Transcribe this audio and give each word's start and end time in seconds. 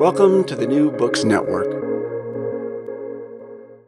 Welcome 0.00 0.44
to 0.44 0.56
the 0.56 0.66
New 0.66 0.90
Books 0.90 1.24
Network. 1.24 1.66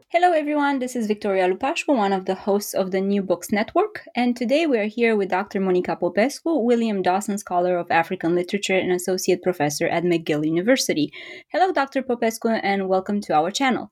Hello, 0.09 0.31
everyone. 0.31 0.77
This 0.77 0.95
is 0.95 1.07
Victoria 1.07 1.49
Lupascu, 1.49 1.97
one 1.97 2.13
of 2.13 2.25
the 2.25 2.35
hosts 2.35 2.75
of 2.75 2.91
the 2.91 3.01
New 3.01 3.23
Books 3.23 3.51
Network. 3.51 4.07
And 4.15 4.37
today 4.37 4.67
we 4.67 4.77
are 4.77 4.85
here 4.85 5.15
with 5.15 5.29
Dr. 5.29 5.59
Monica 5.59 5.95
Popescu, 5.95 6.59
William 6.59 7.01
Dawson 7.01 7.39
Scholar 7.39 7.79
of 7.79 7.89
African 7.89 8.35
Literature 8.35 8.77
and 8.77 8.91
Associate 8.91 9.41
Professor 9.41 9.87
at 9.87 10.03
McGill 10.03 10.45
University. 10.45 11.11
Hello, 11.51 11.71
Dr. 11.71 12.03
Popescu, 12.03 12.49
and 12.61 12.87
welcome 12.87 13.19
to 13.21 13.33
our 13.33 13.49
channel. 13.49 13.91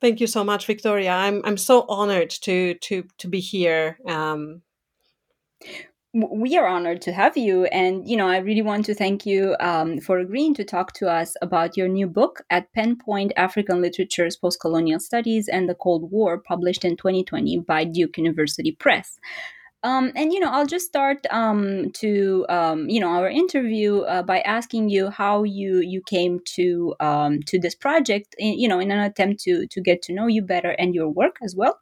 Thank 0.00 0.18
you 0.20 0.26
so 0.26 0.42
much, 0.42 0.66
Victoria. 0.66 1.12
I'm 1.12 1.42
I'm 1.44 1.58
so 1.58 1.86
honored 1.88 2.30
to 2.42 2.74
to 2.74 3.04
to 3.18 3.28
be 3.28 3.38
here. 3.38 4.00
Um, 4.04 4.62
we 6.14 6.56
are 6.56 6.66
honored 6.66 7.02
to 7.02 7.12
have 7.12 7.36
you. 7.36 7.64
And 7.66 8.08
you 8.08 8.16
know 8.16 8.28
i 8.28 8.38
really 8.38 8.62
want 8.62 8.84
to 8.86 8.94
thank 8.94 9.26
you 9.26 9.56
um, 9.60 10.00
for 10.00 10.18
agreeing 10.18 10.54
to 10.54 10.64
talk 10.64 10.92
to 10.94 11.08
us 11.08 11.34
about 11.42 11.76
your 11.76 11.88
new 11.88 12.06
book 12.06 12.42
at 12.50 12.72
pen 12.72 12.96
point 12.96 13.32
african 13.36 13.80
literature's 13.82 14.36
post-colonial 14.36 15.00
studies 15.00 15.48
and 15.48 15.68
the 15.68 15.74
cold 15.74 16.10
war 16.10 16.38
published 16.38 16.84
in 16.84 16.96
2020 16.96 17.60
by 17.60 17.84
duke 17.84 18.16
university 18.16 18.72
press. 18.72 19.18
Um, 19.84 20.10
and 20.16 20.32
you 20.32 20.40
know 20.40 20.50
i'll 20.50 20.66
just 20.66 20.86
start 20.86 21.18
um, 21.30 21.90
to 21.92 22.46
um, 22.48 22.88
you 22.88 23.00
know 23.00 23.10
our 23.10 23.28
interview 23.28 24.00
uh, 24.00 24.22
by 24.22 24.40
asking 24.40 24.88
you 24.88 25.10
how 25.10 25.44
you 25.44 25.80
you 25.80 26.02
came 26.02 26.40
to 26.56 26.94
um, 27.00 27.42
to 27.44 27.60
this 27.60 27.74
project 27.74 28.34
you 28.38 28.68
know 28.68 28.80
in 28.80 28.90
an 28.90 28.98
attempt 29.00 29.40
to 29.44 29.66
to 29.68 29.80
get 29.80 30.02
to 30.02 30.12
know 30.12 30.26
you 30.26 30.42
better 30.42 30.70
and 30.70 30.94
your 30.94 31.08
work 31.08 31.36
as 31.42 31.54
well 31.54 31.78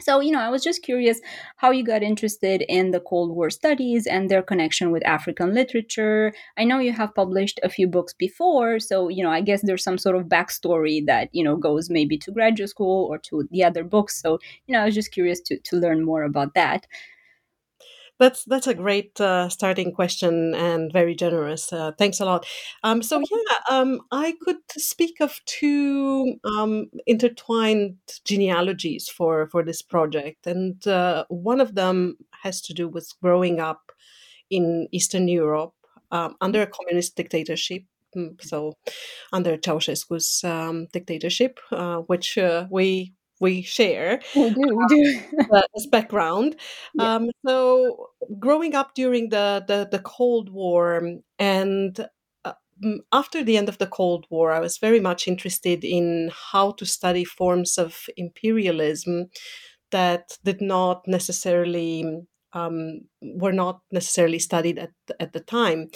so, 0.00 0.20
you 0.20 0.32
know, 0.32 0.40
I 0.40 0.48
was 0.48 0.62
just 0.64 0.82
curious 0.82 1.20
how 1.56 1.70
you 1.70 1.84
got 1.84 2.02
interested 2.02 2.62
in 2.68 2.90
the 2.92 3.00
Cold 3.00 3.34
War 3.36 3.50
studies 3.50 4.06
and 4.06 4.30
their 4.30 4.42
connection 4.42 4.90
with 4.90 5.06
African 5.06 5.54
literature. 5.54 6.32
I 6.56 6.64
know 6.64 6.78
you 6.78 6.92
have 6.92 7.14
published 7.14 7.60
a 7.62 7.68
few 7.68 7.86
books 7.86 8.14
before, 8.14 8.80
so, 8.80 9.08
you 9.08 9.22
know, 9.22 9.30
I 9.30 9.42
guess 9.42 9.60
there's 9.62 9.84
some 9.84 9.98
sort 9.98 10.16
of 10.16 10.24
backstory 10.24 11.04
that, 11.06 11.28
you 11.32 11.44
know, 11.44 11.56
goes 11.56 11.90
maybe 11.90 12.16
to 12.18 12.32
graduate 12.32 12.70
school 12.70 13.06
or 13.10 13.18
to 13.18 13.46
the 13.50 13.64
other 13.64 13.84
books. 13.84 14.20
So, 14.20 14.38
you 14.66 14.72
know, 14.72 14.80
I 14.80 14.86
was 14.86 14.94
just 14.94 15.12
curious 15.12 15.40
to, 15.42 15.58
to 15.58 15.76
learn 15.76 16.04
more 16.04 16.22
about 16.22 16.54
that. 16.54 16.86
That's 18.22 18.44
that's 18.44 18.68
a 18.68 18.74
great 18.74 19.20
uh, 19.20 19.48
starting 19.48 19.90
question 19.90 20.54
and 20.54 20.92
very 20.92 21.16
generous. 21.16 21.72
Uh, 21.72 21.90
thanks 21.98 22.20
a 22.20 22.24
lot. 22.24 22.46
Um, 22.84 23.02
so 23.02 23.18
yeah, 23.18 23.58
um, 23.68 24.00
I 24.12 24.34
could 24.40 24.62
speak 24.76 25.16
of 25.20 25.40
two 25.44 26.36
um, 26.44 26.86
intertwined 27.04 27.96
genealogies 28.24 29.08
for 29.08 29.48
for 29.48 29.64
this 29.64 29.82
project, 29.82 30.46
and 30.46 30.86
uh, 30.86 31.24
one 31.30 31.60
of 31.60 31.74
them 31.74 32.16
has 32.44 32.60
to 32.60 32.72
do 32.72 32.86
with 32.86 33.12
growing 33.20 33.58
up 33.58 33.90
in 34.50 34.86
Eastern 34.92 35.26
Europe 35.26 35.74
um, 36.12 36.36
under 36.40 36.62
a 36.62 36.68
communist 36.68 37.16
dictatorship. 37.16 37.82
Mm, 38.16 38.40
so, 38.40 38.74
under 39.32 39.56
Ceausescu's 39.56 40.44
um, 40.44 40.86
dictatorship, 40.92 41.58
uh, 41.72 42.02
which 42.06 42.38
uh, 42.38 42.68
we 42.70 43.14
we 43.42 43.60
share 43.60 44.20
we 44.36 44.50
do, 44.50 44.76
we 44.76 44.86
do. 44.88 45.20
uh, 45.52 45.62
as 45.76 45.86
background. 45.86 46.56
Yeah. 46.94 47.14
Um, 47.14 47.30
so 47.44 48.10
growing 48.38 48.74
up 48.74 48.94
during 48.94 49.28
the, 49.30 49.64
the, 49.66 49.88
the 49.90 49.98
Cold 49.98 50.48
War 50.48 51.02
and 51.38 52.08
uh, 52.44 52.52
after 53.12 53.42
the 53.44 53.56
end 53.56 53.68
of 53.68 53.78
the 53.78 53.88
Cold 53.88 54.26
War, 54.30 54.52
I 54.52 54.60
was 54.60 54.78
very 54.78 55.00
much 55.00 55.26
interested 55.26 55.84
in 55.84 56.30
how 56.52 56.72
to 56.72 56.86
study 56.86 57.24
forms 57.24 57.78
of 57.78 58.06
imperialism 58.16 59.26
that 59.90 60.38
did 60.44 60.60
not 60.62 61.02
necessarily 61.06 62.04
um, 62.54 63.00
were 63.22 63.52
not 63.52 63.80
necessarily 63.90 64.38
studied 64.38 64.78
at 64.78 64.92
at 65.20 65.32
the 65.32 65.40
time. 65.40 65.88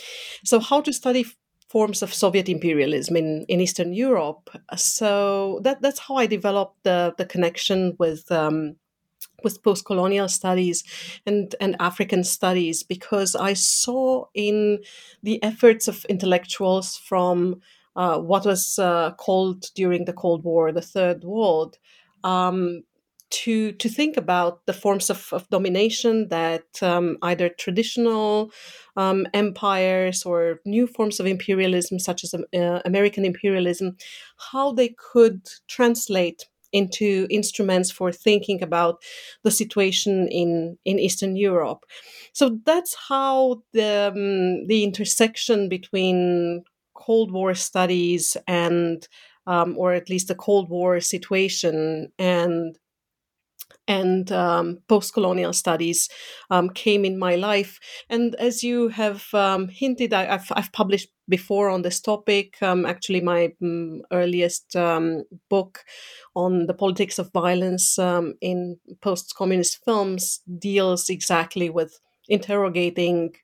So 0.45 0.59
how 0.59 0.81
to 0.81 0.93
study 0.93 1.27
forms 1.77 2.03
of 2.03 2.15
Soviet 2.15 2.49
imperialism 2.49 3.17
in, 3.17 3.45
in 3.49 3.61
Eastern 3.61 3.93
Europe. 3.93 4.49
So 4.77 5.61
that 5.63 5.83
that's 5.83 5.99
how 5.99 6.15
I 6.17 6.27
developed 6.27 6.79
the 6.85 7.13
the 7.19 7.27
connection 7.27 7.97
with 7.99 8.33
um, 8.33 8.77
with 9.45 9.63
post-colonial 9.63 10.29
studies 10.29 10.85
and, 11.27 11.55
and 11.61 11.77
African 11.79 12.25
studies 12.25 12.83
because 12.83 13.37
I 13.51 13.53
saw 13.53 14.25
in 14.33 14.79
the 15.23 15.43
efforts 15.43 15.87
of 15.89 16.07
intellectuals 16.07 16.97
from 16.97 17.61
uh, 17.95 18.19
what 18.21 18.47
was 18.47 18.79
uh, 18.79 19.11
called 19.25 19.61
during 19.75 20.07
the 20.07 20.15
Cold 20.23 20.45
War 20.45 20.73
the 20.73 20.89
Third 20.95 21.25
World 21.25 21.77
um, 22.25 22.85
to 23.31 23.73
to 23.73 23.89
think 23.89 24.17
about 24.17 24.65
the 24.67 24.73
forms 24.73 25.11
of, 25.11 25.29
of 25.33 25.49
domination 25.49 26.29
that 26.29 26.83
um, 26.83 27.19
either 27.23 27.49
traditional 27.49 28.51
um, 28.97 29.27
empires 29.35 30.25
or 30.25 30.61
new 30.65 30.87
forms 30.87 31.21
of 31.21 31.27
imperialism, 31.27 31.99
such 31.99 32.25
as 32.25 32.35
uh, 32.35 32.81
American 32.85 33.25
imperialism, 33.25 33.97
how 34.53 34.73
they 34.73 34.95
could 34.97 35.49
translate 35.69 36.47
into 36.73 37.27
instruments 37.31 37.91
for 37.91 38.13
thinking 38.13 38.63
about 38.63 39.03
the 39.43 39.51
situation 39.51 40.29
in, 40.29 40.77
in 40.85 40.99
Eastern 40.99 41.37
Europe. 41.37 41.85
So 42.33 42.59
that's 42.65 42.95
how 43.09 43.63
the, 43.73 44.13
um, 44.13 44.67
the 44.67 44.85
intersection 44.85 45.69
between 45.69 46.65
Cold 46.95 47.33
War 47.33 47.55
studies 47.55 48.37
and, 48.47 49.07
um, 49.47 49.77
or 49.79 49.93
at 49.93 50.11
least 50.11 50.29
the 50.29 50.35
Cold 50.35 50.69
War 50.69 51.01
situation 51.01 52.13
and 52.19 52.77
and 53.89 54.31
um, 54.33 54.79
post 54.89 55.15
colonial 55.15 55.53
studies 55.53 56.09
um, 56.51 56.71
came 56.71 57.05
in 57.05 57.19
my 57.19 57.37
life. 57.37 57.79
And 58.09 58.35
as 58.37 58.63
you 58.63 58.89
have 58.89 59.27
um, 59.33 59.69
hinted, 59.69 60.13
I, 60.13 60.25
have 60.25 60.51
I've 60.53 60.73
published 60.73 61.09
before 61.29 61.69
on 61.69 61.83
this 61.83 62.01
topic. 62.01 62.57
Um, 62.63 62.87
actually, 62.87 63.21
my 63.21 63.53
um, 63.63 64.03
earliest 64.13 64.77
um, 64.77 65.25
book 65.49 65.85
on 66.35 66.67
the 66.67 66.75
politics 66.75 67.19
of 67.19 67.33
violence 67.33 67.99
in 68.41 68.79
post 69.01 69.35
communist 69.37 69.85
films 69.85 70.41
deals 70.59 71.09
exactly 71.09 71.71
with 71.71 71.99
interrogating 72.29 73.35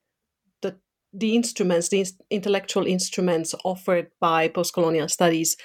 the 1.12 1.36
instruments, 1.36 1.88
the 1.90 2.06
intellectual 2.30 2.86
instruments 2.86 3.54
offered 3.64 4.10
by 4.20 4.48
postcolonial 4.48 5.10
studies 5.10 5.56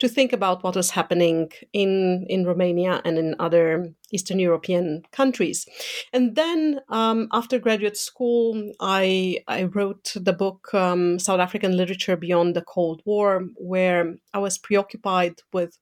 to 0.00 0.08
think 0.08 0.32
about 0.32 0.64
what 0.64 0.74
was 0.74 0.90
happening 0.90 1.50
in, 1.72 2.26
in 2.28 2.44
Romania 2.44 3.00
and 3.04 3.18
in 3.18 3.36
other 3.38 3.92
Eastern 4.12 4.38
European 4.38 5.02
countries. 5.12 5.66
And 6.12 6.34
then 6.34 6.80
um, 6.88 7.28
after 7.32 7.58
graduate 7.58 7.96
school, 7.96 8.72
I, 8.80 9.38
I 9.46 9.64
wrote 9.64 10.12
the 10.16 10.32
book 10.32 10.72
um, 10.74 11.18
South 11.18 11.40
African 11.40 11.76
Literature 11.76 12.16
Beyond 12.16 12.56
the 12.56 12.62
Cold 12.62 13.02
War, 13.04 13.44
where 13.56 14.16
I 14.34 14.38
was 14.38 14.58
preoccupied 14.58 15.40
with 15.52 15.78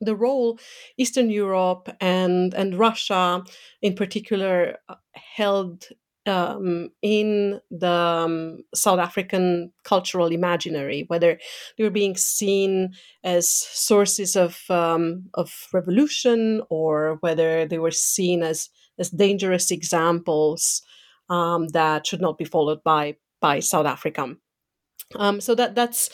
the 0.00 0.16
role 0.16 0.58
Eastern 0.98 1.30
Europe 1.30 1.88
and, 2.00 2.52
and 2.52 2.78
Russia 2.78 3.42
in 3.80 3.94
particular 3.94 4.76
uh, 4.90 4.96
held 5.14 5.86
um, 6.26 6.90
in 7.02 7.60
the 7.70 7.90
um, 7.90 8.58
South 8.74 8.98
African 8.98 9.72
cultural 9.84 10.28
imaginary, 10.28 11.04
whether 11.08 11.38
they 11.76 11.84
were 11.84 11.90
being 11.90 12.16
seen 12.16 12.94
as 13.24 13.48
sources 13.48 14.36
of 14.36 14.60
um, 14.68 15.30
of 15.34 15.68
revolution 15.72 16.62
or 16.68 17.18
whether 17.20 17.66
they 17.66 17.78
were 17.78 17.90
seen 17.90 18.42
as 18.42 18.68
as 18.98 19.10
dangerous 19.10 19.70
examples 19.70 20.82
um, 21.28 21.68
that 21.68 22.06
should 22.06 22.20
not 22.20 22.38
be 22.38 22.44
followed 22.44 22.82
by 22.82 23.16
by 23.40 23.60
South 23.60 23.86
Africa. 23.86 24.34
Um, 25.14 25.40
so 25.40 25.54
that 25.54 25.74
that's 25.74 26.10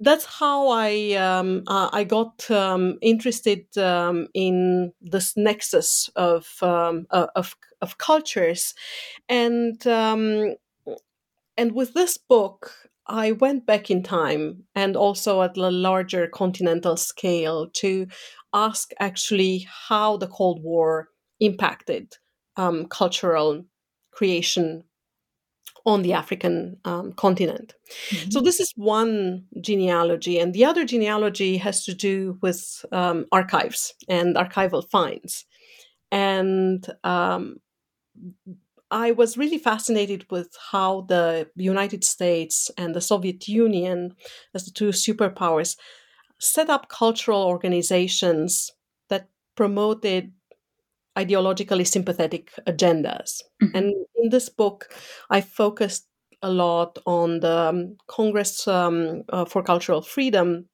that's 0.00 0.24
how 0.24 0.68
I 0.68 1.12
um, 1.14 1.64
uh, 1.66 1.90
I 1.92 2.04
got 2.04 2.50
um, 2.50 2.98
interested 3.02 3.66
um, 3.78 4.28
in 4.34 4.92
this 5.00 5.36
nexus 5.36 6.08
of 6.16 6.46
um, 6.62 7.06
uh, 7.10 7.26
of 7.34 7.56
of 7.80 7.98
cultures, 7.98 8.74
and 9.28 9.84
um, 9.86 10.54
and 11.56 11.72
with 11.72 11.94
this 11.94 12.16
book, 12.16 12.72
I 13.06 13.32
went 13.32 13.66
back 13.66 13.90
in 13.90 14.02
time 14.02 14.64
and 14.74 14.96
also 14.96 15.42
at 15.42 15.56
a 15.56 15.70
larger 15.70 16.26
continental 16.28 16.96
scale 16.96 17.68
to 17.74 18.06
ask 18.52 18.92
actually 19.00 19.66
how 19.88 20.16
the 20.16 20.28
Cold 20.28 20.62
War 20.62 21.08
impacted 21.40 22.14
um, 22.56 22.86
cultural 22.86 23.64
creation 24.12 24.84
on 25.88 26.02
the 26.02 26.12
African 26.12 26.76
um, 26.84 27.12
continent. 27.14 27.74
Mm-hmm. 28.10 28.30
So, 28.30 28.40
this 28.40 28.60
is 28.60 28.72
one 28.76 29.44
genealogy, 29.60 30.38
and 30.38 30.54
the 30.54 30.64
other 30.64 30.84
genealogy 30.84 31.56
has 31.56 31.84
to 31.84 31.94
do 31.94 32.38
with 32.42 32.84
um, 32.92 33.26
archives 33.32 33.94
and 34.08 34.36
archival 34.36 34.88
finds. 34.88 35.46
And 36.12 36.86
um, 37.04 37.56
I 38.90 39.12
was 39.12 39.36
really 39.36 39.58
fascinated 39.58 40.26
with 40.30 40.56
how 40.70 41.02
the 41.08 41.48
United 41.56 42.04
States 42.04 42.70
and 42.78 42.94
the 42.94 43.00
Soviet 43.00 43.48
Union, 43.48 44.14
as 44.54 44.64
the 44.64 44.70
two 44.70 44.90
superpowers, 44.90 45.76
set 46.38 46.70
up 46.70 46.88
cultural 46.88 47.42
organizations 47.42 48.70
that 49.08 49.28
promoted 49.56 50.32
ideologically 51.18 51.86
sympathetic 51.86 52.52
agendas. 52.66 53.42
Mm-hmm. 53.62 53.76
And 53.76 53.94
in 54.16 54.30
this 54.30 54.48
book, 54.48 54.94
I 55.30 55.40
focused 55.40 56.06
a 56.42 56.50
lot 56.50 56.98
on 57.04 57.40
the 57.40 57.58
um, 57.58 57.96
Congress 58.06 58.68
um, 58.68 59.24
uh, 59.30 59.44
for 59.44 59.62
Cultural 59.62 60.02
Freedom 60.02 60.68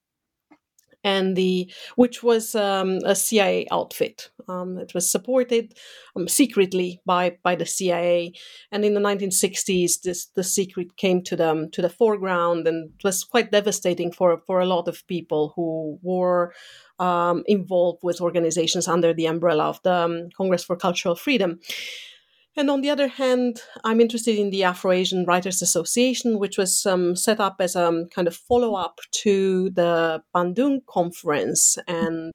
and 1.04 1.36
the 1.36 1.70
which 1.96 2.22
was 2.22 2.54
um, 2.54 2.98
a 3.04 3.14
CIA 3.14 3.66
outfit. 3.70 4.30
Um, 4.48 4.78
it 4.78 4.94
was 4.94 5.10
supported 5.10 5.74
um, 6.16 6.26
secretly 6.26 7.00
by 7.06 7.36
by 7.42 7.54
the 7.54 7.66
CIA, 7.66 8.32
and 8.72 8.84
in 8.84 8.94
the 8.94 9.00
1960s, 9.00 10.00
this 10.00 10.26
the 10.26 10.42
secret 10.42 10.96
came 10.96 11.22
to 11.22 11.36
them 11.36 11.70
to 11.72 11.82
the 11.82 11.90
foreground, 11.90 12.66
and 12.66 12.90
was 13.04 13.22
quite 13.22 13.52
devastating 13.52 14.10
for 14.10 14.42
for 14.46 14.60
a 14.60 14.66
lot 14.66 14.88
of 14.88 15.06
people 15.06 15.52
who 15.54 15.98
were 16.02 16.52
um, 16.98 17.44
involved 17.46 18.00
with 18.02 18.20
organizations 18.20 18.88
under 18.88 19.12
the 19.12 19.26
umbrella 19.26 19.64
of 19.64 19.82
the 19.82 19.94
um, 19.94 20.28
Congress 20.36 20.64
for 20.64 20.76
Cultural 20.76 21.14
Freedom. 21.14 21.60
And 22.56 22.70
on 22.70 22.82
the 22.82 22.90
other 22.90 23.08
hand, 23.08 23.60
I'm 23.82 24.00
interested 24.00 24.38
in 24.38 24.50
the 24.50 24.62
Afro 24.62 24.92
Asian 24.92 25.24
Writers 25.24 25.60
Association, 25.60 26.38
which 26.38 26.56
was 26.56 26.86
um, 26.86 27.16
set 27.16 27.40
up 27.40 27.56
as 27.58 27.74
a 27.74 27.88
um, 27.88 28.06
kind 28.06 28.28
of 28.28 28.36
follow 28.36 28.74
up 28.74 29.00
to 29.22 29.70
the 29.70 30.22
Bandung 30.34 30.86
conference. 30.86 31.76
And 31.88 32.32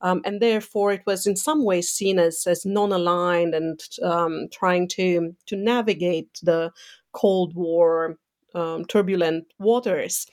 um, 0.00 0.22
and 0.24 0.40
therefore, 0.40 0.92
it 0.92 1.02
was 1.06 1.26
in 1.26 1.36
some 1.36 1.64
ways 1.64 1.88
seen 1.88 2.18
as, 2.18 2.46
as 2.46 2.64
non 2.64 2.92
aligned 2.92 3.54
and 3.54 3.80
um, 4.02 4.46
trying 4.52 4.86
to, 4.90 5.34
to 5.46 5.56
navigate 5.56 6.38
the 6.42 6.70
Cold 7.12 7.54
War 7.54 8.16
um, 8.58 8.84
turbulent 8.84 9.44
waters, 9.58 10.26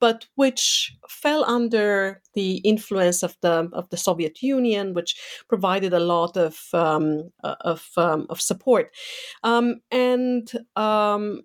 but 0.00 0.26
which 0.36 0.96
fell 1.08 1.44
under 1.44 2.20
the 2.34 2.56
influence 2.58 3.22
of 3.22 3.36
the 3.42 3.68
of 3.72 3.88
the 3.90 3.96
Soviet 3.96 4.42
Union, 4.42 4.94
which 4.94 5.14
provided 5.48 5.92
a 5.92 6.00
lot 6.00 6.36
of 6.36 6.58
um, 6.72 7.30
uh, 7.44 7.56
of 7.60 7.88
um, 7.96 8.26
of 8.30 8.40
support, 8.40 8.94
um, 9.42 9.80
and 9.90 10.50
um, 10.76 11.42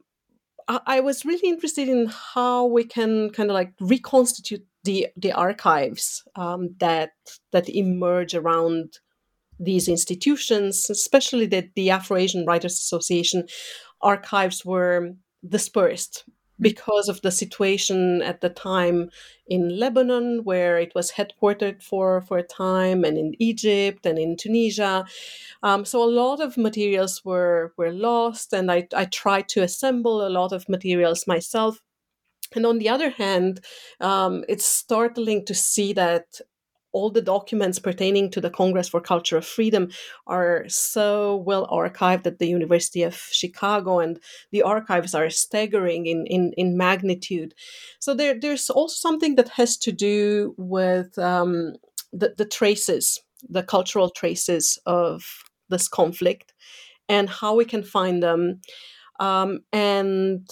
I, 0.67 0.79
I 0.85 0.99
was 1.01 1.25
really 1.25 1.49
interested 1.49 1.89
in 1.89 2.07
how 2.33 2.65
we 2.65 2.83
can 2.83 3.29
kind 3.31 3.49
of 3.49 3.53
like 3.53 3.73
reconstitute 3.79 4.65
the 4.83 5.07
the 5.17 5.31
archives 5.31 6.23
um, 6.35 6.75
that 6.79 7.11
that 7.51 7.69
emerge 7.69 8.35
around 8.35 8.99
these 9.59 9.87
institutions, 9.87 10.89
especially 10.89 11.45
that 11.47 11.69
the 11.75 11.89
Afro 11.89 12.17
Asian 12.17 12.45
Writers 12.45 12.73
Association 12.73 13.47
archives 14.01 14.65
were 14.65 15.13
dispersed 15.47 16.25
because 16.59 17.09
of 17.09 17.21
the 17.21 17.31
situation 17.31 18.21
at 18.21 18.41
the 18.41 18.49
time 18.49 19.09
in 19.47 19.79
Lebanon, 19.79 20.41
where 20.43 20.77
it 20.77 20.93
was 20.95 21.11
headquartered 21.11 21.81
for, 21.81 22.21
for 22.21 22.37
a 22.37 22.43
time, 22.43 23.03
and 23.03 23.17
in 23.17 23.33
Egypt 23.39 24.05
and 24.05 24.17
in 24.17 24.37
Tunisia. 24.37 25.05
Um, 25.63 25.83
so 25.83 26.03
a 26.03 26.09
lot 26.09 26.39
of 26.39 26.55
materials 26.57 27.25
were, 27.25 27.73
were 27.77 27.91
lost, 27.91 28.53
and 28.53 28.71
I, 28.71 28.87
I 28.95 29.05
tried 29.05 29.49
to 29.49 29.63
assemble 29.63 30.25
a 30.25 30.29
lot 30.29 30.53
of 30.53 30.69
materials 30.69 31.27
myself. 31.27 31.81
And 32.55 32.65
on 32.65 32.77
the 32.77 32.89
other 32.89 33.09
hand, 33.09 33.61
um, 33.99 34.43
it's 34.47 34.65
startling 34.65 35.45
to 35.45 35.55
see 35.55 35.91
that 35.93 36.39
all 36.93 37.09
the 37.09 37.21
documents 37.21 37.79
pertaining 37.79 38.29
to 38.31 38.39
the 38.39 38.49
Congress 38.49 38.87
for 38.87 39.01
Cultural 39.01 39.41
Freedom 39.41 39.89
are 40.27 40.63
so 40.67 41.37
well 41.37 41.67
archived 41.67 42.25
at 42.25 42.39
the 42.39 42.47
University 42.47 43.03
of 43.03 43.15
Chicago, 43.15 43.99
and 43.99 44.19
the 44.51 44.61
archives 44.61 45.13
are 45.13 45.29
staggering 45.29 46.05
in, 46.05 46.25
in, 46.27 46.53
in 46.55 46.77
magnitude. 46.77 47.53
So 47.99 48.13
there, 48.13 48.39
there's 48.39 48.69
also 48.69 48.95
something 48.95 49.35
that 49.35 49.49
has 49.49 49.77
to 49.77 49.91
do 49.91 50.53
with 50.57 51.17
um, 51.17 51.73
the, 52.11 52.33
the 52.37 52.45
traces, 52.45 53.19
the 53.49 53.63
cultural 53.63 54.09
traces 54.09 54.79
of 54.85 55.43
this 55.69 55.87
conflict, 55.87 56.53
and 57.09 57.29
how 57.29 57.55
we 57.55 57.65
can 57.65 57.83
find 57.83 58.23
them. 58.23 58.61
Um, 59.19 59.59
and 59.71 60.47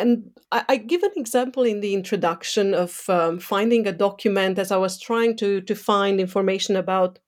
and 0.00 0.30
I, 0.52 0.64
I, 0.68 0.76
give 0.76 1.02
an 1.02 1.12
example 1.16 1.64
in 1.64 1.80
the 1.80 1.94
introduction 1.94 2.74
of 2.74 3.04
um, 3.08 3.38
finding 3.38 3.86
a 3.86 3.92
document 3.92 4.58
as 4.58 4.70
I 4.70 4.76
was 4.76 5.00
trying 5.00 5.36
to 5.36 5.60
to 5.60 5.74
find 5.74 6.20
information 6.20 6.76
about 6.76 7.18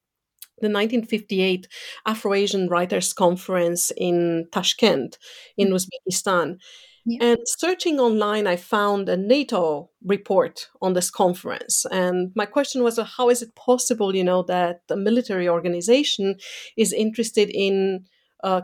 the 0.61 0.69
1958 0.69 1.69
Afro-Asian 2.07 2.69
Writers 2.69 3.13
Conference 3.13 3.93
in 3.97 4.47
Tashkent 4.53 5.19
in 5.57 5.69
mm. 5.69 5.75
Uzbekistan. 5.75 6.59
Yeah. 7.07 7.25
And 7.25 7.39
searching 7.45 7.99
online, 8.01 8.47
I 8.47 8.57
found 8.57 9.09
a 9.09 9.17
NATO 9.17 9.91
report 10.05 10.69
on 10.83 10.93
this 10.93 11.11
conference. 11.11 11.87
And 11.91 12.33
my 12.35 12.45
question 12.45 12.83
was, 12.83 12.99
how 13.17 13.31
is 13.31 13.41
it 13.41 13.55
possible, 13.55 14.15
you 14.15 14.25
know, 14.25 14.43
that 14.43 14.83
a 14.91 14.97
military 14.97 15.49
organization 15.49 16.37
is 16.77 16.93
interested 16.93 17.49
in 17.49 18.05
uh, 18.45 18.63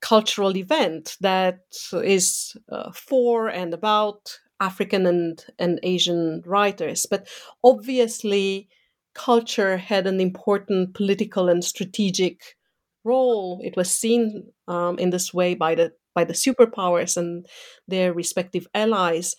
cultural 0.00 0.56
event 0.56 1.16
that 1.20 1.60
is 1.92 2.56
uh, 2.70 2.90
for 2.92 3.48
and 3.48 3.74
about 3.74 4.38
African 4.60 5.06
and, 5.06 5.44
and 5.58 5.80
Asian 5.82 6.42
writers. 6.44 7.06
But 7.10 7.28
obviously, 7.64 8.68
culture 9.14 9.76
had 9.76 10.06
an 10.06 10.20
important 10.20 10.94
political 10.94 11.48
and 11.48 11.64
strategic 11.64 12.56
role. 13.04 13.60
It 13.62 13.76
was 13.76 13.90
seen 13.90 14.52
um, 14.68 14.98
in 14.98 15.10
this 15.10 15.32
way 15.32 15.54
by 15.54 15.74
the 15.74 15.92
by 16.14 16.24
the 16.24 16.34
superpowers 16.34 17.16
and 17.16 17.46
their 17.86 18.12
respective 18.12 18.66
allies. 18.74 19.36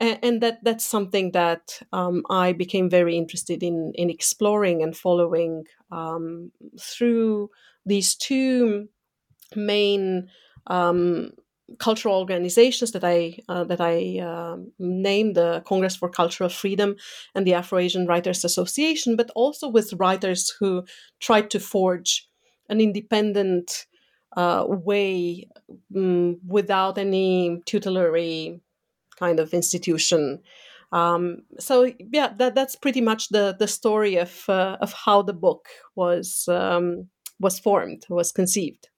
And, 0.00 0.18
and 0.22 0.40
that 0.42 0.58
that's 0.62 0.84
something 0.84 1.32
that 1.32 1.80
um, 1.92 2.22
I 2.30 2.52
became 2.52 2.90
very 2.90 3.16
interested 3.16 3.62
in 3.62 3.92
in 3.94 4.10
exploring 4.10 4.82
and 4.82 4.96
following 4.96 5.64
um, 5.90 6.52
through 6.80 7.50
these 7.86 8.14
two 8.14 8.88
main 9.56 10.28
um, 10.66 11.32
cultural 11.78 12.18
organizations 12.18 12.92
that 12.92 13.04
I 13.04 13.38
uh, 13.48 13.64
that 13.64 13.80
I 13.80 14.20
uh, 14.20 14.56
named 14.78 15.36
the 15.36 15.62
Congress 15.66 15.96
for 15.96 16.08
Cultural 16.08 16.48
Freedom 16.48 16.96
and 17.34 17.46
the 17.46 17.54
Afro 17.54 17.78
Asian 17.78 18.06
Writers 18.06 18.44
Association, 18.44 19.16
but 19.16 19.30
also 19.34 19.68
with 19.68 19.92
writers 19.94 20.54
who 20.58 20.84
tried 21.20 21.50
to 21.50 21.60
forge 21.60 22.26
an 22.68 22.80
independent 22.80 23.86
uh, 24.36 24.64
way 24.66 25.48
um, 25.94 26.38
without 26.46 26.98
any 26.98 27.60
tutelary 27.66 28.60
kind 29.18 29.40
of 29.40 29.52
institution. 29.52 30.40
Um, 30.92 31.42
so 31.58 31.92
yeah, 31.98 32.32
that 32.38 32.54
that's 32.54 32.76
pretty 32.76 33.02
much 33.02 33.28
the 33.28 33.54
the 33.58 33.68
story 33.68 34.16
of 34.16 34.44
uh, 34.48 34.78
of 34.80 34.92
how 34.92 35.22
the 35.22 35.34
book 35.34 35.68
was 35.94 36.48
um, 36.48 37.08
was 37.38 37.58
formed, 37.58 38.06
was 38.08 38.32
conceived. 38.32 38.88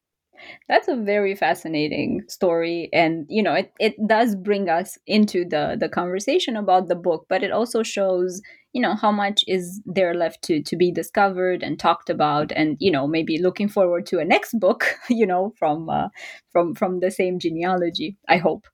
That's 0.68 0.88
a 0.88 0.96
very 0.96 1.34
fascinating 1.34 2.22
story, 2.28 2.88
and 2.92 3.26
you 3.28 3.42
know, 3.42 3.54
it, 3.54 3.72
it 3.78 3.94
does 4.06 4.36
bring 4.36 4.68
us 4.68 4.98
into 5.06 5.44
the 5.44 5.76
the 5.78 5.88
conversation 5.88 6.56
about 6.56 6.88
the 6.88 6.96
book, 6.96 7.26
but 7.28 7.42
it 7.42 7.52
also 7.52 7.82
shows 7.82 8.40
you 8.72 8.80
know 8.80 8.94
how 8.94 9.10
much 9.10 9.44
is 9.48 9.80
there 9.84 10.14
left 10.14 10.42
to 10.42 10.62
to 10.62 10.76
be 10.76 10.92
discovered 10.92 11.62
and 11.62 11.78
talked 11.78 12.08
about 12.08 12.52
and 12.52 12.76
you 12.78 12.90
know 12.90 13.06
maybe 13.06 13.38
looking 13.38 13.68
forward 13.68 14.06
to 14.06 14.18
a 14.18 14.24
next 14.24 14.58
book 14.60 14.94
you 15.08 15.26
know 15.26 15.52
from 15.58 15.88
uh, 15.88 16.08
from 16.52 16.74
from 16.74 17.00
the 17.00 17.10
same 17.10 17.38
genealogy 17.38 18.16
i 18.28 18.36
hope 18.36 18.66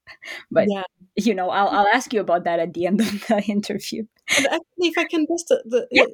but 0.50 0.66
yeah. 0.68 0.82
you 1.16 1.34
know 1.34 1.48
I'll, 1.48 1.68
I'll 1.68 1.88
ask 1.94 2.12
you 2.12 2.20
about 2.20 2.44
that 2.44 2.60
at 2.60 2.74
the 2.74 2.86
end 2.86 3.00
of 3.00 3.26
the 3.26 3.42
interview 3.48 4.04
and 4.36 4.46
actually 4.46 4.88
if 4.88 4.98
i 4.98 5.04
can 5.04 5.26
just 5.26 5.50
uh, 5.50 5.56
the, 5.64 5.86
yeah. 5.90 6.04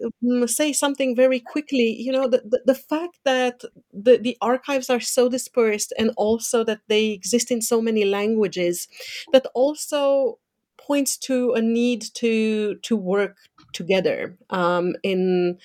Uh, 0.42 0.46
say 0.46 0.72
something 0.72 1.16
very 1.16 1.40
quickly 1.40 1.96
you 1.98 2.12
know 2.12 2.28
the, 2.28 2.42
the, 2.44 2.60
the 2.66 2.74
fact 2.74 3.18
that 3.24 3.62
the, 3.92 4.18
the 4.18 4.36
archives 4.40 4.90
are 4.90 5.00
so 5.00 5.28
dispersed 5.28 5.92
and 5.98 6.10
also 6.16 6.64
that 6.64 6.80
they 6.88 7.06
exist 7.06 7.50
in 7.50 7.62
so 7.62 7.80
many 7.80 8.04
languages 8.04 8.88
that 9.32 9.46
also 9.54 10.38
points 10.78 11.16
to 11.16 11.52
a 11.52 11.62
need 11.62 12.02
to 12.14 12.74
to 12.76 12.96
work 12.96 13.36
together 13.72 14.36
um, 14.50 14.94
in 15.02 15.58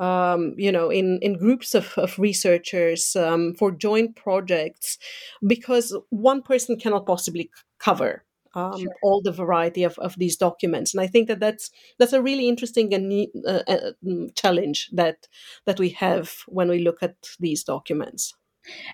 um, 0.00 0.54
you 0.56 0.72
know 0.72 0.90
in 0.90 1.18
in 1.22 1.38
groups 1.38 1.74
of, 1.74 1.94
of 1.96 2.18
researchers 2.18 3.14
um, 3.16 3.54
for 3.54 3.70
joint 3.70 4.16
projects 4.16 4.98
because 5.46 5.96
one 6.10 6.42
person 6.42 6.78
cannot 6.78 7.06
possibly 7.06 7.50
cover 7.78 8.24
um, 8.54 8.80
sure. 8.80 8.94
all 9.02 9.20
the 9.22 9.32
variety 9.32 9.82
of, 9.82 9.98
of 9.98 10.14
these 10.18 10.36
documents. 10.36 10.94
And 10.94 11.00
i 11.00 11.06
think 11.06 11.28
that 11.28 11.40
that's 11.40 11.70
that's 11.98 12.12
a 12.12 12.22
really 12.22 12.48
interesting 12.48 12.92
and 12.94 13.28
uh, 13.46 13.62
uh, 13.66 13.92
mm, 14.04 14.34
challenge 14.36 14.90
that 14.92 15.28
that 15.66 15.78
we 15.78 15.90
have 15.90 16.36
when 16.46 16.68
we 16.68 16.78
look 16.78 17.02
at 17.02 17.16
these 17.40 17.64
documents. 17.64 18.34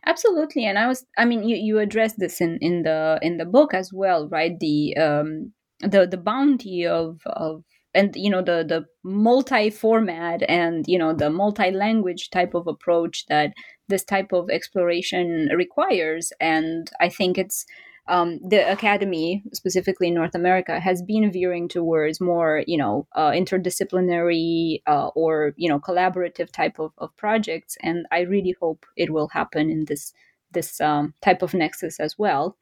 Absolutely. 0.06 0.64
And 0.64 0.78
i 0.78 0.86
was 0.86 1.06
i 1.18 1.24
mean 1.24 1.44
you, 1.48 1.56
you 1.56 1.78
addressed 1.78 2.18
this 2.18 2.40
in 2.40 2.58
in 2.60 2.82
the 2.82 3.18
in 3.22 3.36
the 3.36 3.44
book 3.44 3.74
as 3.74 3.92
well 3.92 4.28
right? 4.28 4.58
The 4.58 4.96
um 4.96 5.52
the 5.80 6.06
the 6.06 6.18
bounty 6.18 6.86
of 6.86 7.20
of 7.26 7.64
and 7.94 8.14
you 8.14 8.30
know 8.30 8.42
the 8.42 8.64
the 8.66 8.84
multi 9.02 9.70
format 9.70 10.42
and 10.48 10.84
you 10.86 10.98
know 10.98 11.12
the 11.12 11.30
multi 11.30 11.70
language 11.70 12.30
type 12.30 12.54
of 12.54 12.66
approach 12.66 13.26
that 13.26 13.52
this 13.88 14.04
type 14.04 14.32
of 14.32 14.50
exploration 14.50 15.48
requires. 15.56 16.32
And 16.40 16.90
i 17.00 17.08
think 17.08 17.38
it's 17.38 17.66
um, 18.10 18.40
the 18.46 18.70
academy 18.70 19.42
specifically 19.52 20.08
in 20.08 20.14
north 20.14 20.34
america 20.34 20.80
has 20.80 21.00
been 21.02 21.30
veering 21.32 21.68
towards 21.68 22.20
more 22.20 22.62
you 22.66 22.76
know 22.76 23.06
uh, 23.14 23.30
interdisciplinary 23.30 24.82
uh, 24.86 25.08
or 25.08 25.54
you 25.56 25.68
know 25.68 25.78
collaborative 25.78 26.50
type 26.50 26.78
of, 26.78 26.92
of 26.98 27.16
projects 27.16 27.76
and 27.82 28.06
i 28.10 28.20
really 28.20 28.54
hope 28.60 28.84
it 28.96 29.10
will 29.10 29.28
happen 29.28 29.70
in 29.70 29.84
this 29.86 30.12
this 30.52 30.80
um, 30.80 31.14
type 31.22 31.42
of 31.42 31.54
nexus 31.54 32.00
as 32.00 32.18
well 32.18 32.56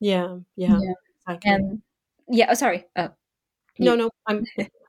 yeah 0.00 0.38
yeah, 0.56 0.78
yeah. 0.80 0.92
Exactly. 1.28 1.50
and 1.52 1.82
yeah 2.30 2.46
oh, 2.50 2.54
sorry 2.54 2.86
uh, 2.96 3.08
no 3.78 3.94
no 3.94 4.10
i'm 4.26 4.44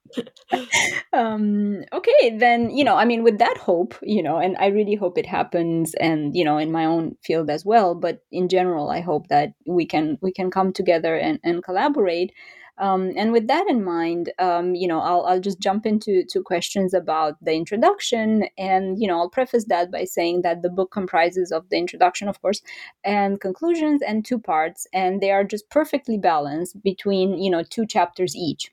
um 1.13 1.83
okay 1.93 2.37
then 2.37 2.69
you 2.69 2.83
know 2.83 2.95
i 2.95 3.05
mean 3.05 3.23
with 3.23 3.37
that 3.39 3.57
hope 3.57 3.95
you 4.01 4.21
know 4.21 4.37
and 4.37 4.55
i 4.57 4.67
really 4.67 4.95
hope 4.95 5.17
it 5.17 5.25
happens 5.25 5.93
and 5.95 6.35
you 6.35 6.43
know 6.43 6.57
in 6.57 6.71
my 6.71 6.85
own 6.85 7.15
field 7.23 7.49
as 7.49 7.65
well 7.65 7.95
but 7.95 8.23
in 8.31 8.47
general 8.49 8.89
i 8.89 8.99
hope 8.99 9.27
that 9.27 9.53
we 9.65 9.85
can 9.85 10.17
we 10.21 10.31
can 10.31 10.49
come 10.51 10.71
together 10.73 11.15
and, 11.15 11.39
and 11.43 11.63
collaborate 11.63 12.31
um, 12.79 13.11
and 13.17 13.33
with 13.33 13.47
that 13.47 13.67
in 13.67 13.83
mind, 13.83 14.31
um, 14.39 14.73
you 14.73 14.87
know, 14.87 15.01
I'll, 15.01 15.25
I'll 15.25 15.41
just 15.41 15.59
jump 15.59 15.85
into 15.85 16.23
two 16.23 16.41
questions 16.41 16.93
about 16.93 17.35
the 17.43 17.53
introduction. 17.53 18.45
And, 18.57 18.99
you 19.01 19.07
know, 19.07 19.19
I'll 19.19 19.29
preface 19.29 19.65
that 19.65 19.91
by 19.91 20.05
saying 20.05 20.43
that 20.43 20.61
the 20.61 20.69
book 20.69 20.89
comprises 20.89 21.51
of 21.51 21.67
the 21.69 21.77
introduction, 21.77 22.29
of 22.29 22.41
course, 22.41 22.61
and 23.03 23.41
conclusions 23.41 24.01
and 24.01 24.23
two 24.23 24.39
parts. 24.39 24.87
And 24.93 25.19
they 25.19 25.31
are 25.31 25.43
just 25.43 25.69
perfectly 25.69 26.17
balanced 26.17 26.81
between, 26.81 27.37
you 27.37 27.51
know, 27.51 27.63
two 27.63 27.85
chapters 27.85 28.33
each. 28.33 28.71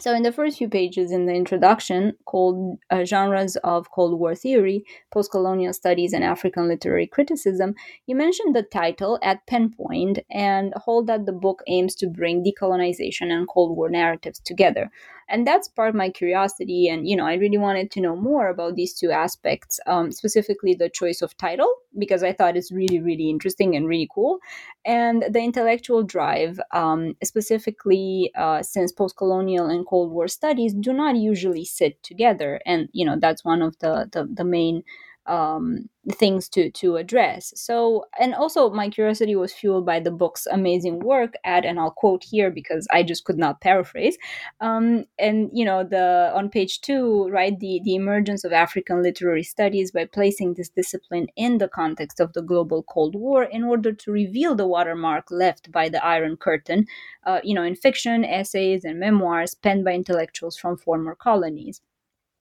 So, 0.00 0.14
in 0.14 0.22
the 0.22 0.30
first 0.30 0.58
few 0.58 0.68
pages 0.68 1.10
in 1.10 1.26
the 1.26 1.34
introduction, 1.34 2.12
called 2.24 2.78
uh, 2.88 3.04
Genres 3.04 3.56
of 3.64 3.90
Cold 3.90 4.20
War 4.20 4.34
Theory, 4.36 4.84
Postcolonial 5.12 5.74
Studies 5.74 6.12
and 6.12 6.22
African 6.22 6.68
Literary 6.68 7.08
Criticism, 7.08 7.74
you 8.06 8.14
mentioned 8.14 8.54
the 8.54 8.62
title 8.62 9.18
at 9.22 9.44
Penpoint 9.48 10.20
and 10.30 10.72
hold 10.76 11.08
that 11.08 11.26
the 11.26 11.32
book 11.32 11.64
aims 11.66 11.96
to 11.96 12.06
bring 12.06 12.44
decolonization 12.44 13.32
and 13.32 13.48
Cold 13.48 13.76
War 13.76 13.90
narratives 13.90 14.38
together 14.38 14.88
and 15.28 15.46
that 15.46 15.64
sparked 15.64 15.96
my 15.96 16.08
curiosity 16.10 16.88
and 16.88 17.08
you 17.08 17.16
know 17.16 17.26
i 17.26 17.34
really 17.34 17.58
wanted 17.58 17.90
to 17.90 18.00
know 18.00 18.16
more 18.16 18.48
about 18.48 18.74
these 18.74 18.94
two 18.94 19.10
aspects 19.10 19.78
um, 19.86 20.10
specifically 20.10 20.74
the 20.74 20.88
choice 20.88 21.22
of 21.22 21.36
title 21.36 21.72
because 21.98 22.22
i 22.22 22.32
thought 22.32 22.56
it's 22.56 22.72
really 22.72 23.00
really 23.00 23.30
interesting 23.30 23.76
and 23.76 23.86
really 23.86 24.08
cool 24.14 24.38
and 24.84 25.24
the 25.30 25.40
intellectual 25.40 26.02
drive 26.02 26.58
um, 26.72 27.14
specifically 27.22 28.30
uh, 28.36 28.62
since 28.62 28.92
post-colonial 28.92 29.66
and 29.66 29.86
cold 29.86 30.10
war 30.12 30.28
studies 30.28 30.74
do 30.74 30.92
not 30.92 31.16
usually 31.16 31.64
sit 31.64 32.02
together 32.02 32.60
and 32.66 32.88
you 32.92 33.04
know 33.04 33.16
that's 33.20 33.44
one 33.44 33.62
of 33.62 33.78
the 33.78 34.08
the, 34.12 34.28
the 34.32 34.44
main 34.44 34.82
um, 35.28 35.88
things 36.12 36.48
to 36.48 36.70
to 36.70 36.96
address. 36.96 37.52
So, 37.54 38.06
and 38.18 38.34
also 38.34 38.70
my 38.70 38.88
curiosity 38.88 39.36
was 39.36 39.52
fueled 39.52 39.84
by 39.86 40.00
the 40.00 40.10
book's 40.10 40.46
amazing 40.46 41.00
work 41.00 41.34
at, 41.44 41.64
and 41.64 41.78
I'll 41.78 41.90
quote 41.90 42.24
here 42.24 42.50
because 42.50 42.88
I 42.90 43.02
just 43.02 43.24
could 43.24 43.38
not 43.38 43.60
paraphrase. 43.60 44.16
Um, 44.60 45.04
and 45.18 45.50
you 45.52 45.64
know, 45.64 45.84
the 45.84 46.32
on 46.34 46.48
page 46.48 46.80
two, 46.80 47.28
right, 47.28 47.58
the 47.58 47.80
the 47.84 47.94
emergence 47.94 48.44
of 48.44 48.52
African 48.52 49.02
literary 49.02 49.42
studies 49.42 49.92
by 49.92 50.06
placing 50.06 50.54
this 50.54 50.70
discipline 50.70 51.28
in 51.36 51.58
the 51.58 51.68
context 51.68 52.20
of 52.20 52.32
the 52.32 52.42
global 52.42 52.82
Cold 52.82 53.14
War 53.14 53.44
in 53.44 53.64
order 53.64 53.92
to 53.92 54.10
reveal 54.12 54.54
the 54.54 54.66
watermark 54.66 55.30
left 55.30 55.70
by 55.70 55.88
the 55.88 56.04
Iron 56.04 56.36
Curtain, 56.36 56.86
uh, 57.26 57.40
you 57.44 57.54
know, 57.54 57.62
in 57.62 57.76
fiction, 57.76 58.24
essays, 58.24 58.84
and 58.84 58.98
memoirs 58.98 59.54
penned 59.54 59.84
by 59.84 59.92
intellectuals 59.92 60.56
from 60.56 60.76
former 60.76 61.14
colonies 61.14 61.82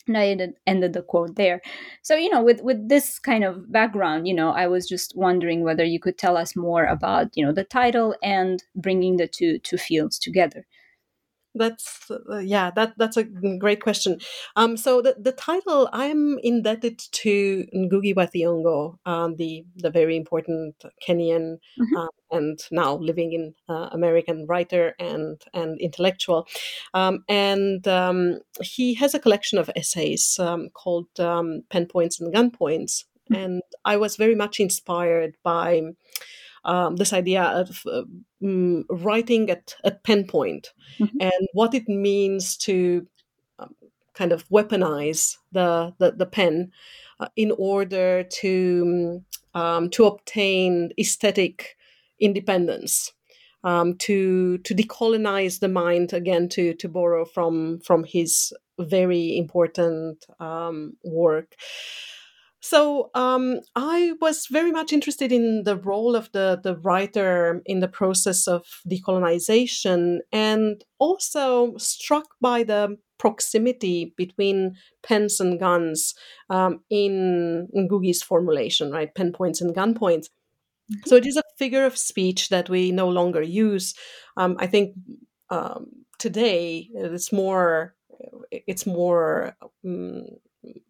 and 0.07 0.17
I 0.17 0.27
ended, 0.27 0.53
ended 0.65 0.93
the 0.93 1.01
quote 1.01 1.35
there. 1.35 1.61
So, 2.01 2.15
you 2.15 2.29
know, 2.29 2.41
with, 2.43 2.61
with 2.61 2.89
this 2.89 3.19
kind 3.19 3.43
of 3.43 3.71
background, 3.71 4.27
you 4.27 4.33
know, 4.33 4.51
I 4.51 4.67
was 4.67 4.87
just 4.87 5.15
wondering 5.15 5.63
whether 5.63 5.83
you 5.83 5.99
could 5.99 6.17
tell 6.17 6.37
us 6.37 6.55
more 6.55 6.85
about, 6.85 7.29
you 7.35 7.45
know, 7.45 7.53
the 7.53 7.63
title 7.63 8.15
and 8.23 8.63
bringing 8.75 9.17
the 9.17 9.27
two 9.27 9.59
two 9.59 9.77
fields 9.77 10.19
together 10.19 10.65
that's 11.57 12.09
uh, 12.11 12.37
yeah 12.37 12.71
that 12.71 12.93
that's 12.97 13.17
a 13.17 13.23
great 13.23 13.81
question 13.81 14.19
um 14.55 14.77
so 14.77 15.01
the, 15.01 15.15
the 15.19 15.31
title 15.31 15.89
i'm 15.93 16.37
indebted 16.39 16.99
to 17.11 17.65
ngugi 17.75 18.15
wa 18.15 18.25
thiong'o 18.25 18.97
um, 19.05 19.35
the 19.35 19.65
the 19.75 19.89
very 19.89 20.15
important 20.15 20.75
kenyan 21.05 21.57
mm-hmm. 21.79 21.97
uh, 21.97 22.07
and 22.31 22.59
now 22.71 22.95
living 22.97 23.33
in 23.33 23.53
uh, 23.69 23.89
american 23.91 24.45
writer 24.47 24.95
and 24.99 25.43
and 25.53 25.79
intellectual 25.79 26.47
um, 26.93 27.23
and 27.29 27.87
um, 27.87 28.39
he 28.61 28.93
has 28.93 29.13
a 29.13 29.19
collection 29.19 29.57
of 29.57 29.69
essays 29.75 30.37
um, 30.39 30.69
called 30.69 31.07
um, 31.19 31.63
pen 31.69 31.85
points 31.85 32.19
and 32.19 32.33
gun 32.33 32.51
points 32.51 33.05
mm-hmm. 33.31 33.41
and 33.41 33.61
i 33.85 33.97
was 33.97 34.15
very 34.15 34.35
much 34.35 34.59
inspired 34.59 35.35
by 35.43 35.81
um, 36.67 36.97
this 36.97 37.13
idea 37.13 37.43
of 37.43 37.81
uh, 37.87 38.03
um, 38.43 38.85
writing 38.89 39.49
at, 39.49 39.75
at 39.83 40.03
pen 40.03 40.25
point 40.25 40.73
mm-hmm. 40.99 41.17
and 41.19 41.47
what 41.53 41.73
it 41.73 41.87
means 41.87 42.57
to 42.57 43.07
um, 43.57 43.73
kind 44.13 44.31
of 44.31 44.47
weaponize 44.49 45.37
the, 45.53 45.93
the, 45.97 46.11
the 46.11 46.25
pen 46.25 46.71
uh, 47.19 47.27
in 47.35 47.51
order 47.57 48.23
to, 48.23 49.23
um, 49.53 49.89
to 49.89 50.05
obtain 50.05 50.91
aesthetic 50.99 51.77
independence. 52.19 53.13
Um, 53.63 53.97
to 53.97 54.59
to 54.59 54.75
decolonize 54.75 55.59
the 55.59 55.67
mind 55.67 56.13
again 56.13 56.47
to 56.49 56.75
to 56.75 56.87
borrow 56.87 57.25
from 57.25 57.79
from 57.79 58.03
his 58.05 58.53
very 58.79 59.35
important 59.35 60.25
um, 60.39 60.95
work 61.03 61.55
so 62.59 63.11
um, 63.13 63.59
I 63.75 64.13
was 64.19 64.47
very 64.49 64.71
much 64.71 64.91
interested 64.91 65.31
in 65.31 65.63
the 65.63 65.77
role 65.77 66.15
of 66.15 66.31
the, 66.31 66.59
the 66.61 66.75
writer 66.77 67.61
in 67.65 67.79
the 67.79 67.87
process 67.87 68.47
of 68.47 68.65
decolonization 68.89 70.19
and 70.31 70.83
also 70.99 71.77
struck 71.77 72.25
by 72.41 72.63
the 72.63 72.97
proximity 73.19 74.13
between 74.17 74.75
pens 75.03 75.39
and 75.39 75.59
guns 75.59 76.15
um, 76.49 76.81
in 76.89 77.67
Ngugi's 77.75 78.23
formulation, 78.23 78.91
right? 78.91 79.13
Pen 79.13 79.31
points 79.31 79.61
and 79.61 79.75
gun 79.75 79.93
points. 79.93 80.29
Mm-hmm. 80.91 81.09
So 81.09 81.15
it 81.15 81.25
is 81.25 81.37
a 81.37 81.43
figure 81.57 81.85
of 81.85 81.97
speech 81.97 82.49
that 82.49 82.69
we 82.69 82.91
no 82.91 83.07
longer 83.07 83.41
use. 83.41 83.93
Um, 84.35 84.55
I 84.59 84.67
think 84.67 84.95
um, 85.49 85.87
today 86.17 86.89
it's 86.93 87.31
more 87.31 87.95
it's 88.51 88.87
more 88.87 89.55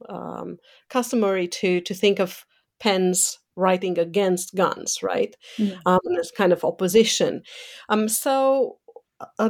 um, 0.10 0.58
customary 0.90 1.48
to 1.48 1.82
to 1.82 1.94
think 1.94 2.20
of 2.20 2.46
pens 2.80 3.40
writing 3.56 3.98
against 3.98 4.56
guns, 4.56 5.00
right? 5.02 5.36
Yeah. 5.58 5.76
Um, 5.86 6.00
as 6.20 6.32
kind 6.32 6.54
of 6.54 6.64
opposition. 6.64 7.42
Um, 7.90 8.08
so 8.08 8.78
uh, 9.40 9.50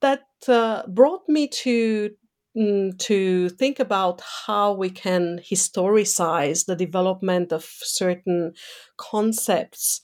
that 0.00 0.24
uh, 0.46 0.86
brought 0.86 1.28
me 1.28 1.48
to 1.48 2.10
mm, 2.56 2.98
to 2.98 3.48
think 3.50 3.80
about 3.80 4.20
how 4.46 4.72
we 4.72 4.90
can 4.90 5.40
historicize 5.40 6.66
the 6.66 6.76
development 6.76 7.52
of 7.52 7.64
certain 7.64 8.52
concepts 8.98 10.02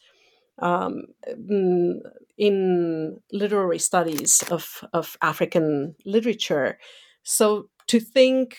um, 0.60 1.02
mm, 1.28 2.00
in 2.38 3.20
literary 3.32 3.78
studies 3.78 4.42
of, 4.50 4.84
of 4.92 5.16
African 5.22 5.94
literature. 6.04 6.78
So 7.22 7.68
to 7.88 8.00
think 8.00 8.56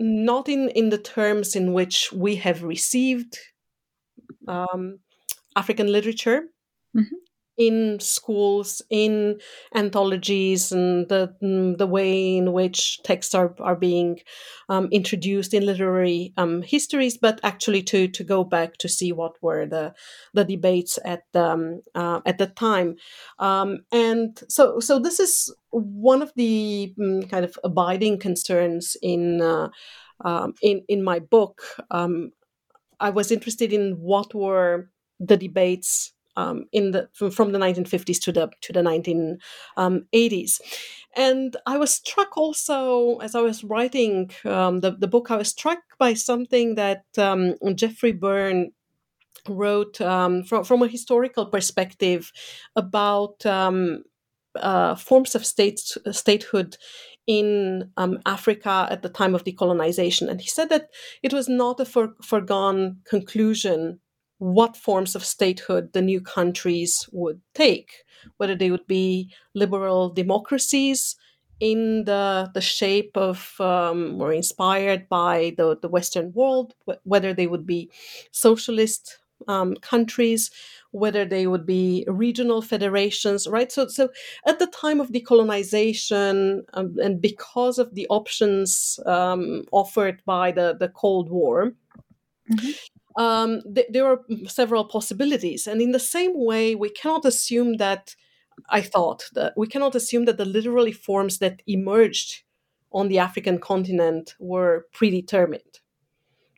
not 0.00 0.48
in, 0.48 0.70
in 0.70 0.90
the 0.90 0.98
terms 0.98 1.56
in 1.56 1.74
which 1.74 2.12
we 2.12 2.36
have 2.36 2.64
received 2.64 3.38
um, 4.48 4.98
African 5.56 5.90
literature 5.92 6.44
Mhm. 6.96 7.18
In 7.60 8.00
schools, 8.00 8.80
in 8.90 9.38
anthologies, 9.74 10.72
and 10.72 11.08
the 11.10 11.34
mm, 11.42 11.76
the 11.76 11.86
way 11.86 12.36
in 12.38 12.52
which 12.54 13.02
texts 13.02 13.34
are 13.34 13.54
are 13.60 13.76
being 13.76 14.18
um, 14.70 14.88
introduced 14.90 15.52
in 15.52 15.66
literary 15.66 16.32
um, 16.38 16.62
histories, 16.62 17.18
but 17.18 17.38
actually 17.42 17.82
to 17.84 18.08
to 18.08 18.24
go 18.24 18.44
back 18.44 18.78
to 18.78 18.88
see 18.88 19.12
what 19.12 19.32
were 19.42 19.66
the 19.66 19.92
the 20.34 20.44
debates 20.44 20.98
at 21.04 21.22
the, 21.32 21.44
um, 21.44 21.82
uh, 21.94 22.20
at 22.24 22.38
the 22.38 22.46
time, 22.46 22.96
um, 23.38 23.80
and 23.92 24.40
so 24.48 24.80
so 24.80 24.98
this 24.98 25.20
is 25.20 25.54
one 25.70 26.22
of 26.22 26.32
the 26.36 26.94
mm, 26.98 27.28
kind 27.30 27.44
of 27.44 27.58
abiding 27.64 28.18
concerns 28.18 28.96
in. 29.02 29.40
Uh, 29.42 29.68
um, 30.22 30.52
in 30.60 30.82
in 30.88 31.02
my 31.02 31.18
book, 31.18 31.62
um, 31.90 32.32
I 33.00 33.10
was 33.10 33.30
interested 33.30 33.72
in 33.72 33.92
what 34.00 34.34
were 34.34 34.90
the 35.18 35.36
debates 35.36 36.12
um, 36.36 36.64
in 36.72 36.92
the 36.92 37.08
from, 37.12 37.30
from 37.30 37.52
the 37.52 37.58
1950s 37.58 38.20
to 38.22 38.32
the 38.32 38.50
to 38.60 38.72
the 38.72 38.80
1980s, 38.80 40.60
and 41.16 41.56
I 41.66 41.78
was 41.78 41.94
struck 41.94 42.36
also 42.36 43.18
as 43.18 43.34
I 43.34 43.40
was 43.40 43.64
writing 43.64 44.30
um, 44.44 44.80
the 44.80 44.92
the 44.92 45.08
book. 45.08 45.30
I 45.30 45.36
was 45.36 45.48
struck 45.48 45.80
by 45.98 46.14
something 46.14 46.74
that 46.76 47.04
um, 47.18 47.54
Jeffrey 47.74 48.12
Byrne 48.12 48.72
wrote 49.48 50.00
um, 50.00 50.42
from 50.44 50.64
from 50.64 50.82
a 50.82 50.88
historical 50.88 51.46
perspective 51.46 52.32
about 52.76 53.44
um, 53.46 54.04
uh, 54.56 54.94
forms 54.94 55.34
of 55.34 55.46
state 55.46 55.80
statehood 56.12 56.76
in 57.26 57.90
um, 57.96 58.18
Africa 58.26 58.88
at 58.90 59.02
the 59.02 59.08
time 59.08 59.34
of 59.34 59.44
decolonization. 59.44 60.28
And 60.28 60.40
he 60.40 60.48
said 60.48 60.68
that 60.70 60.88
it 61.22 61.32
was 61.32 61.48
not 61.48 61.78
a 61.78 61.84
for- 61.84 62.16
foregone 62.22 62.98
conclusion 63.04 64.00
what 64.40 64.74
forms 64.74 65.14
of 65.14 65.24
statehood 65.24 65.92
the 65.92 66.00
new 66.00 66.20
countries 66.20 67.06
would 67.12 67.40
take, 67.54 68.04
whether 68.38 68.56
they 68.56 68.70
would 68.70 68.86
be 68.86 69.30
liberal 69.54 70.08
democracies 70.08 71.14
in 71.60 72.04
the, 72.04 72.50
the 72.54 72.60
shape 72.60 73.14
of 73.16 73.54
um, 73.60 74.20
or 74.20 74.32
inspired 74.32 75.06
by 75.10 75.52
the, 75.58 75.76
the 75.82 75.88
Western 75.88 76.32
world, 76.32 76.74
whether 77.04 77.34
they 77.34 77.46
would 77.46 77.66
be 77.66 77.90
socialist 78.30 79.18
um, 79.46 79.76
countries, 79.76 80.50
whether 80.92 81.26
they 81.26 81.46
would 81.46 81.66
be 81.66 82.06
regional 82.08 82.62
federations, 82.62 83.46
right? 83.46 83.70
So, 83.70 83.88
so 83.88 84.08
at 84.46 84.58
the 84.58 84.66
time 84.68 85.00
of 85.00 85.10
decolonization, 85.10 86.62
um, 86.72 86.96
and 87.02 87.20
because 87.20 87.78
of 87.78 87.94
the 87.94 88.06
options 88.08 88.98
um, 89.04 89.64
offered 89.70 90.22
by 90.24 90.50
the, 90.50 90.76
the 90.80 90.88
Cold 90.88 91.28
War, 91.28 91.74
um, 93.16 93.62
th- 93.74 93.88
there 93.90 94.06
are 94.06 94.20
several 94.46 94.84
possibilities. 94.84 95.66
And 95.66 95.80
in 95.80 95.92
the 95.92 95.98
same 95.98 96.32
way, 96.34 96.74
we 96.74 96.90
cannot 96.90 97.24
assume 97.24 97.76
that, 97.76 98.14
I 98.70 98.80
thought, 98.80 99.28
that 99.34 99.54
we 99.56 99.66
cannot 99.66 99.94
assume 99.94 100.24
that 100.26 100.36
the 100.36 100.44
literary 100.44 100.92
forms 100.92 101.38
that 101.38 101.62
emerged 101.66 102.42
on 102.92 103.08
the 103.08 103.18
African 103.18 103.58
continent 103.58 104.34
were 104.38 104.86
predetermined. 104.92 105.80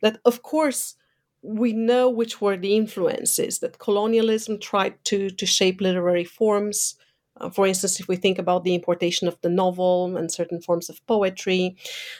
That, 0.01 0.19
of 0.25 0.41
course, 0.41 0.95
we 1.41 1.73
know 1.73 2.09
which 2.09 2.41
were 2.41 2.57
the 2.57 2.75
influences 2.75 3.59
that 3.59 3.79
colonialism 3.79 4.59
tried 4.59 5.03
to, 5.05 5.29
to 5.29 5.45
shape 5.45 5.81
literary 5.81 6.23
forms. 6.25 6.95
Uh, 7.37 7.49
for 7.49 7.65
instance, 7.65 7.99
if 7.99 8.07
we 8.07 8.15
think 8.15 8.37
about 8.37 8.63
the 8.63 8.75
importation 8.75 9.27
of 9.27 9.39
the 9.41 9.49
novel 9.49 10.15
and 10.17 10.31
certain 10.31 10.61
forms 10.61 10.89
of 10.89 11.05
poetry, 11.07 11.75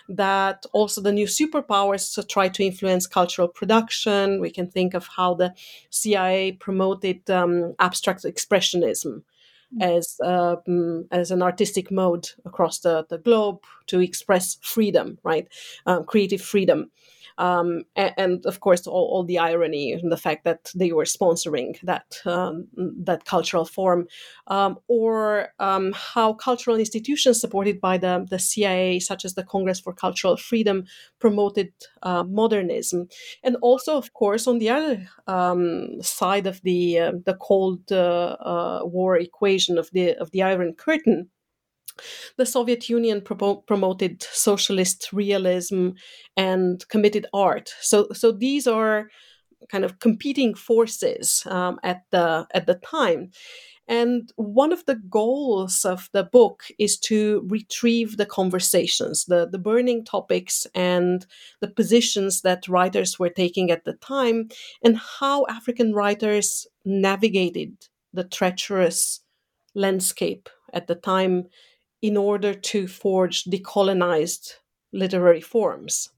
that 0.10 0.65
also 0.74 1.01
the 1.01 1.12
new 1.12 1.27
superpowers 1.27 2.28
try 2.28 2.49
to 2.49 2.63
influence 2.63 3.06
cultural 3.06 3.47
production. 3.47 4.41
We 4.41 4.49
can 4.49 4.67
think 4.67 4.93
of 4.93 5.08
how 5.08 5.36
the 5.36 5.54
CIA 5.91 6.54
promoted 6.54 7.30
um, 7.30 7.76
abstract 7.80 8.23
expressionism 8.23 9.23
as 9.82 10.17
uh, 10.23 10.58
mm, 10.67 11.08
as 11.12 11.32
an 11.32 11.41
artistic 11.41 11.91
mode 11.91 12.30
across 12.45 12.80
the, 12.80 13.06
the 13.10 13.17
globe 13.17 13.60
to 13.88 13.99
express 13.99 14.58
freedom, 14.62 15.17
right? 15.23 15.47
Um, 15.86 16.04
creative 16.06 16.41
freedom. 16.41 16.91
Um, 17.38 17.84
and, 17.96 18.13
and, 18.17 18.46
of 18.46 18.60
course, 18.60 18.86
all, 18.88 19.06
all, 19.12 19.24
the 19.24 19.39
irony 19.39 19.93
and 19.93 20.12
the 20.12 20.17
fact 20.17 20.43
that 20.43 20.72
they 20.76 20.91
were 20.91 21.06
sponsoring 21.06 21.80
that 21.82 22.19
um, 22.26 22.67
that 22.78 23.26
cultural 23.26 23.65
form, 23.65 24.08
um, 24.48 24.78
or 24.88 25.50
um, 25.60 25.93
how 25.93 26.34
cultural 26.34 26.78
institutions 26.78 27.41
supported 27.41 27.82
by 27.82 27.98
the, 27.98 28.26
the 28.30 28.39
CIA, 28.39 29.00
such 29.00 29.26
as 29.26 29.34
the 29.34 29.43
Congress 29.43 29.80
for 29.80 29.93
Cultural 29.93 30.38
Freedom, 30.38 30.86
promoted 31.19 31.72
uh, 32.04 32.24
modernism, 32.24 33.08
and 33.43 33.56
also, 33.62 33.98
of 33.98 34.13
course, 34.13 34.46
on 34.48 34.60
the 34.60 34.69
other 34.69 35.08
um, 35.28 36.02
side 36.02 36.46
of 36.46 36.62
the 36.62 37.00
uh, 37.00 37.12
the 37.26 37.36
Cold 37.36 37.91
uh, 37.91 38.38
uh, 38.39 38.82
War 38.84 39.17
equation 39.17 39.78
of 39.78 39.89
the 39.91 40.15
of 40.17 40.32
the 40.32 40.43
Iron 40.43 40.74
Curtain 40.74 41.30
the 42.38 42.45
Soviet 42.45 42.89
Union 42.89 43.21
pro- 43.21 43.58
promoted 43.58 44.23
socialist 44.23 45.12
realism 45.13 45.89
and 46.36 46.88
committed 46.89 47.25
art. 47.34 47.73
So, 47.82 48.08
so 48.13 48.32
these 48.32 48.67
are 48.67 49.10
kind 49.69 49.86
of 49.86 49.99
competing 49.99 50.56
forces 50.56 51.43
um, 51.47 51.79
at 51.84 52.03
the 52.12 52.47
at 52.53 52.65
the 52.65 52.75
time. 52.75 53.32
And 53.88 54.32
one 54.38 54.71
of 54.71 54.86
the 54.86 54.95
goals 54.95 55.84
of 55.84 56.10
the 56.13 56.23
book 56.23 56.63
is 56.79 56.97
to 56.99 57.45
retrieve 57.49 58.15
the 58.15 58.25
conversations, 58.25 59.25
the, 59.25 59.45
the 59.49 59.58
burning 59.58 60.06
topics, 60.06 60.65
and 60.73 61.25
the 61.60 61.67
positions 61.67 62.41
that 62.41 62.67
writers 62.69 63.19
were 63.19 63.29
taking 63.29 63.71
at 63.71 63.84
the 63.84 63.93
time, 63.93 64.47
and 64.84 64.97
how 65.19 65.45
African 65.49 65.93
writers 65.93 66.65
navigated 66.86 67.75
the 68.13 68.23
treacherous 68.23 69.19
landscape 69.75 70.49
at 70.73 70.88
the 70.88 70.95
time 70.95 71.47
in 72.04 72.18
order 72.18 72.54
to 72.54 72.86
forge 72.86 73.46
decolonized 73.46 74.56
literary 74.92 75.39
forms. 75.42 76.10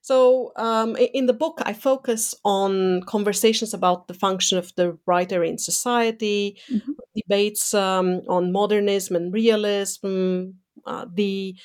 So, 0.00 0.52
um, 0.56 0.96
in 0.96 1.26
the 1.26 1.32
book, 1.32 1.60
I 1.64 1.72
focus 1.72 2.34
on 2.44 3.02
conversations 3.02 3.74
about 3.74 4.08
the 4.08 4.14
function 4.14 4.58
of 4.58 4.72
the 4.76 4.98
writer 5.04 5.44
in 5.44 5.58
society, 5.58 6.58
mm-hmm. 6.70 6.92
debates 7.14 7.74
um, 7.74 8.22
on 8.28 8.52
modernism 8.52 9.16
and 9.16 9.32
realism, 9.32 10.50
uh, 10.86 11.06
the 11.12 11.56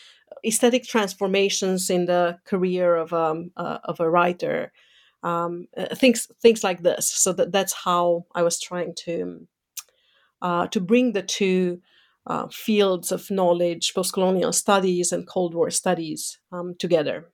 aesthetic 0.46 0.84
transformations 0.84 1.90
in 1.90 2.06
the 2.06 2.38
career 2.46 2.96
of, 2.96 3.14
um, 3.14 3.52
uh, 3.58 3.80
of 3.84 4.00
a 4.00 4.10
writer, 4.10 4.72
um, 5.24 5.68
uh, 5.76 5.96
things 5.96 6.28
things 6.42 6.64
like 6.64 6.84
this. 6.84 7.10
So 7.10 7.34
that 7.34 7.52
that's 7.52 7.74
how 7.74 8.26
I 8.36 8.44
was 8.44 8.60
trying 8.60 8.94
to 9.06 9.48
uh, 10.42 10.68
to 10.68 10.80
bring 10.80 11.14
the 11.14 11.24
two 11.24 11.82
uh, 12.28 12.48
fields 12.52 13.12
of 13.12 13.32
knowledge, 13.32 13.94
post-colonial 13.96 14.54
studies 14.54 15.12
and 15.12 15.28
Cold 15.28 15.54
War 15.56 15.70
studies 15.70 16.40
um, 16.52 16.76
together. 16.78 17.32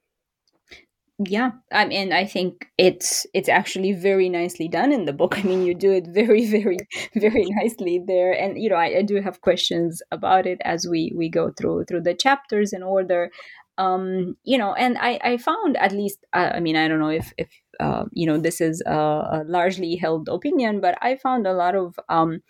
Yeah, 1.19 1.51
I 1.71 1.86
mean, 1.86 2.12
I 2.12 2.25
think 2.25 2.67
it's 2.77 3.27
it's 3.34 3.47
actually 3.47 3.93
very 3.93 4.29
nicely 4.29 4.67
done 4.67 4.91
in 4.91 5.06
the 5.06 5.13
book. 5.13 5.38
I 5.43 5.43
mean, 5.43 5.63
you 5.63 5.75
do 5.75 5.91
it 5.91 6.08
very, 6.08 6.45
very, 6.45 6.77
very 7.15 7.45
nicely 7.49 8.01
there, 8.06 8.32
and 8.32 8.58
you 8.62 8.69
know, 8.69 8.75
I, 8.75 8.97
I 8.97 9.01
do 9.03 9.21
have 9.21 9.41
questions 9.41 10.01
about 10.12 10.47
it 10.47 10.60
as 10.65 10.88
we 10.89 11.13
we 11.15 11.29
go 11.29 11.51
through 11.58 11.86
through 11.86 12.01
the 12.01 12.15
chapters 12.15 12.73
in 12.73 12.84
order. 12.84 13.29
Um, 13.77 14.36
you 14.43 14.58
know, 14.58 14.73
and 14.73 14.97
I 14.97 15.19
I 15.23 15.38
found 15.38 15.77
at 15.77 15.91
least, 15.91 16.19
uh, 16.34 16.51
I 16.56 16.60
mean, 16.60 16.75
I 16.75 16.88
don't 16.88 16.99
know 16.99 17.10
if 17.10 17.32
if 17.38 17.49
uh, 17.79 18.06
you 18.12 18.25
know 18.25 18.38
this 18.38 18.60
is 18.60 18.82
a, 18.86 18.91
a 18.91 19.43
largely 19.47 19.95
held 19.95 20.29
opinion, 20.29 20.82
but 20.82 20.97
I 21.01 21.15
found 21.15 21.45
a 21.45 21.53
lot 21.53 21.75
of 21.75 21.99
um, 22.10 22.41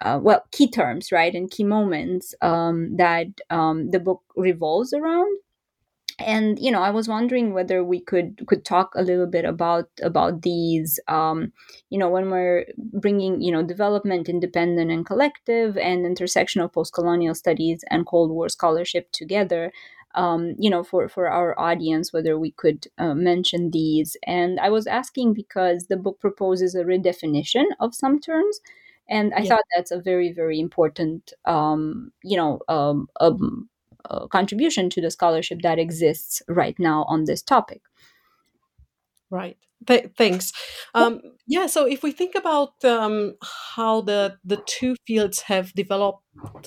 uh, 0.00 0.18
well 0.22 0.44
key 0.52 0.68
terms 0.70 1.12
right 1.12 1.34
and 1.34 1.50
key 1.50 1.64
moments 1.64 2.34
um, 2.42 2.96
that 2.96 3.26
um, 3.50 3.90
the 3.90 4.00
book 4.00 4.22
revolves 4.36 4.92
around 4.92 5.36
and 6.18 6.58
you 6.58 6.70
know 6.70 6.82
i 6.82 6.90
was 6.90 7.08
wondering 7.08 7.52
whether 7.52 7.82
we 7.82 8.00
could 8.00 8.40
could 8.46 8.64
talk 8.64 8.92
a 8.94 9.02
little 9.02 9.26
bit 9.26 9.44
about 9.44 9.88
about 10.02 10.42
these 10.42 11.00
um, 11.08 11.52
you 11.88 11.98
know 11.98 12.08
when 12.08 12.30
we're 12.30 12.66
bringing 12.76 13.40
you 13.40 13.50
know 13.52 13.62
development 13.62 14.28
independent 14.28 14.90
and 14.90 15.06
collective 15.06 15.76
and 15.78 16.04
intersectional 16.04 16.72
post-colonial 16.72 17.34
studies 17.34 17.84
and 17.90 18.06
cold 18.06 18.30
war 18.30 18.48
scholarship 18.48 19.10
together 19.12 19.72
um, 20.14 20.54
you 20.58 20.68
know, 20.70 20.82
for, 20.82 21.08
for 21.08 21.28
our 21.28 21.58
audience, 21.58 22.12
whether 22.12 22.36
we 22.36 22.50
could 22.50 22.86
uh, 22.98 23.14
mention 23.14 23.70
these. 23.70 24.16
And 24.26 24.58
I 24.58 24.68
was 24.68 24.88
asking 24.88 25.34
because 25.34 25.86
the 25.86 25.96
book 25.96 26.18
proposes 26.18 26.74
a 26.74 26.82
redefinition 26.82 27.64
of 27.78 27.94
some 27.94 28.18
terms. 28.18 28.58
And 29.10 29.34
I 29.34 29.40
yeah. 29.40 29.48
thought 29.50 29.64
that's 29.76 29.90
a 29.90 30.00
very, 30.00 30.32
very 30.32 30.58
important, 30.60 31.32
um, 31.44 32.12
you 32.22 32.36
know, 32.36 32.60
um, 32.68 33.08
um, 33.20 33.68
uh, 34.08 34.26
contribution 34.28 34.88
to 34.90 35.00
the 35.00 35.10
scholarship 35.10 35.60
that 35.62 35.78
exists 35.78 36.42
right 36.48 36.78
now 36.78 37.04
on 37.08 37.24
this 37.24 37.42
topic. 37.42 37.82
Right. 39.30 39.56
Th- 39.86 40.10
thanks. 40.16 40.52
Um, 40.94 41.20
yeah. 41.46 41.66
So 41.66 41.86
if 41.86 42.02
we 42.02 42.12
think 42.12 42.34
about 42.34 42.84
um, 42.84 43.34
how 43.74 44.02
the 44.02 44.36
the 44.44 44.62
two 44.66 44.94
fields 45.06 45.42
have 45.42 45.72
developed 45.72 46.22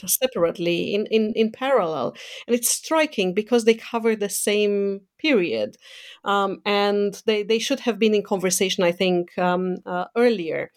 separately 0.05 0.95
in, 0.95 1.05
in 1.07 1.33
in 1.35 1.51
parallel, 1.51 2.15
and 2.47 2.55
it's 2.55 2.69
striking 2.69 3.33
because 3.33 3.65
they 3.65 3.75
cover 3.75 4.15
the 4.15 4.29
same 4.29 5.01
period, 5.19 5.75
um, 6.23 6.61
and 6.65 7.21
they 7.25 7.43
they 7.43 7.59
should 7.59 7.81
have 7.81 7.99
been 7.99 8.15
in 8.15 8.23
conversation. 8.23 8.83
I 8.83 8.91
think 8.91 9.37
um, 9.37 9.77
uh, 9.85 10.05
earlier. 10.17 10.71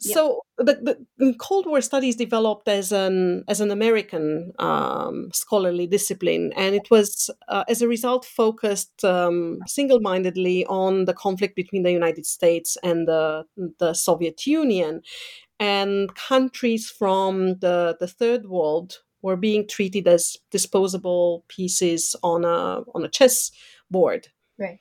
So 0.00 0.42
the, 0.56 1.06
the, 1.18 1.34
Cold 1.38 1.66
War 1.66 1.80
studies 1.80 2.16
developed 2.16 2.68
as 2.68 2.90
an 2.90 3.44
as 3.48 3.60
an 3.60 3.70
American 3.70 4.52
um, 4.58 5.30
scholarly 5.32 5.86
discipline, 5.86 6.52
and 6.56 6.74
it 6.74 6.90
was 6.90 7.30
uh, 7.48 7.64
as 7.68 7.82
a 7.82 7.88
result 7.88 8.24
focused 8.24 9.04
um, 9.04 9.58
single 9.66 10.00
mindedly 10.00 10.64
on 10.66 11.04
the 11.04 11.12
conflict 11.12 11.54
between 11.54 11.82
the 11.82 11.92
United 11.92 12.24
States 12.24 12.78
and 12.82 13.06
the 13.06 13.44
the 13.78 13.92
Soviet 13.92 14.46
Union, 14.46 15.02
and 15.58 16.14
countries 16.14 16.88
from 16.90 17.58
the 17.58 17.96
the 18.00 18.08
Third 18.08 18.46
World 18.46 18.98
were 19.22 19.36
being 19.36 19.68
treated 19.68 20.08
as 20.08 20.36
disposable 20.50 21.44
pieces 21.48 22.16
on 22.22 22.44
a 22.44 22.82
on 22.94 23.04
a 23.04 23.08
chess 23.08 23.50
board. 23.90 24.28
Right. 24.58 24.78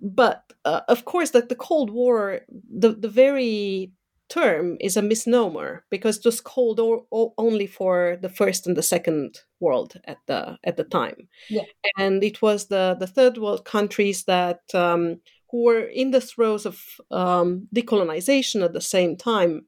But 0.00 0.52
uh, 0.64 0.80
of 0.88 1.04
course, 1.04 1.30
that 1.30 1.48
the 1.48 1.54
Cold 1.54 1.90
War, 1.90 2.40
the 2.70 2.90
the 2.92 3.08
very 3.08 3.92
term 4.32 4.76
is 4.80 4.96
a 4.96 5.02
misnomer 5.02 5.84
because 5.90 6.18
it 6.18 6.24
was 6.24 6.40
called 6.40 6.80
o- 6.80 7.06
o- 7.12 7.34
only 7.36 7.66
for 7.66 8.18
the 8.22 8.28
first 8.28 8.66
and 8.66 8.76
the 8.76 8.82
second 8.82 9.40
world 9.60 10.00
at 10.04 10.18
the 10.26 10.58
at 10.64 10.76
the 10.76 10.84
time, 10.84 11.28
yeah. 11.50 11.64
and 11.98 12.24
it 12.24 12.40
was 12.40 12.68
the 12.68 12.96
the 12.98 13.06
third 13.06 13.36
world 13.38 13.64
countries 13.64 14.24
that 14.24 14.60
um, 14.74 15.20
who 15.50 15.64
were 15.64 15.84
in 15.84 16.10
the 16.12 16.20
throes 16.20 16.66
of 16.66 16.80
um, 17.10 17.68
decolonization 17.74 18.64
at 18.64 18.72
the 18.72 18.80
same 18.80 19.16
time, 19.16 19.66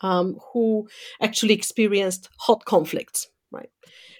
um, 0.00 0.38
who 0.52 0.88
actually 1.20 1.54
experienced 1.54 2.28
hot 2.38 2.64
conflicts, 2.64 3.28
right? 3.50 3.70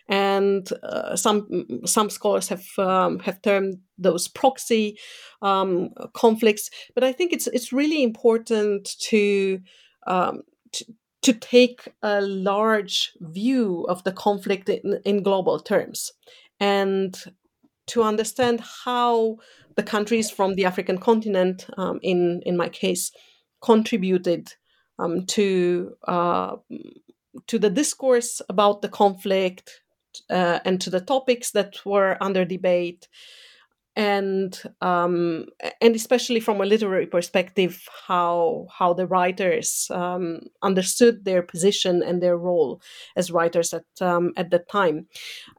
And 0.09 0.71
uh, 0.83 1.17
some 1.17 1.67
some 1.87 2.11
scholars 2.11 2.49
have 2.49 2.67
um, 2.79 3.21
have 3.21 3.41
termed 3.43 3.79
those 3.97 4.29
proxy 4.29 4.99
um, 5.43 5.91
conflicts. 6.13 6.71
But 6.95 7.05
I 7.05 7.13
think 7.13 7.33
it's 7.33 7.47
it's 7.47 7.73
really 7.73 8.03
important 8.03 8.97
to, 9.09 9.61
um, 10.07 10.43
to 10.73 10.85
to 11.23 11.33
take 11.33 11.89
a 12.03 12.21
large 12.21 13.13
view 13.21 13.87
of 13.89 14.05
the 14.05 14.13
conflict 14.13 14.69
in, 14.69 15.01
in 15.07 15.23
global 15.23 15.59
terms 15.59 16.13
and 16.61 17.17
to 17.87 18.03
understand 18.03 18.63
how 18.85 19.37
the 19.77 19.83
countries 19.83 20.31
from 20.31 20.55
the 20.55 20.67
African 20.67 20.99
continent, 20.99 21.67
um, 21.79 21.99
in 22.03 22.43
in 22.45 22.57
my 22.57 22.69
case, 22.69 23.11
contributed 23.63 24.53
um, 24.99 25.25
to 25.27 25.97
uh, 26.07 26.57
to 27.47 27.59
the 27.59 27.71
discourse 27.71 28.41
about 28.49 28.83
the 28.83 28.89
conflict, 28.89 29.81
uh, 30.31 30.61
and 30.65 30.81
to 30.81 30.91
the 30.91 31.01
topics 31.01 31.53
that 31.53 31.85
were 31.85 32.17
under 32.21 32.45
debate 32.45 33.09
and 33.97 34.61
um, 34.81 35.47
and 35.81 35.95
especially 35.95 36.41
from 36.41 36.61
a 36.61 36.65
literary 36.65 37.07
perspective, 37.07 37.89
how 38.07 38.67
how 38.71 38.93
the 38.93 39.07
writers 39.07 39.89
um, 39.91 40.41
understood 40.63 41.25
their 41.25 41.43
position 41.43 42.03
and 42.03 42.21
their 42.21 42.37
role 42.37 42.83
as 43.17 43.31
writers 43.31 43.73
at 43.73 43.85
um, 44.01 44.33
at 44.37 44.51
that 44.51 44.69
time. 44.69 45.07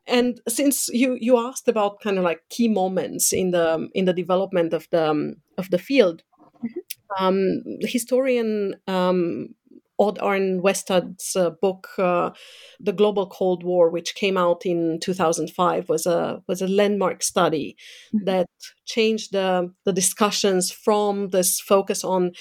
And 0.06 0.41
since 0.50 0.89
you 0.89 1.18
you 1.20 1.38
asked 1.38 1.68
about 1.68 2.02
kind 2.02 2.18
of 2.18 2.24
like 2.24 2.41
key 2.50 2.68
moments 2.68 3.32
in 3.32 3.52
the 3.52 3.88
in 3.94 4.06
the 4.06 4.13
development 4.13 4.74
of 4.74 4.88
the 4.91 5.12
um, 5.12 5.36
of 5.58 5.70
the 5.70 5.80
field, 5.80 6.24
mm-hmm. 6.58 7.26
um, 7.26 7.63
the 7.80 7.88
historian 7.88 8.76
um, 8.88 9.56
Odd 9.97 10.19
Arne 10.19 10.62
Westad's 10.62 11.36
uh, 11.36 11.51
book, 11.62 11.88
uh, 11.97 12.31
"The 12.79 12.93
Global 12.93 13.27
Cold 13.27 13.63
War," 13.63 13.89
which 13.89 14.15
came 14.15 14.38
out 14.38 14.65
in 14.65 14.99
2005, 15.01 15.89
was 15.89 16.05
a 16.05 16.41
was 16.47 16.62
a 16.62 16.67
landmark 16.67 17.23
study 17.23 17.77
mm-hmm. 18.13 18.25
that 18.25 18.47
changed 18.86 19.31
the 19.31 19.73
the 19.86 19.93
discussions 19.93 20.71
from 20.71 21.29
this 21.29 21.60
focus 21.60 22.03
on 22.03 22.31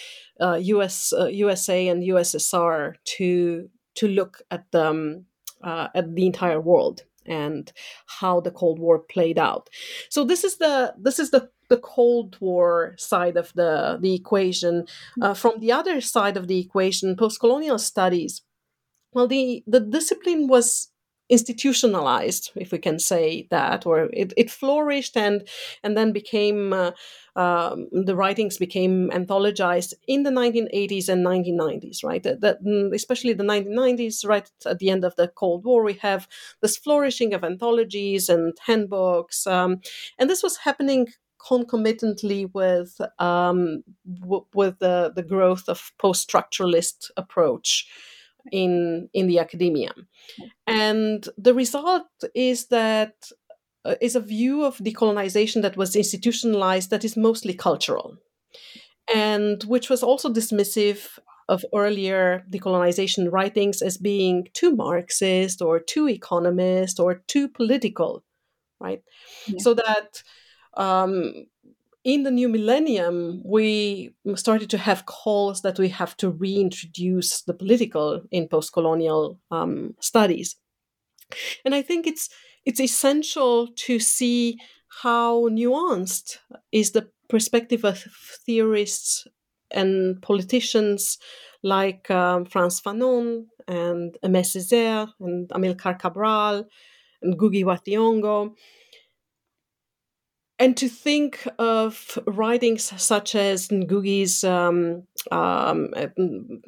uh, 0.40 0.54
U.S. 0.54 1.12
USA 1.30 1.88
uh, 1.88 1.92
and 1.92 2.02
USSR 2.02 2.94
to 3.16 3.68
to 3.94 4.08
look 4.08 4.42
at 4.50 4.64
the 4.72 4.86
um, 4.86 5.24
uh, 5.62 5.88
at 5.94 6.14
the 6.14 6.26
entire 6.26 6.60
world 6.60 7.02
and 7.26 7.72
how 8.06 8.40
the 8.40 8.50
Cold 8.50 8.78
War 8.78 8.98
played 8.98 9.38
out. 9.38 9.70
So 10.10 10.24
this 10.24 10.44
is 10.44 10.58
the 10.58 10.94
this 10.98 11.18
is 11.18 11.30
the 11.30 11.50
the 11.68 11.78
Cold 11.78 12.36
War 12.40 12.94
side 12.98 13.36
of 13.36 13.52
the 13.54 13.98
the 14.00 14.14
equation. 14.14 14.86
Uh, 15.20 15.34
from 15.34 15.60
the 15.60 15.72
other 15.72 16.00
side 16.00 16.36
of 16.36 16.48
the 16.48 16.58
equation, 16.58 17.16
post-colonial 17.16 17.78
studies. 17.78 18.42
Well, 19.12 19.28
the 19.28 19.62
the 19.66 19.80
discipline 19.80 20.48
was 20.48 20.88
institutionalized, 21.30 22.50
if 22.54 22.70
we 22.70 22.78
can 22.78 22.98
say 22.98 23.46
that, 23.50 23.86
or 23.86 24.10
it, 24.12 24.34
it 24.36 24.50
flourished 24.50 25.16
and 25.16 25.48
and 25.82 25.96
then 25.96 26.12
became 26.12 26.72
uh, 26.72 26.90
um, 27.36 27.88
the 27.90 28.14
writings 28.14 28.58
became 28.58 29.10
anthologized 29.10 29.94
in 30.06 30.22
the 30.22 30.30
1980s 30.30 31.08
and 31.08 31.26
1990s, 31.26 32.04
right? 32.04 32.22
That, 32.22 32.40
that, 32.42 32.62
mm, 32.62 32.94
especially 32.94 33.32
the 33.32 33.42
1990s, 33.42 34.24
right 34.24 34.48
at 34.66 34.78
the 34.78 34.90
end 34.90 35.04
of 35.04 35.16
the 35.16 35.28
Cold 35.28 35.64
War, 35.64 35.82
we 35.82 35.94
have 35.94 36.28
this 36.60 36.76
flourishing 36.76 37.34
of 37.34 37.42
anthologies 37.42 38.28
and 38.28 38.56
handbooks, 38.66 39.46
um, 39.46 39.80
and 40.18 40.28
this 40.30 40.42
was 40.42 40.58
happening 40.58 41.08
concomitantly 41.46 42.46
with 42.46 43.00
um, 43.18 43.82
w- 44.20 44.46
with 44.54 44.78
the, 44.78 45.12
the 45.14 45.22
growth 45.22 45.68
of 45.68 45.92
post-structuralist 45.98 47.10
approach 47.16 47.86
in 48.52 49.08
in 49.12 49.26
the 49.26 49.38
academia. 49.38 49.92
And 50.66 51.28
the 51.36 51.54
result 51.54 52.06
is 52.34 52.66
that 52.66 53.30
uh, 53.84 53.96
is 54.00 54.16
a 54.16 54.20
view 54.20 54.64
of 54.64 54.78
decolonization 54.78 55.62
that 55.62 55.76
was 55.76 55.96
institutionalized 55.96 56.90
that 56.90 57.04
is 57.04 57.16
mostly 57.16 57.54
cultural 57.54 58.16
and 59.14 59.62
which 59.64 59.90
was 59.90 60.02
also 60.02 60.32
dismissive 60.32 61.18
of 61.48 61.64
earlier 61.74 62.42
decolonization 62.50 63.30
writings 63.30 63.82
as 63.82 63.98
being 63.98 64.48
too 64.54 64.74
marxist 64.74 65.60
or 65.60 65.78
too 65.78 66.08
economist 66.08 66.98
or 66.98 67.22
too 67.26 67.48
political 67.48 68.24
right? 68.80 69.02
Yeah. 69.46 69.58
so 69.58 69.74
that 69.74 70.22
um, 70.76 71.46
in 72.04 72.22
the 72.22 72.30
new 72.30 72.48
millennium, 72.48 73.42
we 73.44 74.14
started 74.34 74.68
to 74.70 74.78
have 74.78 75.06
calls 75.06 75.62
that 75.62 75.78
we 75.78 75.88
have 75.88 76.16
to 76.18 76.30
reintroduce 76.30 77.42
the 77.42 77.54
political 77.54 78.22
in 78.30 78.48
post-colonial 78.48 79.40
um, 79.50 79.94
studies, 80.00 80.56
and 81.64 81.74
I 81.74 81.82
think 81.82 82.06
it's 82.06 82.28
it's 82.66 82.80
essential 82.80 83.68
to 83.68 83.98
see 83.98 84.58
how 85.02 85.48
nuanced 85.48 86.38
is 86.72 86.92
the 86.92 87.08
perspective 87.28 87.84
of 87.84 87.98
theorists 88.46 89.26
and 89.70 90.20
politicians 90.22 91.18
like 91.62 92.10
um, 92.10 92.44
Frantz 92.44 92.80
Fanon 92.80 93.46
and 93.66 94.16
Aimé 94.22 94.42
Césaire 94.42 95.08
and 95.20 95.48
Amilcar 95.48 95.98
Cabral 95.98 96.66
and 97.22 97.38
Ngugi 97.38 97.64
wa 97.64 97.76
Thiong'o 97.76 98.54
and 100.58 100.76
to 100.76 100.88
think 100.88 101.46
of 101.58 102.18
writings 102.26 102.92
such 103.02 103.34
as 103.34 103.68
Ngugi's, 103.68 104.44
um, 104.44 105.02
um, 105.32 105.90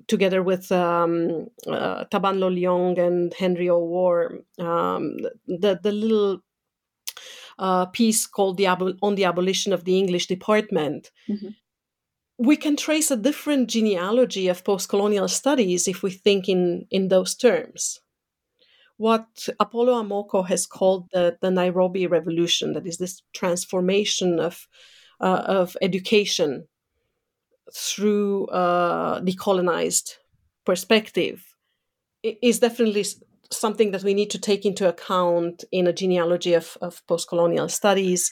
together 0.08 0.42
with 0.42 0.72
um, 0.72 1.46
uh, 1.68 2.04
Taban 2.06 2.40
Lo 2.40 2.50
Liyong 2.50 2.98
and 2.98 3.32
Henry 3.34 3.66
Owuor, 3.66 4.40
um, 4.58 5.16
the, 5.46 5.78
the 5.80 5.92
little 5.92 6.40
uh, 7.58 7.86
piece 7.86 8.26
called 8.26 8.56
the 8.56 8.64
Abo- 8.64 8.98
On 9.02 9.14
the 9.14 9.24
Abolition 9.24 9.72
of 9.72 9.84
the 9.84 9.98
English 9.98 10.26
Department, 10.26 11.12
mm-hmm. 11.28 11.48
we 12.38 12.56
can 12.56 12.76
trace 12.76 13.12
a 13.12 13.16
different 13.16 13.70
genealogy 13.70 14.48
of 14.48 14.64
post 14.64 14.88
colonial 14.88 15.28
studies 15.28 15.86
if 15.86 16.02
we 16.02 16.10
think 16.10 16.48
in, 16.48 16.86
in 16.90 17.08
those 17.08 17.36
terms 17.36 18.00
what 18.96 19.48
Apollo 19.60 20.02
Amoko 20.02 20.46
has 20.46 20.66
called 20.66 21.08
the, 21.12 21.36
the 21.40 21.50
Nairobi 21.50 22.06
Revolution, 22.06 22.72
that 22.72 22.86
is 22.86 22.98
this 22.98 23.22
transformation 23.34 24.40
of, 24.40 24.66
uh, 25.20 25.42
of 25.46 25.76
education 25.82 26.66
through 27.74 28.46
a 28.48 29.20
decolonized 29.22 30.14
perspective, 30.64 31.44
is 32.22 32.58
definitely 32.60 33.04
something 33.50 33.90
that 33.90 34.02
we 34.02 34.14
need 34.14 34.30
to 34.30 34.38
take 34.38 34.64
into 34.64 34.88
account 34.88 35.64
in 35.70 35.86
a 35.86 35.92
genealogy 35.92 36.54
of, 36.54 36.76
of 36.80 37.06
post-colonial 37.06 37.68
studies 37.68 38.30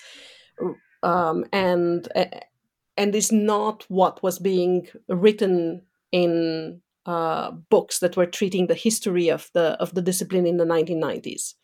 um, 1.03 1.45
and 1.53 2.09
and 2.97 3.15
is 3.15 3.33
not 3.33 3.85
what 3.89 4.23
was 4.23 4.39
being 4.39 4.87
written 5.09 5.83
in 6.13 6.81
uh, 7.07 7.51
books 7.71 7.99
that 7.99 8.17
were 8.17 8.27
treating 8.27 8.67
the 8.67 8.75
history 8.75 9.29
of 9.29 9.51
the 9.55 9.77
of 9.81 9.95
the 9.95 10.03
discipline 10.03 10.47
in 10.47 10.57
the 10.57 10.65
1990s. 10.65 11.55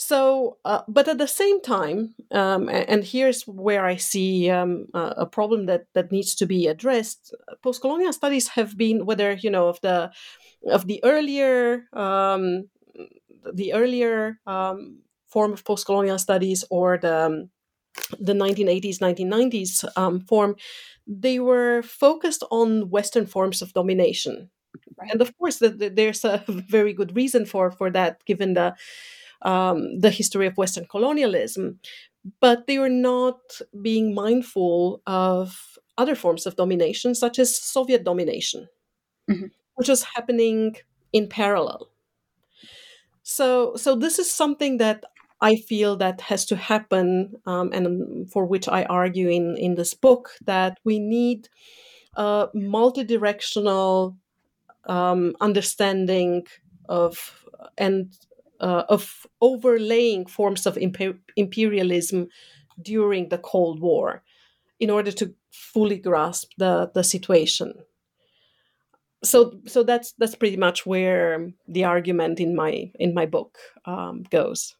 So, 0.00 0.58
uh, 0.64 0.82
but 0.86 1.08
at 1.08 1.18
the 1.18 1.26
same 1.26 1.60
time, 1.60 2.14
um, 2.30 2.68
and 2.68 3.02
here's 3.02 3.42
where 3.48 3.84
I 3.84 3.96
see 3.96 4.48
um, 4.48 4.86
a 4.94 5.26
problem 5.26 5.66
that 5.66 5.86
that 5.94 6.12
needs 6.12 6.36
to 6.36 6.46
be 6.46 6.68
addressed. 6.68 7.34
Post-colonial 7.62 8.12
studies 8.12 8.48
have 8.48 8.76
been, 8.76 9.06
whether 9.06 9.32
you 9.32 9.50
know 9.50 9.68
of 9.68 9.80
the 9.80 10.12
of 10.70 10.86
the 10.86 11.02
earlier 11.02 11.88
um, 11.94 12.68
the 13.52 13.72
earlier 13.72 14.38
um, 14.46 15.00
form 15.26 15.52
of 15.52 15.64
post-colonial 15.64 16.18
studies 16.18 16.64
or 16.70 16.98
the 16.98 17.26
um, 17.26 17.50
the 18.20 18.32
1980s 18.32 18.98
1990s 19.00 19.84
um, 19.96 20.20
form 20.20 20.54
they 21.08 21.40
were 21.40 21.82
focused 21.82 22.44
on 22.50 22.90
western 22.90 23.26
forms 23.26 23.62
of 23.62 23.72
domination 23.72 24.50
right. 24.98 25.10
and 25.10 25.22
of 25.22 25.36
course 25.38 25.58
the, 25.58 25.70
the, 25.70 25.88
there's 25.88 26.24
a 26.24 26.44
very 26.48 26.92
good 26.92 27.16
reason 27.16 27.46
for 27.46 27.70
for 27.70 27.90
that 27.90 28.24
given 28.26 28.54
the 28.54 28.74
um, 29.42 29.98
the 30.00 30.10
history 30.10 30.46
of 30.46 30.56
western 30.58 30.84
colonialism 30.86 31.80
but 32.40 32.66
they 32.66 32.78
were 32.78 32.90
not 32.90 33.38
being 33.80 34.14
mindful 34.14 35.00
of 35.06 35.78
other 35.96 36.14
forms 36.14 36.44
of 36.46 36.56
domination 36.56 37.14
such 37.14 37.38
as 37.38 37.56
soviet 37.56 38.04
domination 38.04 38.68
mm-hmm. 39.30 39.46
which 39.76 39.88
was 39.88 40.02
happening 40.02 40.76
in 41.12 41.26
parallel 41.26 41.88
so 43.22 43.74
so 43.76 43.94
this 43.94 44.18
is 44.18 44.30
something 44.30 44.76
that 44.76 45.04
I 45.40 45.56
feel 45.56 45.96
that 45.96 46.20
has 46.22 46.44
to 46.46 46.56
happen, 46.56 47.34
um, 47.46 47.70
and 47.72 48.30
for 48.30 48.44
which 48.44 48.68
I 48.68 48.84
argue 48.84 49.28
in, 49.28 49.56
in 49.56 49.76
this 49.76 49.94
book, 49.94 50.30
that 50.44 50.78
we 50.84 50.98
need 50.98 51.48
a 52.16 52.48
multidirectional 52.56 54.16
um, 54.86 55.36
understanding 55.40 56.46
of 56.88 57.44
and 57.78 58.14
uh, 58.60 58.84
of 58.88 59.26
overlaying 59.40 60.26
forms 60.26 60.66
of 60.66 60.76
imper- 60.76 61.18
imperialism 61.36 62.28
during 62.82 63.28
the 63.28 63.38
Cold 63.38 63.80
War 63.80 64.22
in 64.80 64.90
order 64.90 65.12
to 65.12 65.34
fully 65.52 65.98
grasp 65.98 66.52
the, 66.58 66.90
the 66.94 67.04
situation. 67.04 67.74
So, 69.24 69.58
so 69.66 69.82
that's 69.82 70.12
that's 70.18 70.36
pretty 70.36 70.56
much 70.56 70.86
where 70.86 71.50
the 71.66 71.84
argument 71.84 72.38
in 72.38 72.54
my 72.54 72.92
in 73.00 73.14
my 73.14 73.26
book 73.26 73.58
um, 73.84 74.22
goes. 74.30 74.76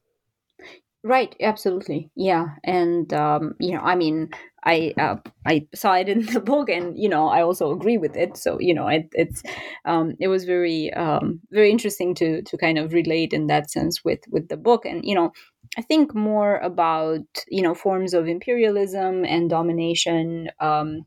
Right, 1.09 1.35
absolutely, 1.41 2.11
yeah, 2.17 2.57
and 2.65 3.11
um, 3.15 3.55
you 3.61 3.73
know, 3.73 3.81
I 3.81 3.95
mean, 3.95 4.29
I 4.65 4.93
uh, 4.99 5.17
I 5.47 5.67
saw 5.75 5.95
it 5.95 6.07
in 6.09 6.27
the 6.27 6.41
book, 6.41 6.69
and 6.69 6.99
you 6.99 7.09
know, 7.09 7.29
I 7.29 7.41
also 7.41 7.71
agree 7.71 7.97
with 7.97 8.15
it. 8.15 8.37
So 8.37 8.59
you 8.61 8.75
know, 8.75 8.89
it, 8.89 9.09
it's 9.13 9.43
um, 9.87 10.17
it 10.21 10.29
was 10.29 10.45
very 10.45 10.93
um, 10.93 11.41
very 11.51 11.71
interesting 11.71 12.15
to 12.17 12.43
to 12.43 12.59
kind 12.59 12.77
of 12.79 12.93
relate 12.93 13.33
in 13.33 13.47
that 13.47 13.71
sense 13.71 14.05
with 14.05 14.21
with 14.31 14.49
the 14.49 14.59
book, 14.59 14.85
and 14.85 15.03
you 15.03 15.15
know, 15.15 15.33
I 15.79 15.83
think 15.83 16.15
more 16.15 16.59
about 16.59 17.25
you 17.49 17.63
know 17.63 17.75
forms 17.75 18.13
of 18.13 18.29
imperialism 18.29 19.25
and 19.25 19.49
domination. 19.49 20.51
Um, 20.61 21.07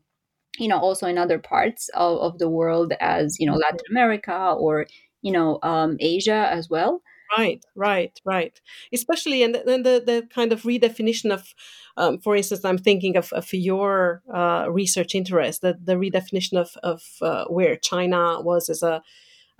you 0.58 0.68
know, 0.68 0.78
also 0.78 1.06
in 1.06 1.18
other 1.18 1.38
parts 1.38 1.88
of, 1.94 2.18
of 2.20 2.38
the 2.38 2.48
world, 2.48 2.92
as 3.00 3.36
you 3.40 3.46
know, 3.46 3.54
Latin 3.54 3.80
America 3.90 4.54
or 4.58 4.86
you 5.22 5.32
know, 5.32 5.58
um, 5.62 5.96
Asia 6.00 6.48
as 6.50 6.68
well. 6.68 7.02
Right, 7.36 7.64
right, 7.74 8.20
right. 8.24 8.60
Especially 8.92 9.42
and 9.42 9.54
then 9.66 9.82
the, 9.82 10.02
the 10.04 10.28
kind 10.34 10.52
of 10.52 10.62
redefinition 10.62 11.32
of, 11.32 11.54
um, 11.96 12.18
for 12.18 12.36
instance, 12.36 12.64
I'm 12.64 12.78
thinking 12.78 13.16
of, 13.16 13.32
of 13.32 13.52
your 13.52 14.22
uh, 14.32 14.66
research 14.70 15.14
interest, 15.14 15.62
the, 15.62 15.78
the 15.82 15.94
redefinition 15.94 16.58
of, 16.58 16.76
of 16.82 17.02
uh, 17.22 17.44
where 17.46 17.76
China 17.76 18.40
was 18.40 18.68
as 18.68 18.82
a 18.82 19.02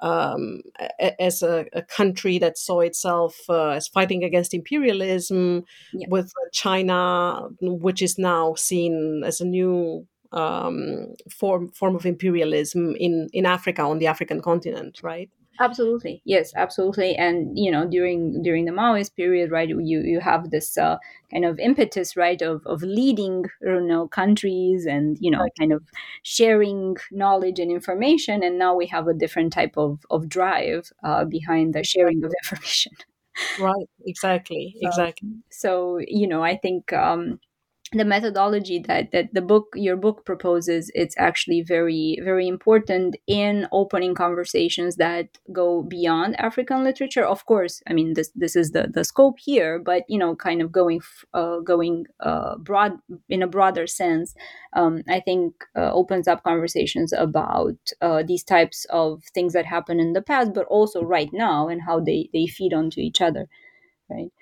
um, 0.03 0.63
as 1.21 1.43
a, 1.43 1.67
a, 1.73 1.83
country 1.83 2.37
that 2.39 2.59
saw 2.59 2.81
itself 2.81 3.39
uh, 3.49 3.69
as 3.69 3.87
fighting 3.87 4.25
against 4.25 4.53
imperialism, 4.53 5.63
yeah. 5.93 6.09
with 6.11 6.33
China, 6.53 7.49
which 7.61 8.03
is 8.03 8.19
now 8.19 8.55
seen 8.57 9.23
as 9.25 9.41
a 9.41 9.45
new 9.45 10.05
um, 10.33 11.15
form 11.31 11.69
form 11.71 11.95
of 11.95 12.05
imperialism 12.05 12.97
in 12.97 13.29
in 13.33 13.47
Africa 13.47 13.83
on 13.83 13.99
the 13.99 14.09
African 14.09 14.41
continent, 14.41 15.01
right? 15.05 15.31
Absolutely, 15.61 16.23
yes, 16.25 16.53
absolutely. 16.57 17.15
And 17.15 17.57
you 17.59 17.71
know, 17.71 17.87
during 17.87 18.43
during 18.43 18.65
the 18.65 18.73
Maoist 18.73 19.15
period, 19.15 19.51
right, 19.51 19.69
you 19.69 19.79
you 20.01 20.19
have 20.21 20.51
this 20.51 20.77
uh, 20.79 20.97
kind 21.31 21.45
of 21.45 21.59
impetus, 21.61 22.17
right, 22.17 22.41
of 22.43 22.67
of 22.67 22.83
leading 22.83 23.45
you 23.61 23.81
know 23.81 24.09
countries 24.09 24.87
and 24.87 25.17
you 25.21 25.31
know 25.31 25.43
right. 25.43 25.53
kind 25.59 25.73
of 25.73 25.83
sharing 26.23 26.97
knowledge 27.13 27.59
and 27.61 27.71
information. 27.71 28.43
And 28.43 28.59
now 28.59 28.75
we 28.75 28.87
have 28.87 29.07
a 29.09 29.15
different 29.15 29.53
type 29.53 29.75
of 29.77 30.01
of 30.11 30.29
drive 30.29 30.91
uh, 31.05 31.25
behind 31.27 31.75
the 31.75 31.85
sharing 31.85 32.25
of 32.25 32.33
information. 32.43 32.93
right. 33.57 33.89
Exactly. 34.07 34.75
Exactly. 34.81 35.31
So, 35.51 35.99
so 35.99 36.05
you 36.07 36.27
know, 36.27 36.43
I 36.43 36.57
think. 36.57 36.93
Um, 36.93 37.41
the 37.93 38.05
methodology 38.05 38.79
that 38.79 39.11
that 39.13 39.33
the 39.35 39.43
book 39.43 39.69
your 39.75 39.97
book 39.97 40.25
proposes 40.25 40.91
it's 40.95 41.15
actually 41.19 41.63
very 41.63 42.19
very 42.23 42.49
important 42.49 43.17
in 43.27 43.67
opening 43.73 44.15
conversations 44.15 44.97
that 44.97 45.27
go 45.53 45.83
beyond 45.83 46.39
african 46.41 46.85
literature. 46.85 47.25
Of 47.25 47.47
course 47.47 47.83
i 47.87 47.93
mean 47.93 48.15
this 48.15 48.31
this 48.35 48.57
is 48.57 48.71
the 48.73 48.89
the 48.93 49.05
scope 49.05 49.39
here 49.39 49.79
but 49.79 50.05
you 50.09 50.19
know 50.19 50.35
kind 50.35 50.63
of 50.63 50.73
going 50.73 51.01
uh, 51.35 51.59
going 51.61 52.07
uh, 52.21 52.57
broad 52.59 52.93
in 53.29 53.43
a 53.43 53.47
broader 53.47 53.87
sense 53.87 54.35
um, 54.75 55.03
i 55.09 55.21
think 55.21 55.65
uh, 55.77 55.93
opens 55.93 56.27
up 56.29 56.43
conversations 56.43 57.13
about 57.13 57.77
uh, 58.01 58.23
these 58.23 58.45
types 58.45 58.87
of 58.91 59.23
things 59.35 59.53
that 59.53 59.67
happen 59.67 60.01
in 60.01 60.13
the 60.13 60.23
past 60.23 60.53
but 60.55 60.67
also 60.67 61.03
right 61.03 61.33
now 61.33 61.69
and 61.69 61.83
how 61.83 62.01
they 62.01 62.29
they 62.33 62.47
feed 62.47 62.73
onto 62.73 63.01
each 63.01 63.21
other 63.21 63.49
right? 64.11 64.33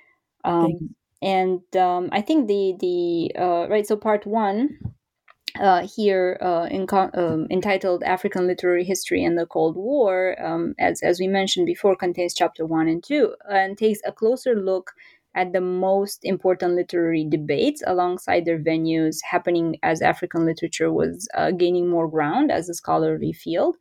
Um, 0.45 0.95
and 1.23 1.61
um, 1.77 2.09
I 2.13 2.21
think 2.23 2.49
the 2.49 2.75
the 2.79 3.41
uh, 3.41 3.69
right 3.69 3.87
so 3.87 3.97
part 3.97 4.27
one 4.27 4.79
uh, 5.59 5.87
here 5.87 6.39
uh, 6.41 6.69
in, 6.71 6.87
um, 6.93 7.47
entitled 7.51 8.03
African 8.05 8.47
Literary 8.47 8.85
History 8.85 9.25
and 9.25 9.37
the 9.37 9.47
Cold 9.47 9.77
War, 9.77 10.37
um, 10.43 10.75
as 10.79 11.03
as 11.03 11.19
we 11.19 11.27
mentioned 11.27 11.67
before, 11.67 11.97
contains 11.97 12.35
chapter 12.35 12.65
one 12.65 12.89
and 12.89 13.03
two 13.03 13.35
and 13.49 13.77
takes 13.77 14.01
a 14.07 14.13
closer 14.13 14.55
look 14.55 14.93
at 15.35 15.53
the 15.53 15.61
most 15.61 16.21
important 16.25 16.75
literary 16.75 17.25
debates 17.25 17.83
alongside 17.87 18.45
their 18.45 18.59
venues 18.59 19.19
happening 19.23 19.77
as 19.83 20.03
African 20.03 20.45
literature 20.45 20.93
was 20.93 21.29
uh, 21.35 21.53
gaining 21.53 21.89
more 21.89 22.09
ground 22.09 22.51
as 22.51 22.69
a 22.69 22.75
scholarly 22.75 23.33
field. 23.33 23.77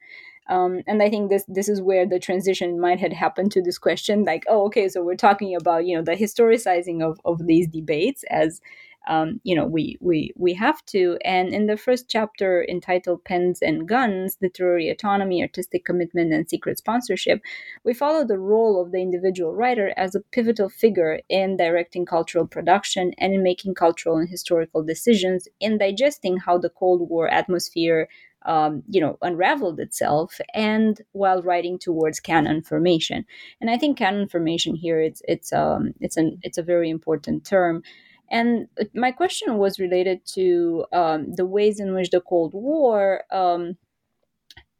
Um, 0.49 0.81
and 0.87 1.01
I 1.03 1.09
think 1.09 1.29
this 1.29 1.45
this 1.47 1.69
is 1.69 1.81
where 1.81 2.07
the 2.07 2.19
transition 2.19 2.79
might 2.81 2.99
have 2.99 3.11
happened 3.13 3.51
to 3.53 3.61
this 3.61 3.77
question, 3.77 4.25
like, 4.25 4.43
oh, 4.47 4.65
okay, 4.65 4.89
so 4.89 5.03
we're 5.03 5.15
talking 5.15 5.55
about 5.55 5.85
you 5.85 5.95
know 5.95 6.03
the 6.03 6.15
historicizing 6.15 7.03
of, 7.03 7.19
of 7.23 7.45
these 7.45 7.67
debates 7.67 8.23
as 8.31 8.59
um, 9.07 9.39
you 9.43 9.55
know 9.55 9.65
we 9.65 9.97
we 10.01 10.33
we 10.35 10.53
have 10.55 10.83
to. 10.87 11.17
And 11.23 11.53
in 11.53 11.67
the 11.67 11.77
first 11.77 12.09
chapter 12.09 12.65
entitled 12.67 13.23
"Pens 13.25 13.61
and 13.61 13.87
Guns: 13.87 14.37
Literary 14.41 14.89
Autonomy, 14.89 15.41
Artistic 15.43 15.85
Commitment, 15.85 16.33
and 16.33 16.49
Secret 16.49 16.79
Sponsorship," 16.79 17.41
we 17.83 17.93
follow 17.93 18.25
the 18.25 18.39
role 18.39 18.81
of 18.81 18.91
the 18.91 19.01
individual 19.01 19.53
writer 19.53 19.93
as 19.97 20.15
a 20.15 20.21
pivotal 20.31 20.69
figure 20.69 21.19
in 21.29 21.57
directing 21.57 22.07
cultural 22.07 22.47
production 22.47 23.13
and 23.19 23.35
in 23.35 23.43
making 23.43 23.75
cultural 23.75 24.17
and 24.17 24.29
historical 24.29 24.83
decisions, 24.83 25.47
in 25.59 25.77
digesting 25.77 26.37
how 26.37 26.57
the 26.57 26.69
Cold 26.69 27.07
War 27.07 27.27
atmosphere 27.27 28.07
um, 28.45 28.83
you 28.89 29.01
know, 29.01 29.17
unraveled 29.21 29.79
itself, 29.79 30.39
and 30.53 31.01
while 31.11 31.41
writing 31.41 31.77
towards 31.79 32.19
canon 32.19 32.61
formation. 32.61 33.25
And 33.61 33.69
I 33.69 33.77
think 33.77 33.97
canon 33.97 34.27
formation 34.27 34.75
here 34.75 35.01
it's 35.01 35.21
it's 35.27 35.51
um 35.53 35.93
it's 35.99 36.17
an 36.17 36.39
it's 36.43 36.57
a 36.57 36.63
very 36.63 36.89
important 36.89 37.45
term. 37.45 37.83
And 38.31 38.67
my 38.93 39.11
question 39.11 39.57
was 39.57 39.79
related 39.79 40.23
to 40.33 40.85
um, 40.93 41.33
the 41.33 41.45
ways 41.47 41.79
in 41.79 41.95
which 41.95 42.11
the 42.11 42.21
Cold 42.21 42.53
War, 42.53 43.23
um, 43.31 43.75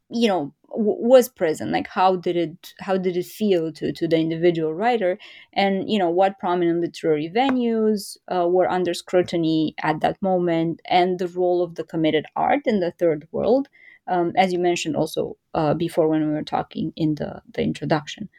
you 0.10 0.28
know, 0.28 0.54
was 0.71 1.29
present 1.29 1.71
like 1.71 1.88
how 1.88 2.15
did 2.15 2.36
it 2.36 2.73
how 2.79 2.97
did 2.97 3.17
it 3.17 3.25
feel 3.25 3.71
to 3.73 3.91
to 3.91 4.08
the 4.08 4.17
individual 4.17 4.73
writer? 4.73 5.17
And 5.53 5.89
you 5.89 5.99
know 5.99 6.10
what 6.10 6.39
prominent 6.39 6.82
literary 6.82 7.29
venues 7.29 8.17
uh, 8.34 8.47
were 8.47 8.69
under 8.69 8.93
scrutiny 8.93 9.75
at 9.82 10.01
that 10.01 10.21
moment 10.21 10.82
and 10.86 11.19
the 11.19 11.27
role 11.27 11.62
of 11.63 11.75
the 11.75 11.84
committed 11.84 12.25
art 12.36 12.62
in 12.65 12.79
the 12.79 12.91
third 12.91 13.27
world 13.32 13.67
um, 14.08 14.34
as 14.36 14.51
you 14.51 14.60
mentioned 14.60 14.95
also 14.95 15.38
uh, 15.53 15.73
before 15.73 16.08
when 16.10 16.27
we 16.27 16.34
were 16.34 16.43
talking 16.43 16.91
in 16.95 17.15
the 17.15 17.41
the 17.53 17.62
introduction 17.62 18.29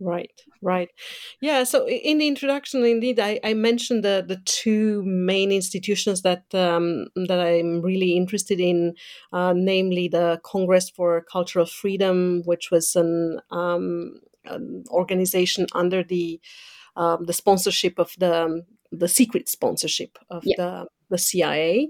Right, 0.00 0.30
right. 0.62 0.88
Yeah, 1.40 1.64
so 1.64 1.88
in 1.88 2.18
the 2.18 2.28
introduction, 2.28 2.84
indeed, 2.84 3.18
I, 3.18 3.40
I 3.42 3.54
mentioned 3.54 4.04
the, 4.04 4.24
the 4.26 4.40
two 4.44 5.02
main 5.04 5.50
institutions 5.50 6.22
that 6.22 6.44
um, 6.54 7.06
that 7.26 7.40
I'm 7.40 7.82
really 7.82 8.16
interested 8.16 8.60
in, 8.60 8.94
uh, 9.32 9.54
namely 9.56 10.06
the 10.06 10.40
Congress 10.44 10.88
for 10.88 11.24
Cultural 11.30 11.66
Freedom, 11.66 12.42
which 12.44 12.70
was 12.70 12.94
an 12.94 13.40
um, 13.50 14.20
um, 14.48 14.84
organization 14.90 15.66
under 15.74 16.04
the 16.04 16.40
um, 16.96 17.24
the 17.24 17.32
sponsorship 17.32 17.98
of 17.98 18.12
the 18.18 18.62
the 18.92 19.08
secret 19.08 19.48
sponsorship 19.48 20.18
of 20.30 20.42
yeah. 20.44 20.54
the 20.56 20.86
the 21.10 21.18
CIA, 21.18 21.88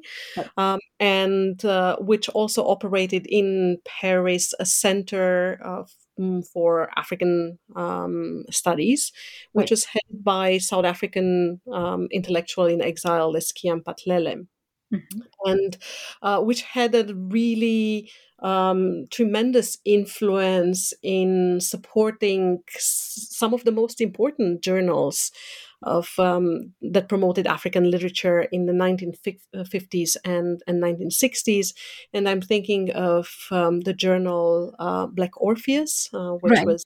um, 0.56 0.78
and 1.00 1.64
uh, 1.64 1.96
which 2.00 2.28
also 2.30 2.64
operated 2.64 3.26
in 3.28 3.78
Paris 3.84 4.54
a 4.60 4.66
center 4.66 5.60
of, 5.64 5.90
um, 5.90 6.07
for 6.52 6.90
African 6.96 7.58
um, 7.76 8.44
studies, 8.50 9.12
which 9.52 9.64
right. 9.64 9.70
was 9.70 9.84
headed 9.84 10.24
by 10.24 10.58
South 10.58 10.84
African 10.84 11.60
um, 11.72 12.08
intellectual 12.10 12.66
in 12.66 12.80
exile 12.80 13.34
Es'kia 13.34 13.80
Mphahlele. 13.82 14.46
Mm-hmm. 14.92 15.20
And 15.44 15.76
uh, 16.22 16.40
which 16.40 16.62
had 16.62 16.94
a 16.94 17.14
really 17.14 18.10
um, 18.40 19.06
tremendous 19.10 19.78
influence 19.84 20.92
in 21.02 21.60
supporting 21.60 22.62
some 22.78 23.52
of 23.52 23.64
the 23.64 23.72
most 23.72 24.00
important 24.00 24.62
journals 24.62 25.30
of 25.82 26.18
um, 26.18 26.72
that 26.82 27.08
promoted 27.08 27.46
African 27.46 27.90
literature 27.90 28.42
in 28.50 28.66
the 28.66 28.72
1950s 28.72 30.16
and, 30.24 30.60
and 30.66 30.82
1960s. 30.82 31.72
And 32.12 32.28
I'm 32.28 32.40
thinking 32.40 32.90
of 32.92 33.28
um, 33.50 33.80
the 33.80 33.92
journal 33.92 34.74
uh, 34.78 35.06
Black 35.06 35.40
Orpheus, 35.40 36.08
uh, 36.12 36.32
which 36.40 36.52
right. 36.52 36.66
was 36.66 36.84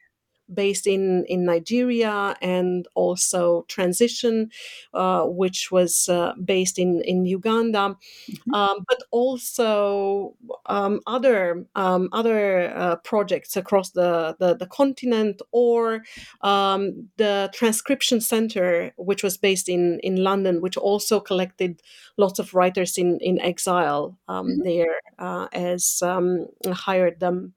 based 0.55 0.87
in, 0.87 1.25
in 1.29 1.45
Nigeria, 1.45 2.37
and 2.41 2.87
also 2.95 3.65
Transition, 3.69 4.51
uh, 4.95 5.25
which 5.25 5.71
was 5.71 6.09
uh, 6.09 6.33
based 6.45 6.79
in, 6.79 7.03
in 7.05 7.27
Uganda, 7.27 7.97
mm-hmm. 8.31 8.55
um, 8.55 8.85
but 8.88 9.03
also 9.11 10.35
um, 10.67 11.01
other 11.07 11.65
um, 11.75 12.09
other 12.12 12.73
uh, 12.75 12.97
projects 12.97 13.57
across 13.57 13.91
the, 13.91 14.37
the, 14.38 14.55
the 14.55 14.67
continent, 14.67 15.43
or 15.53 16.03
um, 16.43 17.09
the 17.17 17.51
Transcription 17.55 18.21
Center, 18.21 18.93
which 18.97 19.23
was 19.23 19.37
based 19.37 19.69
in, 19.69 20.01
in 20.01 20.17
London, 20.17 20.61
which 20.61 20.77
also 20.77 21.21
collected 21.21 21.81
lots 22.17 22.38
of 22.38 22.55
writers 22.55 22.99
in, 22.99 23.19
in 23.21 23.41
exile 23.41 24.19
um, 24.29 24.47
mm-hmm. 24.47 24.62
there 24.62 24.97
uh, 25.19 25.49
as 25.53 26.03
um, 26.03 26.47
hired 26.67 27.21
them 27.21 27.55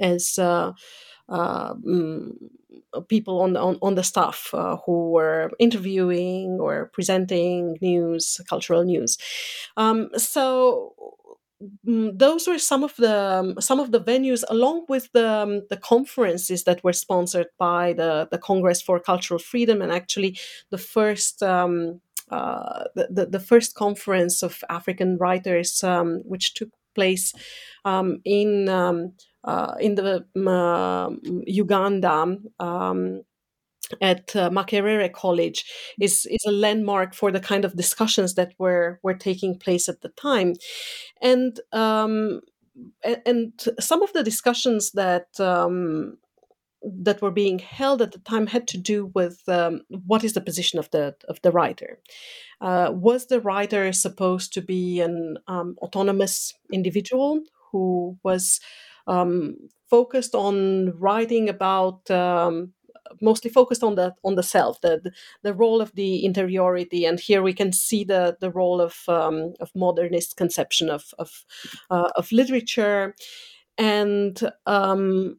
as 0.00 0.38
uh, 0.38 0.72
people 3.08 3.40
on, 3.40 3.56
on, 3.56 3.78
on 3.82 3.94
the 3.94 4.02
staff 4.02 4.50
uh, 4.52 4.76
who 4.84 5.10
were 5.10 5.50
interviewing 5.58 6.58
or 6.60 6.90
presenting 6.92 7.76
news, 7.80 8.40
cultural 8.48 8.84
news. 8.84 9.18
Um, 9.76 10.10
so 10.16 10.94
mm, 11.86 12.18
those 12.18 12.46
were 12.46 12.58
some 12.58 12.84
of 12.84 12.94
the 12.96 13.16
um, 13.16 13.60
some 13.60 13.80
of 13.80 13.92
the 13.92 14.00
venues, 14.00 14.44
along 14.48 14.86
with 14.88 15.10
the 15.12 15.28
um, 15.28 15.62
the 15.70 15.76
conferences 15.76 16.64
that 16.64 16.82
were 16.84 16.92
sponsored 16.92 17.48
by 17.58 17.92
the 17.92 18.28
the 18.30 18.38
Congress 18.38 18.82
for 18.82 19.00
Cultural 19.00 19.38
Freedom, 19.38 19.82
and 19.82 19.92
actually 19.92 20.38
the 20.70 20.78
first. 20.78 21.42
Um, 21.42 22.00
uh, 22.28 22.82
the, 22.96 23.06
the, 23.08 23.26
the, 23.26 23.38
first 23.38 23.76
conference 23.76 24.42
of 24.42 24.64
African 24.68 25.16
writers, 25.16 25.84
um, 25.84 26.22
which 26.24 26.54
took 26.54 26.70
place 26.96 27.32
um, 27.84 28.20
in 28.24 28.68
um, 28.68 29.12
uh, 29.35 29.35
in 29.80 29.94
the 29.94 30.24
uh, 30.48 31.10
Uganda. 31.46 32.36
Um, 32.58 33.22
at 34.00 34.34
uh, 34.34 34.50
Makerere 34.50 35.12
College 35.12 35.64
is 36.00 36.26
is 36.26 36.44
a 36.44 36.50
landmark 36.50 37.14
for 37.14 37.30
the 37.30 37.38
kind 37.38 37.64
of 37.64 37.76
discussions 37.76 38.34
that 38.34 38.52
were 38.58 38.98
were 39.04 39.14
taking 39.14 39.58
place 39.58 39.88
at 39.88 40.00
the 40.00 40.08
time, 40.08 40.54
and 41.22 41.60
um, 41.72 42.40
and 43.24 43.52
some 43.78 44.02
of 44.02 44.12
the 44.12 44.22
discussions 44.22 44.92
that 44.92 45.28
um, 45.38 46.18
that 46.82 47.22
were 47.22 47.30
being 47.30 47.58
held 47.58 48.02
at 48.02 48.12
the 48.12 48.18
time 48.18 48.46
had 48.48 48.68
to 48.68 48.78
do 48.78 49.06
with 49.14 49.42
um, 49.48 49.82
what 49.88 50.24
is 50.24 50.34
the 50.34 50.40
position 50.40 50.78
of 50.78 50.90
the 50.90 51.14
of 51.28 51.40
the 51.42 51.50
writer. 51.50 51.98
Uh, 52.60 52.90
was 52.92 53.26
the 53.26 53.40
writer 53.40 53.92
supposed 53.92 54.52
to 54.52 54.62
be 54.62 55.00
an 55.00 55.36
um, 55.46 55.76
autonomous 55.82 56.54
individual 56.72 57.42
who 57.70 58.18
was 58.22 58.60
um, 59.06 59.56
focused 59.88 60.34
on 60.34 60.98
writing 60.98 61.48
about 61.48 62.10
um, 62.10 62.72
mostly 63.20 63.50
focused 63.50 63.82
on 63.82 63.94
the 63.94 64.14
on 64.24 64.34
the 64.34 64.42
self, 64.42 64.80
the, 64.80 65.12
the 65.42 65.54
role 65.54 65.80
of 65.80 65.94
the 65.94 66.24
interiority, 66.24 67.04
and 67.04 67.20
here 67.20 67.42
we 67.42 67.52
can 67.52 67.72
see 67.72 68.04
the 68.04 68.36
the 68.40 68.50
role 68.50 68.80
of 68.80 68.96
um, 69.08 69.54
of 69.60 69.70
modernist 69.74 70.36
conception 70.36 70.90
of 70.90 71.14
of, 71.18 71.44
uh, 71.90 72.10
of 72.16 72.30
literature, 72.32 73.14
and 73.78 74.50
um, 74.66 75.38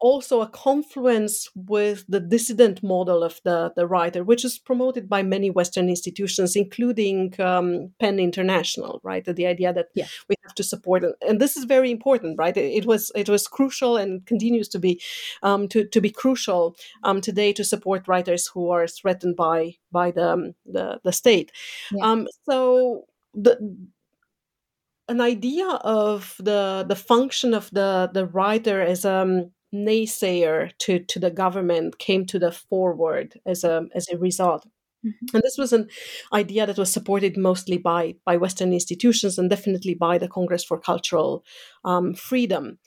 also 0.00 0.40
a 0.40 0.48
confluence 0.48 1.48
with 1.54 2.04
the 2.08 2.20
dissident 2.20 2.82
model 2.82 3.22
of 3.22 3.40
the, 3.44 3.72
the 3.76 3.86
writer, 3.86 4.24
which 4.24 4.44
is 4.44 4.58
promoted 4.58 5.08
by 5.08 5.22
many 5.22 5.50
Western 5.50 5.88
institutions, 5.88 6.56
including 6.56 7.34
um, 7.38 7.92
PEN 8.00 8.18
International, 8.18 9.00
right? 9.04 9.24
The 9.24 9.46
idea 9.46 9.72
that 9.72 9.88
yeah. 9.94 10.06
we 10.28 10.36
have 10.42 10.54
to 10.54 10.62
support, 10.62 11.04
and 11.26 11.40
this 11.40 11.56
is 11.56 11.64
very 11.64 11.90
important, 11.90 12.38
right? 12.38 12.56
It, 12.56 12.86
was 12.86 13.12
it 13.14 13.28
was 13.28 13.46
crucial 13.46 13.96
and 13.96 14.24
continues 14.26 14.68
to 14.70 14.78
be 14.78 15.00
um, 15.42 15.68
to, 15.68 15.86
to 15.86 16.00
be 16.00 16.10
crucial 16.10 16.76
um, 17.04 17.20
today 17.20 17.52
to 17.52 17.62
support 17.62 18.08
writers 18.08 18.46
who 18.46 18.70
are 18.70 18.86
threatened 18.86 19.36
by 19.36 19.76
by 19.92 20.10
the 20.10 20.32
um, 20.32 20.54
the, 20.64 21.00
the 21.04 21.12
state. 21.12 21.52
Yeah. 21.92 22.06
Um, 22.06 22.26
so 22.48 23.04
the 23.34 23.58
an 25.08 25.20
idea 25.20 25.66
of 25.66 26.36
the 26.38 26.84
the 26.88 26.96
function 26.96 27.52
of 27.52 27.68
the 27.70 28.10
the 28.14 28.26
writer 28.26 28.80
as 28.80 29.04
um 29.04 29.50
naysayer 29.74 30.70
to, 30.78 30.98
to 31.00 31.18
the 31.18 31.30
government 31.30 31.98
came 31.98 32.26
to 32.26 32.38
the 32.38 32.52
forward 32.52 33.38
as 33.46 33.64
a, 33.64 33.86
as 33.94 34.08
a 34.08 34.18
result. 34.18 34.66
Mm-hmm. 35.04 35.36
And 35.36 35.42
this 35.42 35.56
was 35.56 35.72
an 35.72 35.88
idea 36.32 36.66
that 36.66 36.76
was 36.76 36.92
supported 36.92 37.36
mostly 37.36 37.78
by, 37.78 38.16
by 38.24 38.36
Western 38.36 38.72
institutions 38.72 39.38
and 39.38 39.48
definitely 39.48 39.94
by 39.94 40.18
the 40.18 40.28
Congress 40.28 40.64
for 40.64 40.78
Cultural 40.78 41.44
um, 41.84 42.14
Freedom. 42.14 42.78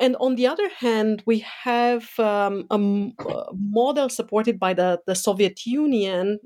And 0.00 0.16
on 0.16 0.34
the 0.36 0.46
other 0.46 0.68
hand, 0.68 1.22
we 1.26 1.40
have 1.40 2.18
um, 2.18 2.66
a, 2.70 2.76
a, 2.76 3.54
model 3.54 4.08
supported 4.08 4.58
by 4.58 4.74
the, 4.74 5.00
the 5.06 5.14
Soviet 5.14 5.66
Union, 5.66 6.40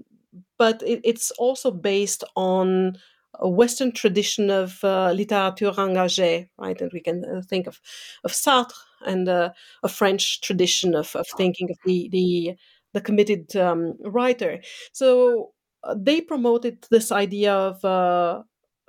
but 0.58 0.82
it, 0.84 1.00
it's 1.04 1.30
also 1.32 1.70
based 1.70 2.24
on 2.36 2.98
a 3.34 3.48
Western 3.48 3.92
tradition 3.92 4.50
of 4.50 4.80
uh, 4.82 5.12
littérature 5.14 5.74
engagée, 5.74 6.48
right? 6.58 6.80
And 6.80 6.90
we 6.92 7.00
can 7.00 7.24
uh, 7.24 7.42
think 7.48 7.66
of, 7.66 7.80
of 8.24 8.32
Sartre 8.32 8.74
and 9.06 9.28
uh, 9.28 9.50
a 9.82 9.88
French 9.88 10.40
tradition 10.40 10.94
of, 10.94 11.14
of 11.16 11.26
thinking 11.36 11.70
of 11.70 11.76
the 11.84 12.08
the, 12.10 12.54
the 12.94 13.00
committed 13.00 13.54
um, 13.56 13.94
writer. 14.04 14.60
So 14.92 15.52
uh, 15.84 15.94
they 15.98 16.20
promoted 16.20 16.86
this 16.90 17.12
idea 17.12 17.54
of 17.54 17.84
a 17.84 18.44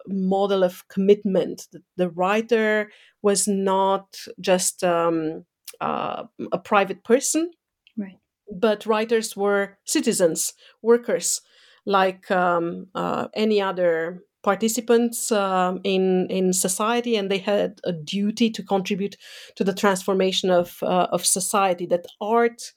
model 0.08 0.64
of 0.64 0.88
commitment. 0.88 1.68
The, 1.72 1.82
the 1.98 2.10
writer 2.10 2.92
was 3.22 3.48
not 3.48 4.18
just 4.40 4.84
um, 4.84 5.46
uh, 5.82 6.24
a 6.52 6.58
private 6.58 7.04
person, 7.04 7.52
right? 7.98 8.18
But 8.52 8.86
writers 8.86 9.36
were 9.36 9.78
citizens, 9.86 10.54
workers, 10.82 11.42
like 11.86 12.32
um, 12.32 12.88
uh, 12.96 13.28
any 13.34 13.62
other 13.62 14.24
participants 14.44 15.32
um, 15.32 15.82
in 15.84 16.28
in 16.30 16.54
society, 16.54 17.16
and 17.16 17.30
they 17.30 17.40
had 17.40 17.80
a 17.84 17.92
duty 17.92 18.50
to 18.52 18.64
contribute 18.64 19.18
to 19.56 19.64
the 19.64 19.74
transformation 19.74 20.50
of 20.50 20.78
uh, 20.82 21.08
of 21.12 21.26
society. 21.26 21.86
That 21.86 22.08
art 22.22 22.74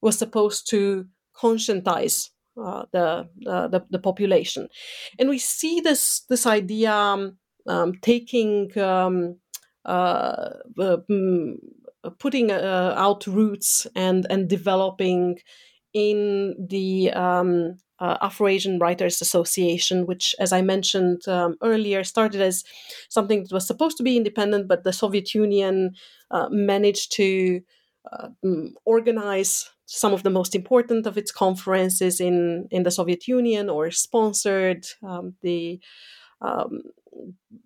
was 0.00 0.18
supposed 0.18 0.68
to 0.70 1.06
conscientize 1.34 2.30
uh, 2.56 2.84
the, 2.92 3.28
uh, 3.46 3.68
the, 3.68 3.84
the 3.90 3.98
population, 3.98 4.68
and 5.18 5.28
we 5.28 5.38
see 5.38 5.80
this 5.80 6.20
this 6.28 6.46
idea 6.46 6.92
um, 6.92 7.38
um, 7.66 7.94
taking. 8.02 8.76
Um, 8.78 9.36
uh, 9.84 10.50
mm, 10.76 11.56
putting 12.18 12.50
uh, 12.50 12.94
out 12.96 13.26
roots 13.26 13.86
and 13.94 14.26
and 14.30 14.48
developing 14.48 15.38
in 15.92 16.54
the 16.68 17.10
um, 17.12 17.76
uh, 18.00 18.16
Afro-Asian 18.20 18.78
Writers 18.78 19.20
Association, 19.20 20.06
which, 20.06 20.34
as 20.38 20.52
I 20.52 20.62
mentioned 20.62 21.26
um, 21.28 21.56
earlier, 21.62 22.04
started 22.04 22.40
as 22.40 22.64
something 23.08 23.42
that 23.42 23.52
was 23.52 23.66
supposed 23.66 23.96
to 23.96 24.02
be 24.02 24.16
independent, 24.16 24.68
but 24.68 24.84
the 24.84 24.92
Soviet 24.92 25.34
Union 25.34 25.94
uh, 26.30 26.48
managed 26.50 27.12
to 27.12 27.60
uh, 28.12 28.28
mm, 28.44 28.72
organize 28.84 29.70
some 29.86 30.12
of 30.12 30.22
the 30.22 30.30
most 30.30 30.54
important 30.54 31.06
of 31.06 31.16
its 31.16 31.32
conferences 31.32 32.20
in, 32.20 32.68
in 32.70 32.82
the 32.82 32.90
Soviet 32.90 33.26
Union 33.26 33.68
or 33.70 33.90
sponsored 33.90 34.86
um, 35.02 35.34
the 35.42 35.80
um, 36.40 36.82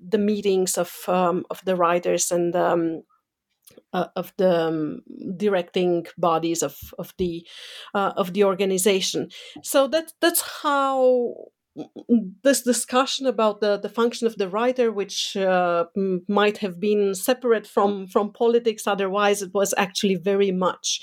the 0.01 0.19
meetings 0.19 0.79
of 0.79 0.95
um, 1.09 1.45
of 1.51 1.63
the 1.65 1.77
writers 1.77 2.31
and 2.31 2.57
um, 2.57 3.03
uh, 3.93 4.09
of 4.17 4.33
the 4.37 4.69
um, 4.69 5.03
directing 5.37 6.07
bodies 6.17 6.63
of 6.63 6.77
of 6.99 7.15
the 7.19 7.47
uh, 7.95 8.13
of 8.17 8.33
the 8.33 8.45
organization. 8.45 9.29
So 9.63 9.89
that 9.89 10.13
that's 10.21 10.43
how 10.63 11.35
this 12.43 12.63
discussion 12.63 13.27
about 13.27 13.61
the, 13.61 13.79
the 13.79 13.89
function 13.89 14.27
of 14.27 14.37
the 14.37 14.49
writer, 14.49 14.93
which 14.93 15.37
uh, 15.37 15.85
m- 15.97 16.23
might 16.29 16.59
have 16.59 16.79
been 16.79 17.15
separate 17.15 17.67
from, 17.67 18.07
from 18.07 18.33
politics, 18.33 18.87
otherwise, 18.87 19.41
it 19.41 19.55
was 19.55 19.73
actually 19.79 20.17
very 20.17 20.51
much 20.51 21.01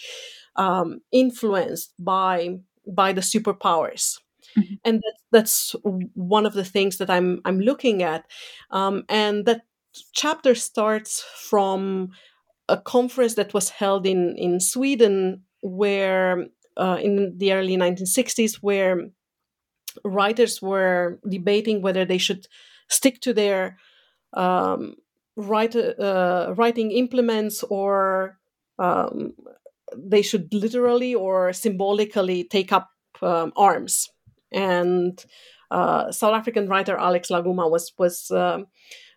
um, 0.55 1.01
influenced 1.11 1.93
by 1.97 2.57
by 2.88 3.13
the 3.13 3.22
superpowers. 3.22 4.20
Mm-hmm. 4.57 4.74
And 4.84 4.97
that, 4.97 5.13
that's 5.32 5.76
one 6.13 6.45
of 6.45 6.53
the 6.53 6.65
things 6.65 6.97
that 6.97 7.09
I'm 7.09 7.41
I'm 7.45 7.59
looking 7.59 8.03
at, 8.03 8.26
um, 8.72 9.03
and 9.09 9.45
that 9.45 9.61
chapter 10.13 10.55
starts 10.55 11.24
from 11.49 12.09
a 12.70 12.78
conference 12.78 13.36
that 13.36 13.53
was 13.53 13.70
held 13.70 14.05
in 14.05 14.36
in 14.38 14.59
Sweden, 14.59 15.43
where 15.61 16.47
uh, 16.78 16.97
in 17.01 17.38
the 17.38 17.53
early 17.53 17.78
1960s, 17.78 18.55
where 18.61 19.09
writers 20.03 20.61
were 20.61 21.20
debating 21.28 21.82
whether 21.82 22.05
they 22.05 22.17
should 22.17 22.47
stick 22.89 23.20
to 23.22 23.34
their 23.34 23.78
um, 24.34 24.95
uh, 25.38 26.53
writing 26.55 26.91
implements 26.91 27.63
or 27.63 28.38
um, 28.78 29.34
they 29.97 30.22
should 30.22 30.53
literally 30.53 31.15
or 31.15 31.53
symbolically 31.53 32.43
take 32.43 32.72
up 32.72 32.89
um, 33.22 33.51
arms. 33.55 34.09
And 34.51 35.24
uh, 35.72 36.11
South 36.11 36.34
African 36.34 36.67
writer 36.67 36.97
Alex 36.97 37.30
La 37.30 37.41
Guma 37.41 37.70
was 37.70 37.93
was 37.97 38.32
um, 38.32 38.67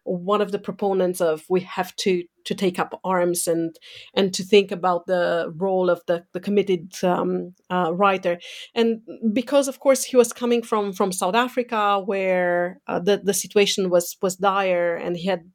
one 0.04 0.40
of 0.40 0.52
the 0.52 0.58
proponents 0.58 1.20
of 1.20 1.44
we 1.48 1.60
have 1.60 1.94
to 1.96 2.24
to 2.44 2.54
take 2.54 2.78
up 2.78 2.98
arms 3.04 3.46
and 3.46 3.76
and 4.14 4.34
to 4.34 4.42
think 4.42 4.72
about 4.72 5.06
the 5.06 5.52
role 5.56 5.88
of 5.88 6.02
the 6.06 6.24
the 6.32 6.40
committed 6.40 6.92
um, 7.04 7.54
uh, 7.70 7.92
writer. 7.94 8.38
And 8.74 9.00
because 9.32 9.68
of 9.68 9.78
course 9.78 10.04
he 10.04 10.16
was 10.16 10.32
coming 10.32 10.62
from 10.62 10.92
from 10.92 11.12
South 11.12 11.34
Africa 11.34 12.02
where 12.04 12.80
uh, 12.86 12.98
the 12.98 13.20
the 13.22 13.34
situation 13.34 13.90
was 13.90 14.16
was 14.22 14.36
dire 14.36 14.96
and 14.96 15.16
he 15.16 15.28
had 15.28 15.50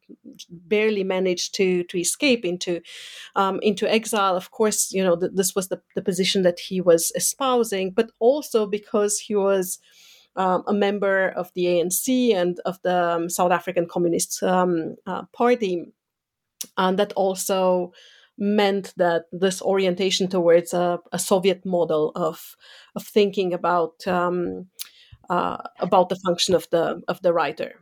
barely 0.50 1.04
managed 1.04 1.56
to 1.56 1.84
to 1.86 2.00
escape 2.00 2.46
into 2.46 2.82
um, 3.36 3.60
into 3.62 3.92
exile. 3.92 4.36
Of 4.36 4.52
course 4.52 4.92
you 4.94 5.04
know 5.04 5.18
th- 5.18 5.34
this 5.36 5.56
was 5.56 5.68
the, 5.68 5.82
the 5.96 6.02
position 6.02 6.44
that 6.44 6.60
he 6.60 6.80
was 6.82 7.12
espousing 7.16 7.92
but 7.92 8.12
also 8.20 8.66
because 8.66 9.20
he 9.20 9.36
was 9.36 9.80
um, 10.38 10.64
a 10.68 10.74
member 10.74 11.30
of 11.30 11.52
the 11.54 11.66
ANC 11.66 12.34
and 12.34 12.60
of 12.66 12.82
the 12.84 13.16
um, 13.16 13.30
South 13.30 13.52
African 13.52 13.88
Communist 13.88 14.42
um, 14.44 14.96
uh, 15.06 15.24
Party. 15.34 15.92
And 16.78 16.98
that 17.00 17.14
also 17.14 17.92
meant 18.38 18.94
that 18.98 19.26
this 19.32 19.62
orientation 19.62 20.28
towards 20.28 20.74
a, 20.74 21.00
a 21.12 21.20
Soviet 21.20 21.66
model 21.66 22.12
of, 22.16 22.56
of 22.96 23.06
thinking 23.06 23.54
about 23.54 24.08
um, 24.08 24.68
uh, 25.30 25.58
about 25.80 26.10
the 26.10 26.16
function 26.16 26.56
of 26.56 26.70
the 26.70 27.02
of 27.08 27.22
the 27.22 27.34
writer. 27.34 27.82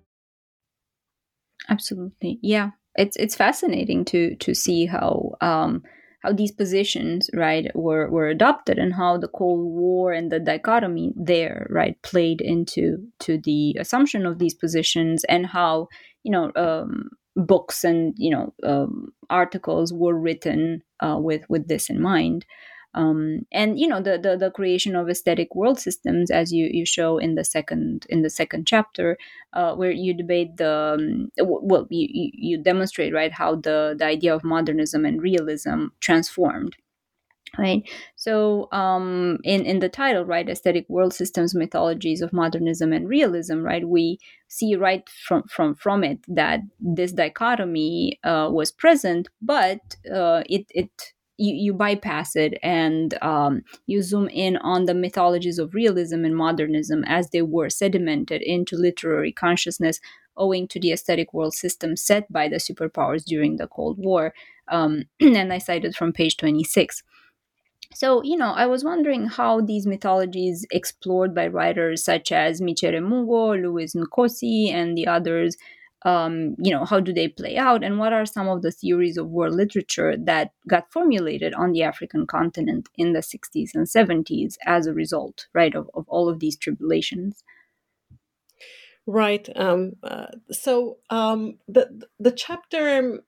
Absolutely. 1.71 2.39
Yeah. 2.41 2.71
It's 2.95 3.15
it's 3.15 3.35
fascinating 3.35 4.03
to 4.05 4.35
to 4.35 4.53
see 4.53 4.85
how 4.85 5.31
um 5.41 5.83
how 6.23 6.33
these 6.33 6.51
positions 6.51 7.29
right 7.33 7.65
were 7.73 8.09
were 8.11 8.27
adopted 8.27 8.77
and 8.77 8.93
how 8.93 9.17
the 9.17 9.29
cold 9.29 9.63
war 9.65 10.11
and 10.11 10.31
the 10.31 10.39
dichotomy 10.41 11.13
there 11.15 11.67
right 11.69 11.95
played 12.03 12.41
into 12.41 12.97
to 13.21 13.39
the 13.43 13.77
assumption 13.79 14.25
of 14.25 14.39
these 14.39 14.53
positions 14.53 15.23
and 15.29 15.47
how 15.47 15.87
you 16.23 16.31
know 16.31 16.51
um, 16.57 17.09
books 17.37 17.85
and 17.85 18.13
you 18.17 18.29
know 18.29 18.53
um, 18.63 19.13
articles 19.29 19.93
were 19.93 20.19
written 20.19 20.81
uh, 20.99 21.17
with 21.17 21.43
with 21.49 21.69
this 21.69 21.89
in 21.89 22.01
mind 22.01 22.45
um, 22.93 23.45
and 23.51 23.79
you 23.79 23.87
know 23.87 24.01
the, 24.01 24.17
the, 24.17 24.35
the 24.37 24.51
creation 24.51 24.95
of 24.95 25.09
aesthetic 25.09 25.55
world 25.55 25.79
systems 25.79 26.29
as 26.29 26.51
you 26.51 26.69
you 26.71 26.85
show 26.85 27.17
in 27.17 27.35
the 27.35 27.43
second 27.43 28.05
in 28.09 28.21
the 28.21 28.29
second 28.29 28.67
chapter 28.67 29.17
uh, 29.53 29.73
where 29.75 29.91
you 29.91 30.13
debate 30.13 30.57
the 30.57 30.97
um, 30.99 31.31
well 31.39 31.87
you, 31.89 32.29
you 32.33 32.57
demonstrate 32.57 33.13
right 33.13 33.31
how 33.33 33.55
the 33.55 33.95
the 33.97 34.05
idea 34.05 34.33
of 34.33 34.43
modernism 34.43 35.05
and 35.05 35.21
realism 35.21 35.87
transformed 35.99 36.75
right? 37.57 37.83
So 38.15 38.69
um 38.71 39.37
in 39.43 39.65
in 39.65 39.79
the 39.79 39.89
title 39.89 40.25
right 40.25 40.47
aesthetic 40.49 40.85
world 40.89 41.13
systems 41.13 41.53
mythologies 41.55 42.21
of 42.21 42.33
modernism 42.33 42.93
and 42.93 43.07
realism 43.07 43.61
right 43.61 43.87
we 43.87 44.19
see 44.47 44.75
right 44.75 45.07
from 45.09 45.43
from 45.43 45.75
from 45.75 46.03
it 46.03 46.19
that 46.27 46.61
this 46.79 47.11
dichotomy 47.11 48.19
uh, 48.23 48.49
was 48.51 48.71
present 48.71 49.27
but 49.41 49.79
uh, 50.13 50.43
it 50.47 50.65
it 50.69 51.13
you, 51.41 51.55
you 51.55 51.73
bypass 51.73 52.35
it 52.35 52.57
and 52.61 53.17
um, 53.21 53.63
you 53.87 54.01
zoom 54.03 54.29
in 54.29 54.57
on 54.57 54.85
the 54.85 54.93
mythologies 54.93 55.57
of 55.57 55.73
realism 55.73 56.23
and 56.23 56.35
modernism 56.35 57.03
as 57.05 57.29
they 57.29 57.41
were 57.41 57.67
sedimented 57.67 58.41
into 58.41 58.77
literary 58.77 59.31
consciousness 59.31 59.99
owing 60.37 60.67
to 60.67 60.79
the 60.79 60.91
aesthetic 60.91 61.33
world 61.33 61.53
system 61.53 61.97
set 61.97 62.31
by 62.31 62.47
the 62.47 62.55
superpowers 62.57 63.25
during 63.25 63.57
the 63.57 63.67
Cold 63.67 63.97
War. 63.97 64.33
Um, 64.67 65.05
and 65.19 65.51
I 65.51 65.57
cited 65.57 65.95
from 65.95 66.13
page 66.13 66.37
26. 66.37 67.03
So, 67.93 68.23
you 68.23 68.37
know, 68.37 68.51
I 68.51 68.67
was 68.67 68.85
wondering 68.85 69.27
how 69.27 69.59
these 69.59 69.85
mythologies 69.85 70.65
explored 70.71 71.35
by 71.35 71.47
writers 71.47 72.03
such 72.03 72.31
as 72.31 72.61
Micere 72.61 73.01
Mugo, 73.01 73.61
Lewis 73.61 73.93
Nkosi, 73.93 74.71
and 74.71 74.97
the 74.97 75.07
others 75.07 75.57
um, 76.03 76.55
you 76.57 76.71
know, 76.71 76.83
how 76.85 76.99
do 76.99 77.13
they 77.13 77.27
play 77.27 77.57
out, 77.57 77.83
and 77.83 77.99
what 77.99 78.13
are 78.13 78.25
some 78.25 78.47
of 78.47 78.61
the 78.61 78.71
theories 78.71 79.17
of 79.17 79.29
world 79.29 79.53
literature 79.53 80.15
that 80.17 80.51
got 80.67 80.91
formulated 80.91 81.53
on 81.53 81.73
the 81.73 81.83
African 81.83 82.25
continent 82.25 82.89
in 82.97 83.13
the 83.13 83.19
60s 83.19 83.75
and 83.75 83.85
70s 83.85 84.55
as 84.65 84.87
a 84.87 84.93
result, 84.93 85.47
right, 85.53 85.75
of, 85.75 85.89
of 85.93 86.05
all 86.07 86.27
of 86.27 86.39
these 86.39 86.57
tribulations? 86.57 87.43
Right. 89.05 89.47
Um, 89.55 89.93
uh, 90.03 90.27
so 90.51 90.97
um, 91.09 91.57
the 91.67 92.07
the 92.19 92.31
chapter 92.31 93.19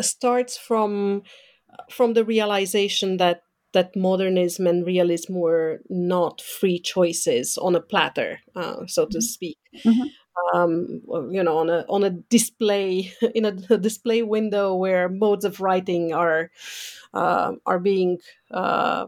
starts 0.00 0.56
from 0.56 1.22
from 1.90 2.14
the 2.14 2.24
realization 2.24 3.16
that 3.18 3.42
that 3.72 3.96
modernism 3.96 4.66
and 4.66 4.86
realism 4.86 5.34
were 5.34 5.80
not 5.88 6.42
free 6.42 6.78
choices 6.78 7.56
on 7.56 7.74
a 7.74 7.80
platter, 7.80 8.40
uh, 8.54 8.86
so 8.86 9.06
to 9.06 9.18
mm-hmm. 9.18 9.20
speak. 9.20 9.58
Mm-hmm 9.84 10.08
um, 10.54 11.02
you 11.30 11.42
know, 11.42 11.58
on 11.58 11.70
a 11.70 11.84
on 11.88 12.04
a 12.04 12.10
display 12.10 13.12
in 13.34 13.44
a, 13.44 13.52
display 13.78 14.22
window 14.22 14.74
where 14.74 15.08
modes 15.08 15.44
of 15.44 15.60
writing 15.60 16.12
are 16.12 16.50
uh, 17.14 17.52
are 17.66 17.78
being 17.78 18.18
uh, 18.50 19.06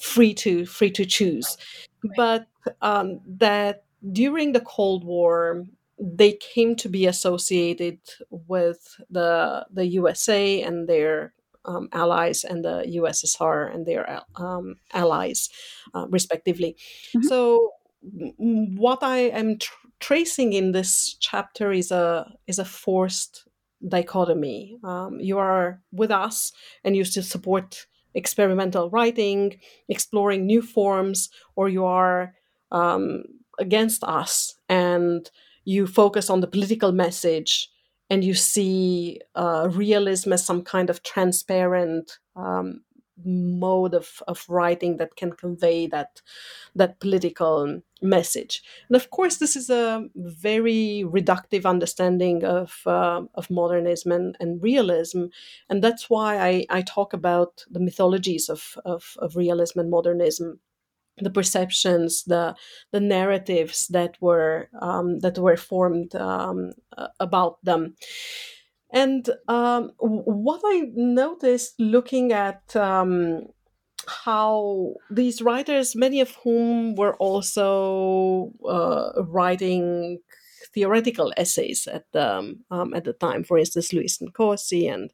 free 0.00 0.34
to 0.34 0.66
free 0.66 0.90
to 0.90 1.04
choose, 1.04 1.56
but 2.16 2.46
um, 2.82 3.20
that 3.26 3.84
during 4.12 4.52
the 4.52 4.60
Cold 4.60 5.04
War 5.04 5.64
they 6.00 6.32
came 6.32 6.76
to 6.76 6.88
be 6.88 7.06
associated 7.06 7.98
with 8.30 9.00
the 9.10 9.66
the 9.70 9.86
USA 9.86 10.62
and 10.62 10.88
their 10.88 11.32
um, 11.64 11.88
allies 11.92 12.44
and 12.44 12.64
the 12.64 12.84
USSR 12.96 13.74
and 13.74 13.86
their 13.86 14.22
um, 14.36 14.76
allies, 14.92 15.50
uh, 15.94 16.06
respectively. 16.08 16.76
Mm-hmm. 17.14 17.28
So, 17.28 17.72
what 18.00 19.02
I 19.02 19.18
am 19.18 19.58
tr- 19.58 19.87
tracing 20.00 20.52
in 20.52 20.72
this 20.72 21.16
chapter 21.20 21.72
is 21.72 21.90
a 21.90 22.32
is 22.46 22.58
a 22.58 22.64
forced 22.64 23.48
dichotomy. 23.86 24.76
Um, 24.82 25.20
you 25.20 25.38
are 25.38 25.80
with 25.92 26.10
us, 26.10 26.52
and 26.84 26.96
you 26.96 27.04
still 27.04 27.22
support 27.22 27.86
experimental 28.14 28.90
writing, 28.90 29.58
exploring 29.88 30.46
new 30.46 30.62
forms, 30.62 31.30
or 31.56 31.68
you 31.68 31.84
are 31.84 32.34
um, 32.72 33.24
against 33.58 34.02
us, 34.04 34.54
and 34.68 35.30
you 35.64 35.86
focus 35.86 36.30
on 36.30 36.40
the 36.40 36.46
political 36.46 36.92
message, 36.92 37.70
and 38.10 38.24
you 38.24 38.34
see 38.34 39.20
uh, 39.34 39.68
realism 39.70 40.32
as 40.32 40.44
some 40.44 40.62
kind 40.62 40.90
of 40.90 41.02
transparent 41.02 42.18
um, 42.36 42.80
mode 43.24 43.94
of, 43.94 44.22
of 44.28 44.44
writing 44.48 44.96
that 44.98 45.16
can 45.16 45.32
convey 45.32 45.86
that 45.88 46.22
that 46.74 47.00
political 47.00 47.80
message. 48.00 48.62
And 48.88 48.96
of 48.96 49.10
course, 49.10 49.36
this 49.36 49.56
is 49.56 49.70
a 49.70 50.08
very 50.14 51.04
reductive 51.06 51.64
understanding 51.64 52.44
of 52.44 52.82
uh, 52.86 53.22
of 53.34 53.50
modernism 53.50 54.12
and, 54.12 54.36
and 54.40 54.62
realism, 54.62 55.26
and 55.68 55.82
that's 55.82 56.08
why 56.08 56.38
I, 56.38 56.66
I 56.70 56.82
talk 56.82 57.12
about 57.12 57.64
the 57.70 57.80
mythologies 57.80 58.48
of, 58.48 58.78
of, 58.84 59.16
of 59.18 59.36
realism 59.36 59.80
and 59.80 59.90
modernism 59.90 60.60
the 61.20 61.30
perceptions, 61.30 62.24
the 62.24 62.54
the 62.90 63.00
narratives 63.00 63.88
that 63.88 64.16
were 64.20 64.68
um, 64.80 65.18
that 65.20 65.38
were 65.38 65.56
formed 65.56 66.14
um, 66.14 66.72
about 67.20 67.58
them. 67.64 67.94
And 68.92 69.28
um, 69.48 69.92
what 69.98 70.62
I 70.64 70.90
noticed 70.94 71.78
looking 71.78 72.32
at 72.32 72.74
um, 72.74 73.46
how 74.06 74.94
these 75.10 75.42
writers, 75.42 75.94
many 75.94 76.20
of 76.20 76.34
whom 76.42 76.94
were 76.94 77.14
also 77.16 78.52
uh, 78.66 79.22
writing 79.24 80.20
theoretical 80.74 81.32
essays 81.36 81.86
at 81.86 82.04
the 82.12 82.56
um, 82.70 82.94
at 82.94 83.04
the 83.04 83.12
time. 83.12 83.44
For 83.44 83.58
instance, 83.58 83.92
Lewis 83.92 84.18
Nkosi 84.18 84.92
and, 84.92 85.10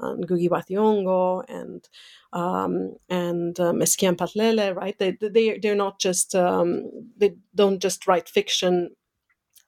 and 0.00 0.26
Ngugi 0.26 0.50
wa 0.50 0.60
Thiong'o 0.60 1.44
and 1.48 1.88
um, 2.32 2.96
and 3.08 3.58
um, 3.60 3.80
Es'kia 3.80 4.14
Mphahlele, 4.16 4.74
right? 4.74 4.98
They 4.98 5.12
they 5.20 5.58
they're 5.58 5.74
not 5.74 5.98
just 5.98 6.34
um, 6.34 6.90
they 7.16 7.36
don't 7.54 7.80
just 7.80 8.06
write 8.06 8.28
fiction, 8.28 8.90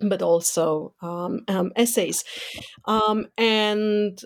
but 0.00 0.22
also 0.22 0.94
um, 1.02 1.40
um, 1.48 1.72
essays, 1.76 2.24
um, 2.84 3.26
and 3.38 4.20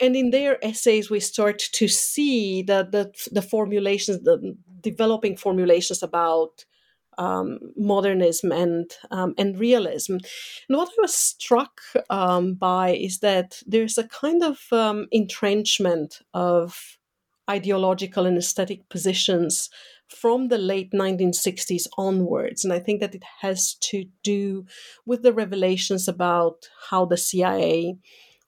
and 0.00 0.16
in 0.16 0.30
their 0.30 0.62
essays 0.64 1.10
we 1.10 1.20
start 1.20 1.58
to 1.72 1.88
see 1.88 2.62
the 2.62 2.88
the, 2.90 3.12
the 3.32 3.42
formulations, 3.42 4.22
the 4.22 4.56
developing 4.80 5.36
formulations 5.36 6.02
about 6.02 6.64
um, 7.16 7.58
modernism 7.76 8.52
and 8.52 8.90
um, 9.10 9.34
and 9.38 9.58
realism. 9.58 10.14
And 10.68 10.78
what 10.78 10.88
I 10.88 11.02
was 11.02 11.14
struck 11.14 11.80
um, 12.10 12.54
by 12.54 12.90
is 12.90 13.18
that 13.20 13.60
there's 13.66 13.98
a 13.98 14.08
kind 14.08 14.42
of 14.42 14.58
entrenchment 15.10 16.20
of 16.34 16.98
ideological 17.50 18.26
and 18.26 18.36
aesthetic 18.36 18.88
positions 18.88 19.70
from 20.08 20.48
the 20.48 20.58
late 20.58 20.92
1960s 20.92 21.86
onwards. 21.96 22.64
And 22.64 22.72
I 22.72 22.80
think 22.80 23.00
that 23.00 23.14
it 23.14 23.24
has 23.40 23.74
to 23.74 24.04
do 24.22 24.64
with 25.06 25.22
the 25.22 25.32
revelations 25.32 26.08
about 26.08 26.68
how 26.90 27.04
the 27.04 27.16
CIA 27.16 27.96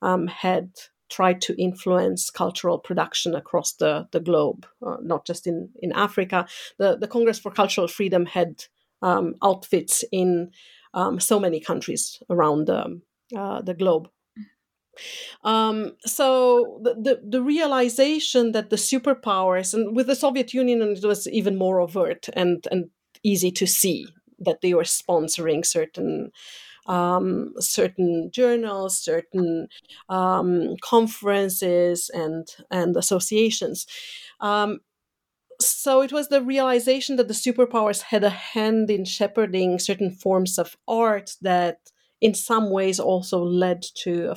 um, 0.02 0.26
had 0.26 0.70
tried 1.10 1.40
to 1.42 1.60
influence 1.60 2.30
cultural 2.30 2.78
production 2.78 3.34
across 3.34 3.72
the, 3.72 4.08
the 4.12 4.20
globe, 4.20 4.66
uh, 4.86 4.96
not 5.02 5.26
just 5.26 5.46
in, 5.46 5.68
in 5.82 5.92
Africa. 5.92 6.46
The, 6.78 6.96
the 6.96 7.08
Congress 7.08 7.38
for 7.38 7.50
Cultural 7.50 7.88
Freedom 7.88 8.26
had 8.26 8.64
um, 9.02 9.34
outfits 9.42 10.04
in 10.12 10.52
um, 10.94 11.20
so 11.20 11.40
many 11.40 11.60
countries 11.60 12.22
around 12.30 12.70
uh, 12.70 13.62
the 13.62 13.74
globe. 13.74 14.08
Um, 15.44 15.92
so 16.04 16.80
the, 16.82 16.94
the, 16.94 17.20
the 17.22 17.42
realization 17.42 18.52
that 18.52 18.70
the 18.70 18.76
superpowers, 18.76 19.74
and 19.74 19.94
with 19.96 20.06
the 20.06 20.14
Soviet 20.14 20.52
Union, 20.54 20.82
it 20.82 21.04
was 21.04 21.28
even 21.28 21.56
more 21.56 21.80
overt 21.80 22.28
and 22.34 22.66
and 22.70 22.90
easy 23.22 23.50
to 23.50 23.66
see 23.66 24.06
that 24.38 24.60
they 24.62 24.74
were 24.74 24.84
sponsoring 24.84 25.64
certain 25.64 26.32
um, 26.86 27.52
certain 27.58 28.30
journals, 28.32 28.98
certain 28.98 29.68
um, 30.08 30.76
conferences, 30.82 32.10
and 32.12 32.48
and 32.70 32.96
associations. 32.96 33.86
Um, 34.40 34.80
so 35.60 36.00
it 36.00 36.12
was 36.12 36.28
the 36.28 36.42
realization 36.42 37.16
that 37.16 37.28
the 37.28 37.34
superpowers 37.34 38.02
had 38.02 38.24
a 38.24 38.30
hand 38.30 38.90
in 38.90 39.04
shepherding 39.04 39.78
certain 39.78 40.10
forms 40.10 40.58
of 40.58 40.76
art 40.88 41.36
that 41.42 41.90
in 42.20 42.34
some 42.34 42.70
ways 42.70 42.98
also 42.98 43.42
led 43.42 43.82
to 43.94 44.30
a 44.30 44.36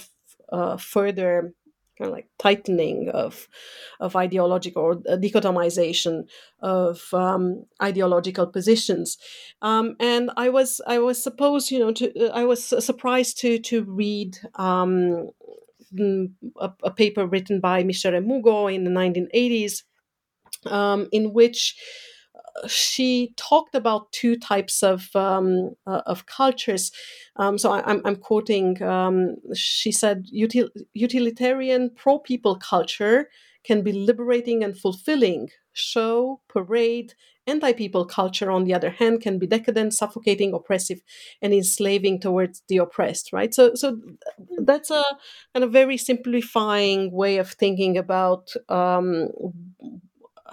uh, 0.54 0.78
further 0.78 1.54
kind 1.98 2.10
of 2.10 2.14
like 2.14 2.28
tightening 2.40 3.10
of 3.10 3.48
of 4.00 4.16
ideological 4.16 4.84
or 4.84 4.96
dichotomization 4.96 6.28
of 6.62 7.14
um, 7.14 7.66
ideological 7.82 8.48
positions. 8.48 9.18
Um, 9.62 9.96
and 10.00 10.32
i 10.38 10.50
was 10.50 10.82
i 10.88 11.00
was 11.00 11.22
supposed 11.22 11.72
you 11.72 11.80
know 11.80 11.92
to 11.92 12.30
i 12.34 12.46
was 12.46 12.64
surprised 12.64 13.38
to 13.40 13.60
to 13.60 13.84
read 13.84 14.38
um, 14.56 15.30
mm, 15.94 16.32
a, 16.60 16.72
a, 16.84 16.92
paper 16.92 17.26
written 17.28 17.60
by 17.60 17.84
Micere 17.84 18.22
Mugo 18.22 18.74
in 18.74 18.84
the 18.84 18.92
1980s 18.92 19.84
um, 20.66 21.08
in 21.12 21.34
which 21.34 21.76
she 22.68 23.34
talked 23.36 23.76
about 23.76 24.12
two 24.12 24.36
types 24.38 24.84
of 24.84 25.16
um, 25.16 25.76
uh, 25.88 26.02
of 26.06 26.26
cultures. 26.26 26.92
Um, 27.36 27.58
so 27.58 27.72
I, 27.72 27.90
am 27.90 28.02
I'm 28.06 28.16
quoting. 28.16 28.82
Um, 28.82 29.36
she 29.54 29.92
said, 29.92 30.28
Util- 30.34 30.70
"Utilitarian 30.94 31.90
pro-people 31.96 32.58
culture 32.58 33.30
can 33.64 33.82
be 33.82 33.92
liberating 33.92 34.64
and 34.64 34.78
fulfilling. 34.78 35.50
Show, 35.76 36.42
parade, 36.48 37.16
anti-people 37.48 38.06
culture, 38.06 38.52
on 38.52 38.66
the 38.66 38.74
other 38.76 38.92
hand, 38.92 39.22
can 39.22 39.40
be 39.40 39.48
decadent, 39.48 39.94
suffocating, 39.94 40.54
oppressive, 40.54 41.02
and 41.42 41.54
enslaving 41.54 42.20
towards 42.20 42.62
the 42.68 42.78
oppressed." 42.78 43.34
Right. 43.34 43.54
So 43.54 43.74
so 43.74 44.00
that's 44.60 44.92
a 44.92 45.04
kind 45.54 45.64
of 45.64 45.72
very 45.72 45.98
simplifying 45.98 47.12
way 47.12 47.38
of 47.38 47.50
thinking 47.50 47.98
about 47.98 48.54
um, 48.70 49.30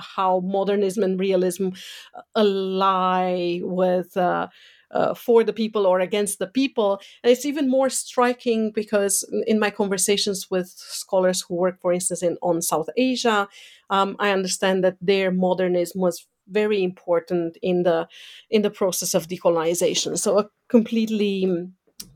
how 0.00 0.40
modernism 0.40 1.02
and 1.02 1.20
realism 1.20 1.68
uh, 2.14 2.22
ally 2.36 3.60
with 3.62 4.16
uh, 4.16 4.48
uh, 4.90 5.14
for 5.14 5.44
the 5.44 5.52
people 5.52 5.86
or 5.86 6.00
against 6.00 6.38
the 6.38 6.46
people. 6.46 7.00
And 7.22 7.30
it's 7.30 7.44
even 7.44 7.70
more 7.70 7.90
striking 7.90 8.72
because 8.72 9.24
in 9.46 9.58
my 9.58 9.70
conversations 9.70 10.50
with 10.50 10.68
scholars 10.68 11.42
who 11.42 11.54
work, 11.54 11.80
for 11.80 11.92
instance, 11.92 12.22
in 12.22 12.36
on 12.42 12.60
South 12.62 12.88
Asia, 12.96 13.48
um, 13.90 14.16
I 14.18 14.30
understand 14.30 14.82
that 14.84 14.96
their 15.00 15.30
modernism 15.30 16.00
was 16.00 16.26
very 16.48 16.82
important 16.82 17.56
in 17.62 17.84
the 17.84 18.08
in 18.50 18.62
the 18.62 18.70
process 18.70 19.14
of 19.14 19.28
decolonization. 19.28 20.18
So 20.18 20.38
a 20.38 20.48
completely 20.68 21.68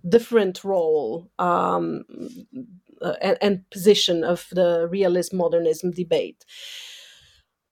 different 0.09 0.65
role 0.65 1.31
um, 1.39 2.05
uh, 3.01 3.15
and, 3.21 3.39
and, 3.41 3.71
position 3.71 4.25
of 4.25 4.47
the 4.51 4.89
realism 4.91 5.37
modernism 5.37 5.91
debate. 5.91 6.45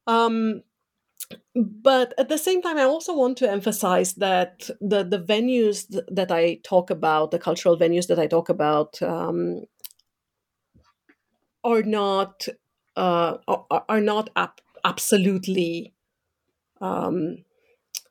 Um, 0.06 0.62
but 1.54 2.14
at 2.18 2.28
the 2.28 2.38
same 2.38 2.62
time, 2.62 2.78
I 2.78 2.84
also 2.84 3.14
want 3.16 3.36
to 3.38 3.50
emphasize 3.50 4.14
that 4.14 4.70
the 4.80 5.04
the 5.04 5.18
venues 5.18 5.86
that 6.08 6.30
I 6.32 6.60
talk 6.64 6.90
about, 6.90 7.30
the 7.30 7.38
cultural 7.38 7.76
venues 7.78 8.06
that 8.08 8.18
I 8.18 8.26
talk 8.26 8.48
about, 8.48 9.00
um, 9.02 9.62
are 11.64 11.82
not 11.82 12.46
uh, 12.96 13.38
are, 13.48 13.84
are 13.88 14.00
not 14.00 14.30
ap- 14.36 14.60
absolutely 14.84 15.94
um, 16.80 17.38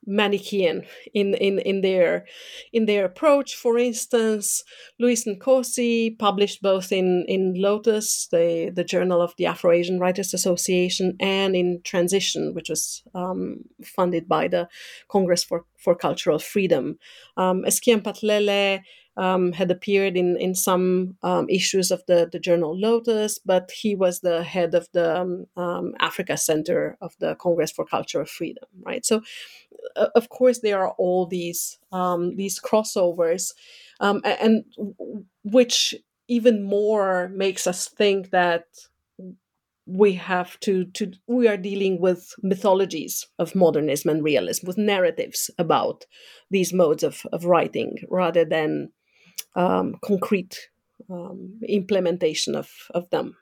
Manichean 0.08 0.86
in, 1.14 1.36
in, 1.36 1.60
in 1.60 1.82
their 1.82 2.26
in 2.74 2.86
their 2.86 3.06
approach. 3.06 3.56
For 3.56 3.78
instance, 3.78 4.64
Lewis 5.00 5.26
Nkosi 5.26 6.18
published 6.18 6.62
both 6.62 6.92
in, 6.92 7.26
in 7.28 7.54
Lotus, 7.56 8.28
the, 8.32 8.72
the 8.74 8.84
journal 8.84 9.22
of 9.22 9.36
the 9.38 9.46
Afro-Asian 9.46 10.00
Writers 10.00 10.34
Association, 10.34 11.16
and 11.20 11.56
in 11.56 11.82
Transition, 11.84 12.54
which 12.54 12.70
was 12.70 13.04
um, 13.14 13.58
funded 13.84 14.28
by 14.28 14.48
the 14.48 14.68
Congress 15.08 15.44
for, 15.44 15.66
for 15.78 15.96
Cultural 15.96 16.40
Freedom. 16.40 16.98
Um, 17.38 17.64
Es'kia 17.64 18.02
Mphahlele 18.02 18.82
um, 19.18 19.52
had 19.52 19.72
appeared 19.72 20.16
in, 20.16 20.38
in 20.38 20.56
some 20.56 21.18
um, 21.24 21.48
issues 21.50 21.92
of 21.92 22.04
the, 22.08 22.30
the 22.32 22.40
journal 22.40 22.78
Lotus, 22.78 23.40
but 23.40 23.72
he 23.72 23.96
was 23.96 24.22
the 24.22 24.44
head 24.44 24.74
of 24.74 24.88
the 24.94 25.22
um, 25.22 25.46
um 25.58 25.94
Africa 26.00 26.38
Center 26.38 26.98
of 27.02 27.16
the 27.20 27.36
Congress 27.36 27.72
for 27.72 27.86
Cultural 27.86 28.26
Freedom, 28.26 28.68
right? 28.84 29.06
So 29.06 29.22
uh, 29.96 30.08
of 30.16 30.30
course 30.30 30.60
there 30.60 30.80
are 30.80 30.92
all 30.98 31.26
these 31.26 31.78
um, 31.92 32.36
these 32.36 32.60
crossovers 32.60 33.54
um, 34.00 34.22
and 34.24 34.64
which 35.44 35.96
even 36.28 36.64
more 36.64 37.30
makes 37.34 37.68
us 37.68 37.88
think 37.88 38.30
that 38.30 38.66
we 39.86 40.14
have 40.14 40.60
to 40.62 40.86
to 40.86 41.12
we 41.28 41.48
are 41.48 41.58
dealing 41.58 42.00
with 42.00 42.34
mythologies 42.42 43.28
of 43.40 43.56
modernism 43.56 44.10
and 44.10 44.24
realism 44.24 44.68
with 44.68 44.78
narratives 44.78 45.50
about 45.58 46.06
these 46.50 46.72
modes 46.72 47.04
of, 47.04 47.26
of 47.34 47.46
writing 47.46 47.98
rather 48.10 48.46
than 48.46 48.90
um, 49.56 49.96
concrete 50.04 50.70
um, 51.10 51.60
implementation 51.68 52.56
of, 52.56 52.70
of 52.94 53.10
them. 53.10 53.36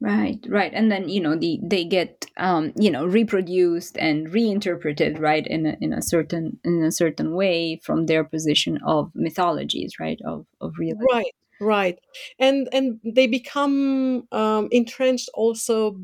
Right, 0.00 0.38
right, 0.48 0.70
and 0.72 0.92
then 0.92 1.08
you 1.08 1.20
know 1.20 1.34
the 1.34 1.58
they 1.60 1.84
get 1.84 2.26
um, 2.36 2.72
you 2.76 2.88
know 2.88 3.04
reproduced 3.04 3.98
and 3.98 4.32
reinterpreted 4.32 5.18
right 5.18 5.44
in 5.44 5.66
a, 5.66 5.76
in 5.80 5.92
a 5.92 6.02
certain 6.02 6.60
in 6.62 6.84
a 6.84 6.92
certain 6.92 7.34
way 7.34 7.80
from 7.82 8.06
their 8.06 8.22
position 8.22 8.78
of 8.86 9.10
mythologies, 9.16 9.94
right 9.98 10.20
of 10.24 10.46
of 10.60 10.74
real 10.78 10.94
right, 11.12 11.34
right, 11.60 11.98
and 12.38 12.68
and 12.72 13.00
they 13.04 13.26
become 13.26 14.28
um, 14.30 14.68
entrenched 14.70 15.30
also 15.34 15.98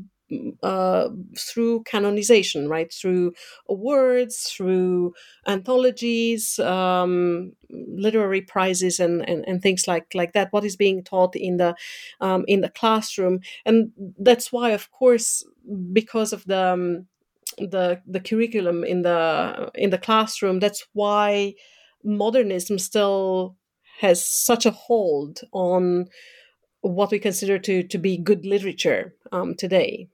uh, 0.63 1.09
through 1.37 1.83
canonization, 1.83 2.67
right? 2.67 2.91
Through 2.91 3.33
words, 3.69 4.49
through 4.49 5.13
anthologies, 5.47 6.59
um, 6.59 7.53
literary 7.69 8.41
prizes, 8.41 8.99
and, 8.99 9.27
and, 9.27 9.45
and 9.47 9.61
things 9.61 9.87
like 9.87 10.13
like 10.13 10.33
that. 10.33 10.51
What 10.51 10.65
is 10.65 10.75
being 10.75 11.03
taught 11.03 11.35
in 11.35 11.57
the 11.57 11.75
um, 12.21 12.45
in 12.47 12.61
the 12.61 12.69
classroom, 12.69 13.39
and 13.65 13.91
that's 14.17 14.51
why, 14.51 14.71
of 14.71 14.91
course, 14.91 15.43
because 15.93 16.33
of 16.33 16.43
the 16.45 16.73
um, 16.73 17.07
the 17.57 18.01
the 18.07 18.19
curriculum 18.19 18.83
in 18.83 19.01
the 19.03 19.69
in 19.75 19.89
the 19.89 19.97
classroom. 19.97 20.59
That's 20.59 20.85
why 20.93 21.55
modernism 22.03 22.79
still 22.79 23.55
has 23.99 24.23
such 24.23 24.65
a 24.65 24.71
hold 24.71 25.41
on 25.53 26.07
what 26.81 27.11
we 27.11 27.19
consider 27.19 27.59
to 27.59 27.83
to 27.83 27.97
be 27.97 28.17
good 28.17 28.45
literature 28.45 29.15
um, 29.31 29.55
today. 29.55 30.09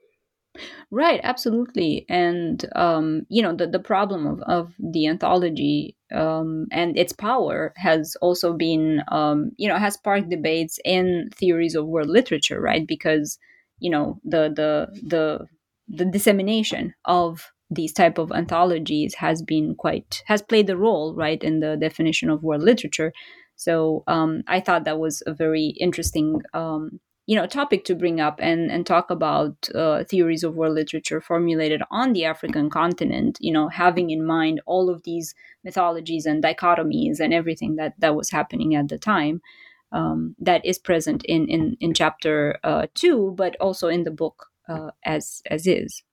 Right, 0.89 1.19
absolutely. 1.23 2.05
And, 2.09 2.65
um, 2.75 3.25
you 3.29 3.41
know, 3.41 3.55
the, 3.55 3.67
the 3.67 3.79
problem 3.79 4.27
of, 4.27 4.41
of 4.41 4.73
the 4.79 5.07
anthology 5.07 5.95
um, 6.13 6.67
and 6.71 6.97
its 6.97 7.13
power 7.13 7.73
has 7.77 8.15
also 8.21 8.53
been, 8.53 9.01
um, 9.09 9.51
you 9.57 9.69
know, 9.69 9.77
has 9.77 9.93
sparked 9.93 10.29
debates 10.29 10.79
in 10.83 11.29
theories 11.35 11.75
of 11.75 11.87
world 11.87 12.09
literature, 12.09 12.59
right? 12.59 12.85
Because, 12.85 13.37
you 13.79 13.89
know, 13.89 14.19
the, 14.25 14.51
the, 14.53 14.87
the, 15.07 15.45
the 15.87 16.05
dissemination 16.05 16.93
of 17.05 17.51
these 17.69 17.93
type 17.93 18.17
of 18.17 18.31
anthologies 18.33 19.15
has 19.15 19.41
been 19.41 19.75
quite, 19.75 20.21
has 20.25 20.41
played 20.41 20.69
a 20.69 20.75
role, 20.75 21.15
right, 21.15 21.41
in 21.41 21.61
the 21.61 21.77
definition 21.77 22.29
of 22.29 22.43
world 22.43 22.61
literature. 22.63 23.13
So 23.55 24.03
um, 24.07 24.43
I 24.47 24.59
thought 24.59 24.83
that 24.83 24.99
was 24.99 25.23
a 25.25 25.33
very 25.33 25.67
interesting 25.79 26.41
um, 26.53 26.99
you 27.31 27.37
know 27.37 27.47
topic 27.47 27.85
to 27.85 27.95
bring 27.95 28.19
up 28.19 28.41
and 28.41 28.69
and 28.69 28.85
talk 28.85 29.09
about 29.09 29.69
uh, 29.73 30.03
theories 30.03 30.43
of 30.43 30.55
world 30.55 30.75
literature 30.75 31.21
formulated 31.21 31.81
on 31.89 32.11
the 32.11 32.25
African 32.25 32.69
continent. 32.69 33.37
You 33.39 33.53
know, 33.53 33.69
having 33.69 34.09
in 34.09 34.25
mind 34.25 34.59
all 34.65 34.89
of 34.89 35.03
these 35.03 35.33
mythologies 35.63 36.25
and 36.25 36.43
dichotomies 36.43 37.21
and 37.21 37.33
everything 37.33 37.77
that 37.77 37.93
that 37.99 38.15
was 38.15 38.31
happening 38.31 38.75
at 38.75 38.89
the 38.89 38.97
time. 38.97 39.41
Um, 39.93 40.35
that 40.39 40.65
is 40.65 40.77
present 40.77 41.23
in 41.23 41.47
in 41.47 41.77
in 41.79 41.93
chapter 41.93 42.59
uh, 42.65 42.87
two, 42.95 43.33
but 43.37 43.55
also 43.61 43.87
in 43.87 44.03
the 44.03 44.11
book 44.11 44.47
uh, 44.67 44.91
as 45.05 45.41
as 45.49 45.65
is. 45.67 46.03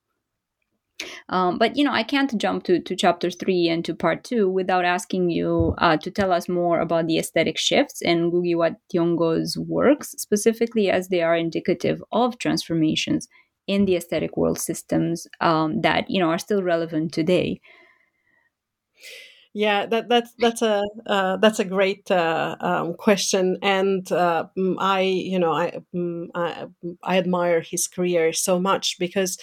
Um, 1.29 1.57
but 1.57 1.75
you 1.75 1.83
know, 1.83 1.91
I 1.93 2.03
can't 2.03 2.35
jump 2.37 2.63
to, 2.65 2.79
to 2.79 2.95
chapter 2.95 3.29
three 3.29 3.67
and 3.69 3.83
to 3.85 3.95
part 3.95 4.23
two 4.23 4.49
without 4.49 4.85
asking 4.85 5.29
you 5.29 5.75
uh, 5.77 5.97
to 5.97 6.11
tell 6.11 6.31
us 6.31 6.49
more 6.49 6.79
about 6.79 7.07
the 7.07 7.17
aesthetic 7.17 7.57
shifts 7.57 8.01
in 8.01 8.31
Ngugi 8.31 8.55
wa 8.55 8.71
Thiong'o's 8.93 9.57
works, 9.57 10.11
specifically 10.17 10.89
as 10.89 11.07
they 11.09 11.21
are 11.21 11.35
indicative 11.35 12.03
of 12.11 12.37
transformations 12.37 13.27
in 13.67 13.85
the 13.85 13.95
aesthetic 13.95 14.35
world 14.35 14.59
systems 14.59 15.27
um, 15.41 15.81
that 15.81 16.09
you 16.09 16.19
know 16.19 16.29
are 16.29 16.39
still 16.39 16.63
relevant 16.63 17.13
today. 17.13 17.61
Yeah, 19.53 19.87
that 19.87 20.09
that's 20.09 20.31
that's 20.37 20.61
a 20.61 20.83
uh, 21.07 21.37
that's 21.37 21.59
a 21.59 21.65
great 21.65 22.09
uh, 22.11 22.55
um, 22.61 22.93
question, 22.93 23.57
and 23.63 24.09
uh, 24.11 24.45
mm, 24.57 24.75
I 24.79 25.01
you 25.01 25.39
know 25.39 25.53
I, 25.53 25.79
mm, 25.93 26.27
I 26.35 26.67
I 27.03 27.17
admire 27.17 27.61
his 27.61 27.87
career 27.87 28.31
so 28.31 28.59
much 28.59 28.97
because 28.99 29.39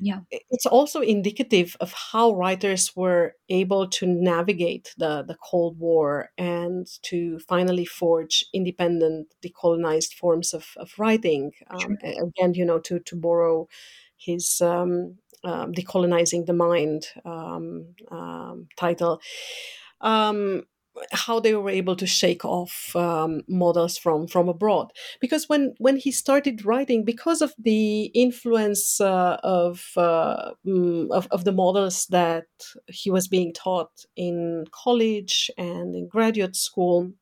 yeah. 0.00 0.20
It's 0.30 0.66
also 0.66 1.00
indicative 1.00 1.76
of 1.80 1.92
how 1.92 2.32
writers 2.32 2.94
were 2.96 3.34
able 3.48 3.88
to 3.88 4.06
navigate 4.06 4.94
the, 4.98 5.22
the 5.22 5.36
cold 5.36 5.78
war 5.78 6.30
and 6.38 6.86
to 7.02 7.38
finally 7.40 7.84
forge 7.84 8.44
independent 8.52 9.28
decolonized 9.44 10.14
forms 10.14 10.52
of, 10.54 10.66
of 10.76 10.92
writing 10.98 11.52
um, 11.70 11.96
again 12.02 12.54
you 12.54 12.64
know 12.64 12.78
to, 12.80 12.98
to 13.00 13.16
borrow 13.16 13.68
his 14.16 14.60
um, 14.60 15.16
uh, 15.44 15.66
decolonizing 15.66 16.46
the 16.46 16.52
mind 16.52 17.06
um, 17.24 17.94
um 18.10 18.68
title. 18.76 19.20
Um, 20.00 20.64
how 21.12 21.40
they 21.40 21.54
were 21.54 21.70
able 21.70 21.96
to 21.96 22.06
shake 22.06 22.44
off 22.44 22.94
um, 22.96 23.42
models 23.48 23.98
from 23.98 24.26
from 24.26 24.48
abroad. 24.48 24.92
Because 25.20 25.48
when 25.48 25.74
when 25.78 25.96
he 25.96 26.10
started 26.10 26.64
writing 26.64 27.04
because 27.04 27.42
of 27.42 27.54
the 27.58 28.04
influence 28.14 29.00
uh, 29.00 29.38
of, 29.42 29.84
uh, 29.96 30.52
mm, 30.66 31.10
of, 31.10 31.26
of 31.30 31.44
the 31.44 31.52
models 31.52 32.06
that 32.06 32.46
he 32.88 33.10
was 33.10 33.28
being 33.28 33.52
taught 33.52 34.06
in 34.16 34.66
college 34.70 35.50
and 35.58 35.94
in 35.94 36.08
graduate 36.08 36.56
school 36.56 37.12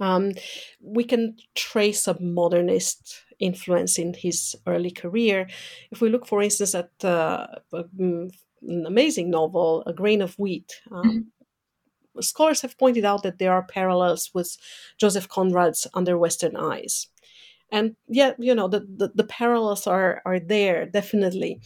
um, 0.00 0.32
we 0.80 1.04
can 1.04 1.36
trace 1.54 2.08
a 2.08 2.20
modernist 2.20 3.22
influence 3.38 3.98
in 3.98 4.12
his 4.14 4.56
early 4.66 4.90
career. 4.90 5.48
If 5.90 6.00
we 6.00 6.08
look 6.08 6.26
for 6.26 6.42
instance 6.42 6.74
at 6.74 6.90
uh, 7.04 7.46
mm, 7.72 8.30
an 8.62 8.86
amazing 8.86 9.30
novel 9.30 9.82
a 9.86 9.92
grain 9.92 10.22
of 10.22 10.38
wheat 10.38 10.80
um, 10.90 11.04
mm-hmm 11.04 11.18
scholars 12.20 12.62
have 12.62 12.78
pointed 12.78 13.04
out 13.04 13.22
that 13.22 13.38
there 13.38 13.52
are 13.52 13.62
parallels 13.62 14.30
with 14.34 14.56
Joseph 14.98 15.28
Conrad's 15.28 15.86
Under 15.94 16.16
Western 16.18 16.56
Eyes. 16.56 17.08
And 17.70 17.96
yet, 18.06 18.36
you 18.38 18.54
know, 18.54 18.68
the, 18.68 18.80
the, 18.80 19.10
the 19.14 19.24
parallels 19.24 19.86
are, 19.86 20.22
are 20.24 20.38
there, 20.38 20.86
definitely. 20.86 21.60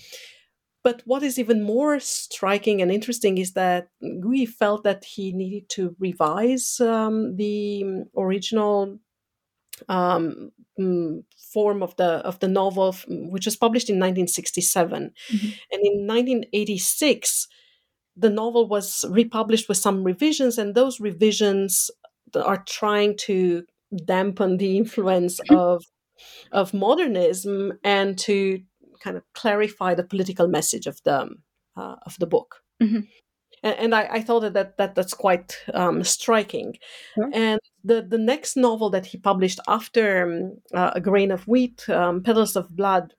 But 0.83 1.03
what 1.05 1.23
is 1.23 1.39
even 1.39 1.63
more 1.63 2.01
striking 2.01 2.81
and 2.81 2.91
interesting 2.91 3.37
is 3.37 3.53
that 3.53 3.89
Ngugi 4.03 4.49
felt 4.49 4.85
that 4.85 5.05
he 5.05 5.33
needed 5.33 5.69
to 5.71 5.95
revise 5.99 6.81
um, 6.81 7.37
the 7.37 8.05
original 8.17 8.99
um, 9.89 10.53
mm, 10.79 11.25
form 11.53 11.83
of 11.83 11.97
the 11.97 12.25
of 12.25 12.39
the 12.39 12.49
novel, 12.49 12.97
which 13.09 13.45
was 13.45 13.57
published 13.57 13.91
in 13.91 13.97
1967, 13.97 15.13
mm-hmm. 15.31 15.47
and 15.73 15.87
in 15.87 16.07
1986 16.07 17.49
the 18.19 18.31
novel 18.31 18.69
was 18.69 19.05
republished 19.11 19.69
with 19.69 19.79
some 19.79 20.05
revisions, 20.05 20.59
and 20.59 20.75
those 20.75 21.01
revisions 21.01 21.91
are 22.35 22.63
trying 22.67 23.17
to 23.17 23.65
dampen 24.05 24.59
the 24.59 24.77
influence 24.77 25.41
of 25.51 25.85
of 26.53 26.75
modernism 26.75 27.73
and 27.85 28.19
to 28.19 28.61
kind 29.01 29.17
of 29.17 29.23
clarify 29.35 29.95
the 29.95 30.03
political 30.03 30.49
message 30.49 30.87
of 30.87 31.01
the 31.05 31.29
uh, 31.77 31.97
of 32.05 32.17
the 32.19 32.27
book. 32.27 32.57
Mm-hmm. 32.83 33.01
And, 33.63 33.75
and 33.79 33.95
I, 33.95 34.09
I, 34.11 34.23
thought 34.23 34.41
that, 34.41 34.55
that, 34.55 34.77
that 34.79 34.95
that's 34.95 35.15
quite 35.15 35.57
um, 35.75 36.05
striking. 36.05 36.75
And 37.33 37.61
the 37.83 38.03
the 38.03 38.19
next 38.19 38.57
novel 38.57 38.91
that 38.91 39.07
he 39.07 39.19
published 39.19 39.61
after 39.67 40.23
um, 40.23 40.59
uh, 40.75 40.93
A 40.95 41.01
Grain 41.01 41.31
of 41.31 41.47
Wheat, 41.49 41.89
um, 41.89 42.23
Petals 42.23 42.57
of 42.57 42.75
Blood, 42.77 43.15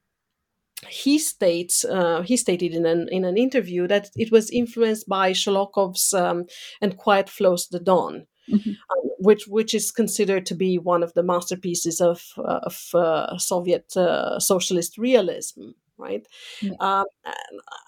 he 0.87 1.19
states 1.19 1.83
uh, 1.83 2.21
he 2.21 2.37
stated 2.37 2.73
in 2.73 2.85
an 2.85 3.07
in 3.11 3.25
an 3.25 3.37
interview 3.37 3.87
that 3.87 4.09
it 4.15 4.31
was 4.31 4.49
influenced 4.49 5.07
by 5.07 5.31
Sholokhov's 5.31 6.13
um, 6.13 6.45
and 6.81 6.97
Quiet 6.97 7.29
Flows 7.29 7.67
the 7.67 7.79
Don, 7.79 8.27
mm-hmm. 8.49 8.69
um, 8.69 9.09
which 9.19 9.47
which 9.47 9.73
is 9.73 9.91
considered 9.91 10.45
to 10.45 10.55
be 10.55 10.77
one 10.77 11.03
of 11.03 11.13
the 11.13 11.23
masterpieces 11.23 11.99
of 11.99 12.23
uh, 12.37 12.59
of 12.63 12.89
uh, 12.93 13.37
Soviet 13.37 13.95
uh, 13.97 14.39
socialist 14.39 14.97
realism. 14.97 15.71
Right, 15.97 16.25
yeah. 16.61 16.71
Um, 16.79 17.03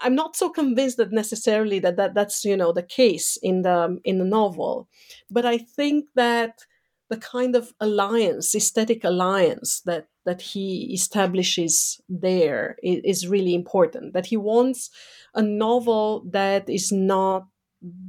I'm 0.02 0.16
not 0.16 0.36
so 0.36 0.50
convinced 0.50 0.98
that 0.98 1.14
necessarily 1.14 1.80
that, 1.80 1.96
that 1.96 2.14
that's 2.14 2.44
you 2.44 2.58
know 2.58 2.74
the 2.74 2.84
case 2.84 3.38
in 3.42 3.62
the 3.62 4.00
in 4.04 4.18
the 4.18 4.26
novel, 4.26 4.89
but 5.30 5.46
I 5.46 5.58
think 5.58 6.08
that 6.16 6.66
the 7.10 7.18
kind 7.18 7.56
of 7.56 7.74
alliance, 7.80 8.56
aesthetic 8.56 9.04
alliance 9.04 9.82
that 9.82 10.08
that 10.26 10.41
he 10.41 10.93
establishes 10.93 12.01
there 12.07 12.78
is, 12.84 13.28
really 13.28 13.53
important. 13.53 14.13
That 14.13 14.28
he 14.28 14.38
wants 14.38 14.89
a 15.34 15.41
novel 15.41 16.24
that 16.32 16.69
is 16.69 16.91
not 16.91 17.47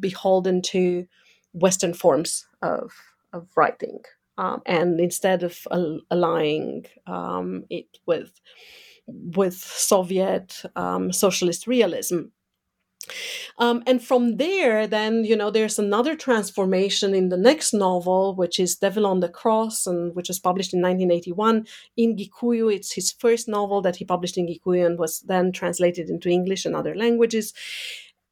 beholden 0.01 0.63
to 0.63 1.07
Western 1.53 1.95
forms 1.95 2.47
of 2.61 2.93
of 3.33 3.49
writing, 3.57 4.01
um, 4.37 4.61
and 4.67 5.01
instead 5.01 5.43
of 5.43 5.67
allying 6.11 6.85
um, 7.07 7.65
it 7.71 7.99
with 8.07 8.41
with 9.07 9.55
Soviet 9.55 10.63
um, 10.77 11.13
socialist 11.13 11.67
realism, 11.67 12.25
um, 13.59 13.83
and 13.87 14.03
from 14.03 14.37
there, 14.37 14.87
then, 14.87 15.25
you 15.25 15.37
know, 15.37 15.51
there's 15.51 15.79
another 15.79 16.15
transformation 16.15 17.15
in 17.15 17.29
the 17.29 17.37
next 17.37 17.73
novel, 17.73 18.35
which 18.35 18.59
is 18.61 18.77
Devil 18.77 19.07
on 19.07 19.21
the 19.21 19.29
Cross, 19.29 19.87
and 19.87 20.15
which 20.15 20.29
was 20.29 20.39
published 20.39 20.73
in 20.73 20.81
1981 20.81 21.67
in 21.97 22.17
Gikuyu. 22.17 22.73
It's 22.75 22.93
his 22.93 23.13
first 23.13 23.49
novel 23.49 23.83
that 23.83 23.97
he 23.97 24.05
published 24.05 24.39
in 24.39 24.47
Gikuyu 24.47 24.87
and 24.87 24.99
was 24.99 25.21
then 25.21 25.53
translated 25.53 26.09
into 26.09 26.29
English 26.29 26.65
and 26.65 26.77
other 26.77 26.95
languages. 26.95 27.53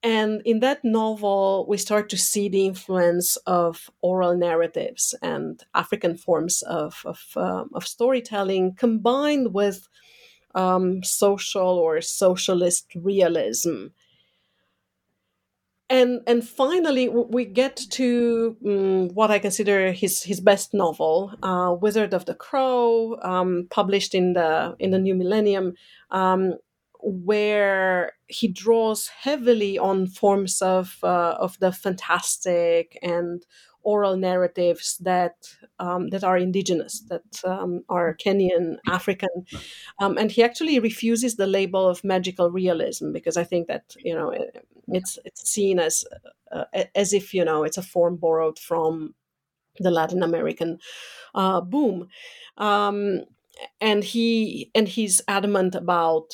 And 0.03 0.41
in 0.47 0.61
that 0.61 0.83
novel, 0.83 1.67
we 1.69 1.77
start 1.77 2.09
to 2.11 2.17
see 2.17 2.49
the 2.49 2.65
influence 2.65 3.37
of 3.47 3.91
oral 4.01 4.35
narratives 4.35 5.15
and 5.21 5.63
African 5.75 6.17
forms 6.17 6.63
of, 6.63 7.03
of, 7.05 7.23
um, 7.37 7.71
of 7.75 7.87
storytelling 7.87 8.77
combined 8.77 9.53
with 9.53 9.89
um, 10.55 11.03
social 11.05 11.79
or 11.79 12.01
socialist 12.01 12.87
realism 12.95 13.89
and 15.91 16.21
and 16.27 16.49
finally 16.49 17.09
we 17.09 17.45
get 17.45 17.77
to 17.91 18.57
um, 18.65 19.09
what 19.09 19.31
I 19.31 19.41
consider 19.41 19.91
his 19.93 20.23
his 20.23 20.41
best 20.41 20.73
novel, 20.73 21.35
uh, 21.43 21.75
Wizard 21.79 22.15
of 22.15 22.25
the 22.25 22.35
Crow, 22.35 23.19
um, 23.23 23.67
published 23.71 24.15
in 24.15 24.33
the 24.35 24.77
in 24.79 24.93
the 24.93 24.99
new 25.01 25.17
millennium, 25.17 25.75
um, 26.13 26.55
where 27.01 28.13
he 28.29 28.47
draws 28.47 29.09
heavily 29.09 29.79
on 29.79 30.07
forms 30.07 30.63
of 30.63 30.99
uh, 31.03 31.35
of 31.41 31.59
the 31.59 31.73
fantastic 31.73 32.97
and 33.03 33.45
oral 33.83 34.17
narratives 34.17 34.99
that 34.99 35.57
um, 35.81 36.11
that 36.11 36.23
are 36.23 36.39
indigenous, 36.39 37.01
that 37.09 37.41
um, 37.45 37.83
are 37.89 38.15
Kenyan, 38.15 38.77
African, 38.87 39.47
um, 40.01 40.17
and 40.19 40.31
he 40.31 40.45
actually 40.45 40.79
refuses 40.79 41.35
the 41.35 41.47
label 41.49 41.89
of 41.89 42.05
magical 42.05 42.51
realism 42.51 43.11
because 43.13 43.37
I 43.37 43.43
think 43.43 43.67
that 43.67 43.97
you 44.05 44.15
know 44.15 44.33
it's 44.95 45.19
it's 45.25 45.49
seen 45.49 45.79
as 45.79 46.05
uh, 46.53 46.65
as 46.95 47.13
if 47.13 47.35
you 47.35 47.45
know 47.45 47.65
it's 47.65 47.79
a 47.79 47.83
form 47.83 48.17
borrowed 48.17 48.59
from 48.59 49.15
the 49.79 49.91
Latin 49.91 50.23
American 50.23 50.79
uh, 51.35 51.61
boom, 51.61 52.09
um, 52.59 53.23
and 53.81 54.05
he 54.05 54.71
and 54.75 54.89
he's 54.89 55.21
adamant 55.29 55.75
about 55.75 56.27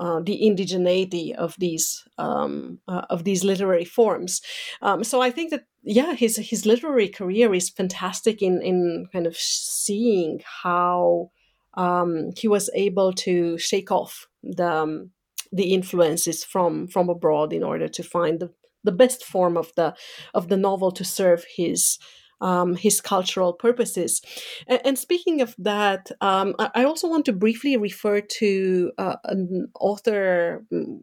uh, 0.00 0.20
the 0.20 0.40
indigeneity 0.42 1.34
of 1.34 1.54
these 1.58 2.04
um, 2.18 2.78
uh, 2.88 3.02
of 3.10 3.24
these 3.24 3.44
literary 3.44 3.84
forms. 3.84 4.40
Um, 4.82 5.04
so 5.04 5.20
I 5.20 5.30
think 5.30 5.50
that 5.50 5.64
yeah, 5.82 6.14
his 6.14 6.36
his 6.36 6.66
literary 6.66 7.08
career 7.08 7.54
is 7.54 7.70
fantastic 7.70 8.42
in 8.42 8.62
in 8.62 9.06
kind 9.12 9.26
of 9.26 9.36
seeing 9.36 10.40
how 10.62 11.30
um, 11.74 12.30
he 12.36 12.48
was 12.48 12.70
able 12.74 13.12
to 13.12 13.58
shake 13.58 13.90
off 13.90 14.26
the 14.42 14.72
um, 14.72 15.10
the 15.52 15.74
influences 15.74 16.44
from 16.44 16.86
from 16.88 17.08
abroad 17.08 17.52
in 17.52 17.62
order 17.62 17.88
to 17.88 18.02
find 18.02 18.40
the, 18.40 18.50
the 18.84 18.92
best 18.92 19.24
form 19.24 19.56
of 19.56 19.72
the 19.76 19.94
of 20.34 20.48
the 20.48 20.56
novel 20.56 20.90
to 20.92 21.04
serve 21.04 21.44
his 21.56 21.98
um, 22.40 22.76
his 22.76 23.00
cultural 23.00 23.52
purposes. 23.52 24.22
And, 24.66 24.80
and 24.84 24.98
speaking 24.98 25.40
of 25.40 25.54
that, 25.58 26.10
um, 26.20 26.54
I, 26.58 26.84
also 26.84 27.06
want 27.08 27.26
to 27.26 27.32
briefly 27.32 27.76
refer 27.76 28.20
to 28.20 28.92
uh, 28.98 29.16
an 29.24 29.68
author 29.78 30.64
mm, 30.72 31.00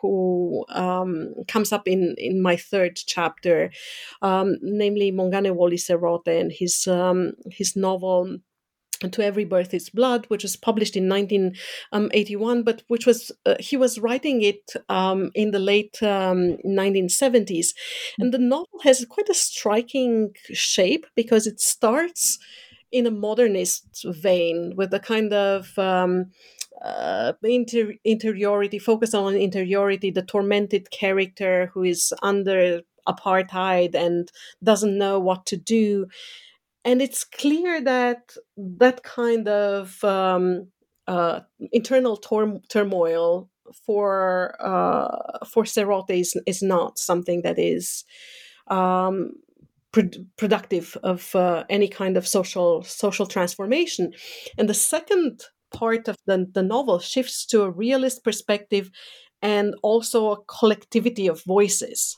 who 0.00 0.64
um, 0.70 1.34
comes 1.46 1.72
up 1.72 1.86
in, 1.86 2.14
in 2.18 2.42
my 2.42 2.56
third 2.56 2.96
chapter, 2.96 3.70
um, 4.22 4.56
namely 4.62 5.12
Mongane 5.12 5.54
Wally 5.54 5.76
Serote 5.76 6.28
and 6.28 6.52
his 6.52 6.86
um, 6.86 7.32
his 7.50 7.76
novel 7.76 8.38
to 9.12 9.22
every 9.22 9.44
birth 9.44 9.72
is 9.72 9.90
blood 9.90 10.26
which 10.26 10.42
was 10.42 10.56
published 10.56 10.96
in 10.96 11.08
1981 11.08 12.62
but 12.62 12.82
which 12.88 13.06
was 13.06 13.30
uh, 13.46 13.54
he 13.60 13.76
was 13.76 13.98
writing 13.98 14.42
it 14.42 14.72
um, 14.88 15.30
in 15.34 15.52
the 15.52 15.58
late 15.58 16.02
um, 16.02 16.56
1970s 16.66 17.68
and 18.18 18.34
the 18.34 18.38
novel 18.38 18.80
has 18.82 19.04
quite 19.08 19.28
a 19.28 19.34
striking 19.34 20.34
shape 20.52 21.06
because 21.14 21.46
it 21.46 21.60
starts 21.60 22.38
in 22.90 23.06
a 23.06 23.10
modernist 23.10 24.04
vein 24.04 24.72
with 24.76 24.92
a 24.92 25.00
kind 25.00 25.32
of 25.32 25.78
um, 25.78 26.26
uh, 26.82 27.32
inter- 27.42 27.94
interiority 28.04 28.78
focus 28.78 29.14
on 29.14 29.34
interiority 29.34 30.10
the 30.10 30.22
tormented 30.22 30.90
character 30.90 31.70
who 31.74 31.82
is 31.82 32.12
under 32.22 32.80
apartheid 33.08 33.94
and 33.94 34.30
doesn't 34.62 34.98
know 34.98 35.18
what 35.18 35.46
to 35.46 35.56
do 35.56 36.06
and 36.88 37.02
it's 37.02 37.22
clear 37.22 37.82
that 37.82 38.34
that 38.56 39.02
kind 39.02 39.46
of 39.46 40.02
um, 40.02 40.68
uh, 41.06 41.40
internal 41.70 42.16
tor- 42.16 42.62
turmoil 42.70 43.50
for 43.84 44.56
uh, 44.58 45.44
for 45.46 45.64
Serote 45.64 46.18
is, 46.18 46.34
is 46.46 46.62
not 46.62 46.98
something 46.98 47.42
that 47.42 47.58
is 47.58 48.04
um, 48.68 49.32
pro- 49.92 50.24
productive 50.38 50.96
of 51.02 51.34
uh, 51.34 51.64
any 51.68 51.88
kind 51.88 52.16
of 52.16 52.26
social 52.26 52.82
social 52.84 53.26
transformation. 53.26 54.14
And 54.56 54.66
the 54.66 54.74
second 54.74 55.42
part 55.70 56.08
of 56.08 56.16
the, 56.24 56.46
the 56.54 56.62
novel 56.62 57.00
shifts 57.00 57.44
to 57.46 57.64
a 57.64 57.70
realist 57.70 58.24
perspective 58.24 58.90
and 59.42 59.74
also 59.82 60.30
a 60.30 60.42
collectivity 60.44 61.28
of 61.28 61.44
voices. 61.44 62.16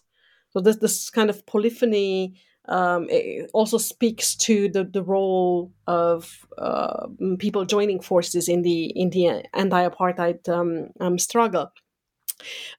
So 0.50 0.60
this 0.60 0.76
this 0.76 1.10
kind 1.10 1.28
of 1.28 1.44
polyphony 1.46 2.36
um, 2.70 3.08
it 3.10 3.50
also 3.52 3.78
speaks 3.78 4.34
to 4.36 4.68
the, 4.68 4.84
the 4.84 5.02
role 5.02 5.72
of 5.86 6.46
uh, 6.56 7.08
people 7.38 7.64
joining 7.64 8.00
forces 8.00 8.48
in 8.48 8.62
the 8.62 8.84
in 8.86 9.10
the 9.10 9.44
anti-apartheid 9.54 10.48
um, 10.48 10.88
um, 11.00 11.18
struggle. 11.18 11.72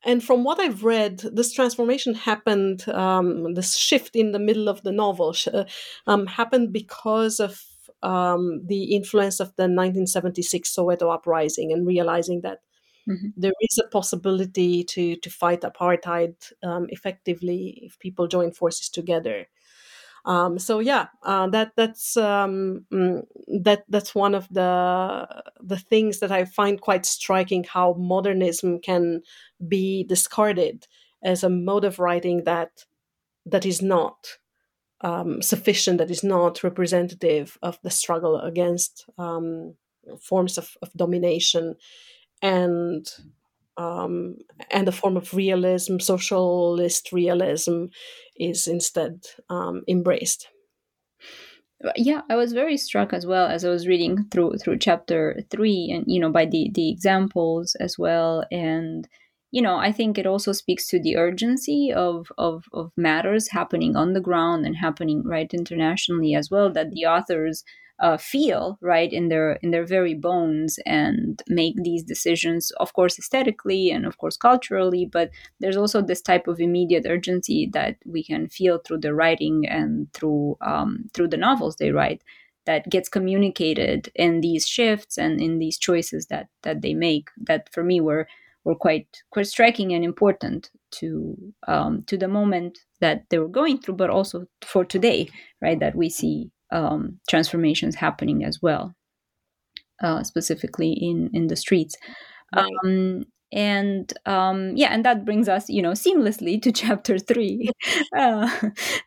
And 0.03 0.23
from 0.23 0.43
what 0.43 0.59
I've 0.59 0.83
read, 0.83 1.19
this 1.19 1.53
transformation 1.53 2.15
happened, 2.15 2.87
um, 2.89 3.53
this 3.53 3.77
shift 3.77 4.15
in 4.15 4.31
the 4.31 4.39
middle 4.39 4.67
of 4.67 4.81
the 4.81 4.91
novel 4.91 5.35
uh, 5.53 5.65
um, 6.07 6.25
happened 6.25 6.73
because 6.73 7.39
of 7.39 7.63
um, 8.01 8.61
the 8.65 8.95
influence 8.95 9.39
of 9.39 9.49
the 9.57 9.63
1976 9.63 10.75
Soweto 10.75 11.13
uprising 11.13 11.71
and 11.71 11.85
realizing 11.85 12.41
that 12.41 12.61
Mm-hmm. 13.09 13.29
There 13.35 13.53
is 13.61 13.79
a 13.79 13.89
possibility 13.89 14.83
to 14.83 15.15
to 15.15 15.29
fight 15.29 15.61
apartheid 15.61 16.35
um, 16.63 16.85
effectively 16.89 17.79
if 17.83 17.97
people 17.99 18.27
join 18.27 18.51
forces 18.51 18.89
together. 18.89 19.47
Um, 20.25 20.59
so 20.59 20.79
yeah, 20.79 21.07
uh, 21.23 21.47
that 21.47 21.71
that's 21.75 22.15
um, 22.15 22.85
mm, 22.93 23.23
that 23.63 23.85
that's 23.89 24.13
one 24.13 24.35
of 24.35 24.47
the 24.49 25.27
the 25.59 25.77
things 25.77 26.19
that 26.19 26.31
I 26.31 26.45
find 26.45 26.79
quite 26.79 27.05
striking. 27.05 27.63
How 27.63 27.93
modernism 27.93 28.79
can 28.79 29.21
be 29.67 30.03
discarded 30.03 30.87
as 31.23 31.43
a 31.43 31.49
mode 31.49 31.85
of 31.85 31.99
writing 31.99 32.43
that 32.43 32.85
that 33.45 33.65
is 33.65 33.81
not 33.81 34.37
um, 35.01 35.41
sufficient, 35.41 35.97
that 35.97 36.11
is 36.11 36.23
not 36.23 36.63
representative 36.63 37.57
of 37.63 37.79
the 37.81 37.89
struggle 37.89 38.39
against 38.39 39.05
um, 39.17 39.75
forms 40.19 40.57
of, 40.57 40.77
of 40.81 40.93
domination 40.93 41.75
and 42.41 43.07
um, 43.77 44.35
and 44.69 44.87
the 44.87 44.91
form 44.91 45.17
of 45.17 45.33
realism, 45.33 45.99
socialist 45.99 47.11
realism, 47.11 47.85
is 48.35 48.67
instead 48.67 49.25
um, 49.49 49.83
embraced. 49.87 50.47
Yeah, 51.95 52.21
I 52.29 52.35
was 52.35 52.53
very 52.53 52.77
struck 52.77 53.11
as 53.11 53.25
well 53.25 53.47
as 53.47 53.65
I 53.65 53.69
was 53.69 53.87
reading 53.87 54.25
through 54.31 54.57
through 54.57 54.77
chapter 54.77 55.41
three, 55.49 55.89
and 55.91 56.05
you 56.07 56.19
know 56.19 56.29
by 56.31 56.45
the 56.45 56.69
the 56.73 56.91
examples 56.91 57.75
as 57.79 57.97
well, 57.97 58.45
and 58.51 59.07
you 59.49 59.61
know 59.63 59.77
I 59.77 59.91
think 59.91 60.17
it 60.17 60.27
also 60.27 60.51
speaks 60.51 60.87
to 60.89 61.01
the 61.01 61.17
urgency 61.17 61.91
of 61.91 62.31
of 62.37 62.65
of 62.71 62.91
matters 62.95 63.49
happening 63.49 63.95
on 63.95 64.13
the 64.13 64.21
ground 64.21 64.65
and 64.65 64.75
happening 64.75 65.23
right 65.25 65.51
internationally 65.51 66.35
as 66.35 66.51
well. 66.51 66.71
That 66.71 66.91
the 66.91 67.05
authors 67.05 67.63
uh, 68.01 68.17
feel 68.17 68.77
right 68.81 69.13
in 69.13 69.29
their 69.29 69.53
in 69.61 69.71
their 69.71 69.85
very 69.85 70.13
bones 70.13 70.79
and 70.85 71.41
make 71.47 71.75
these 71.83 72.03
decisions 72.03 72.71
of 72.71 72.93
course 72.93 73.17
aesthetically 73.19 73.91
and 73.91 74.05
of 74.05 74.17
course 74.17 74.35
culturally 74.35 75.05
but 75.05 75.29
there's 75.59 75.77
also 75.77 76.01
this 76.01 76.21
type 76.21 76.47
of 76.47 76.59
immediate 76.59 77.05
urgency 77.07 77.69
that 77.71 77.95
we 78.05 78.23
can 78.23 78.47
feel 78.49 78.79
through 78.79 78.97
the 78.97 79.13
writing 79.13 79.63
and 79.67 80.11
through 80.13 80.57
um, 80.61 81.05
through 81.13 81.27
the 81.27 81.37
novels 81.37 81.75
they 81.75 81.91
write 81.91 82.23
that 82.65 82.89
gets 82.89 83.09
communicated 83.09 84.11
in 84.15 84.41
these 84.41 84.67
shifts 84.67 85.17
and 85.17 85.39
in 85.39 85.59
these 85.59 85.77
choices 85.77 86.25
that 86.27 86.47
that 86.63 86.81
they 86.81 86.93
make 86.93 87.29
that 87.37 87.69
for 87.71 87.83
me 87.83 88.01
were 88.01 88.27
were 88.63 88.75
quite 88.75 89.23
quite 89.31 89.47
striking 89.47 89.93
and 89.93 90.03
important 90.03 90.69
to 90.91 91.35
um, 91.67 92.03
to 92.07 92.17
the 92.17 92.27
moment 92.27 92.79
that 92.99 93.23
they 93.29 93.39
were 93.39 93.47
going 93.47 93.79
through, 93.79 93.95
but 93.95 94.09
also 94.09 94.45
for 94.61 94.85
today, 94.85 95.29
right? 95.61 95.79
That 95.79 95.95
we 95.95 96.09
see 96.09 96.51
um, 96.71 97.19
transformations 97.29 97.95
happening 97.95 98.43
as 98.43 98.61
well, 98.61 98.95
uh, 100.01 100.23
specifically 100.23 100.93
in 100.93 101.29
in 101.33 101.47
the 101.47 101.55
streets. 101.55 101.95
Right. 102.55 102.71
Um, 102.85 103.25
and 103.51 104.13
um, 104.25 104.75
yeah, 104.75 104.89
and 104.89 105.03
that 105.03 105.25
brings 105.25 105.49
us, 105.49 105.69
you 105.69 105.81
know, 105.81 105.91
seamlessly 105.91 106.61
to 106.61 106.71
chapter 106.81 107.19
three, 107.19 107.69
uh, 108.17 108.49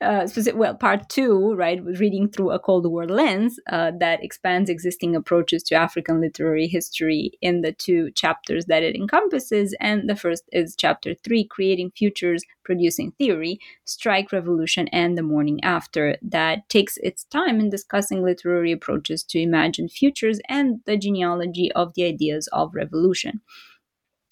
uh, 0.01 0.27
well, 0.55 0.75
part 0.75 1.09
two, 1.09 1.55
right, 1.55 1.83
reading 1.83 2.29
through 2.29 2.51
a 2.51 2.59
Cold 2.59 2.91
War 2.91 3.07
lens 3.07 3.59
uh, 3.71 3.93
that 4.01 4.23
expands 4.23 4.69
existing 4.69 5.17
approaches 5.17 5.63
to 5.65 5.75
African 5.75 6.21
literary 6.21 6.67
history 6.67 7.33
in 7.41 7.63
the 7.63 7.73
two 7.73 8.11
chapters 8.13 8.67
that 8.67 8.83
it 8.83 8.95
encompasses. 8.95 9.75
And 9.81 10.09
the 10.09 10.17
first 10.17 10.45
is 10.53 10.77
chapter 10.77 11.15
three, 11.15 11.45
creating 11.45 11.93
futures, 11.97 12.45
producing 12.65 13.13
theory, 13.13 13.59
strike, 13.85 14.33
revolution, 14.33 14.89
and 14.89 15.17
the 15.17 15.23
morning 15.23 15.63
after, 15.63 16.17
that 16.23 16.69
takes 16.69 16.97
its 16.99 17.25
time 17.25 17.61
in 17.61 17.71
discussing 17.71 18.23
literary 18.23 18.73
approaches 18.73 19.23
to 19.25 19.39
imagine 19.39 19.89
futures 19.89 20.41
and 20.49 20.81
the 20.85 20.97
genealogy 20.97 21.73
of 21.73 21.95
the 21.95 22.05
ideas 22.05 22.49
of 22.53 22.75
revolution 22.75 23.41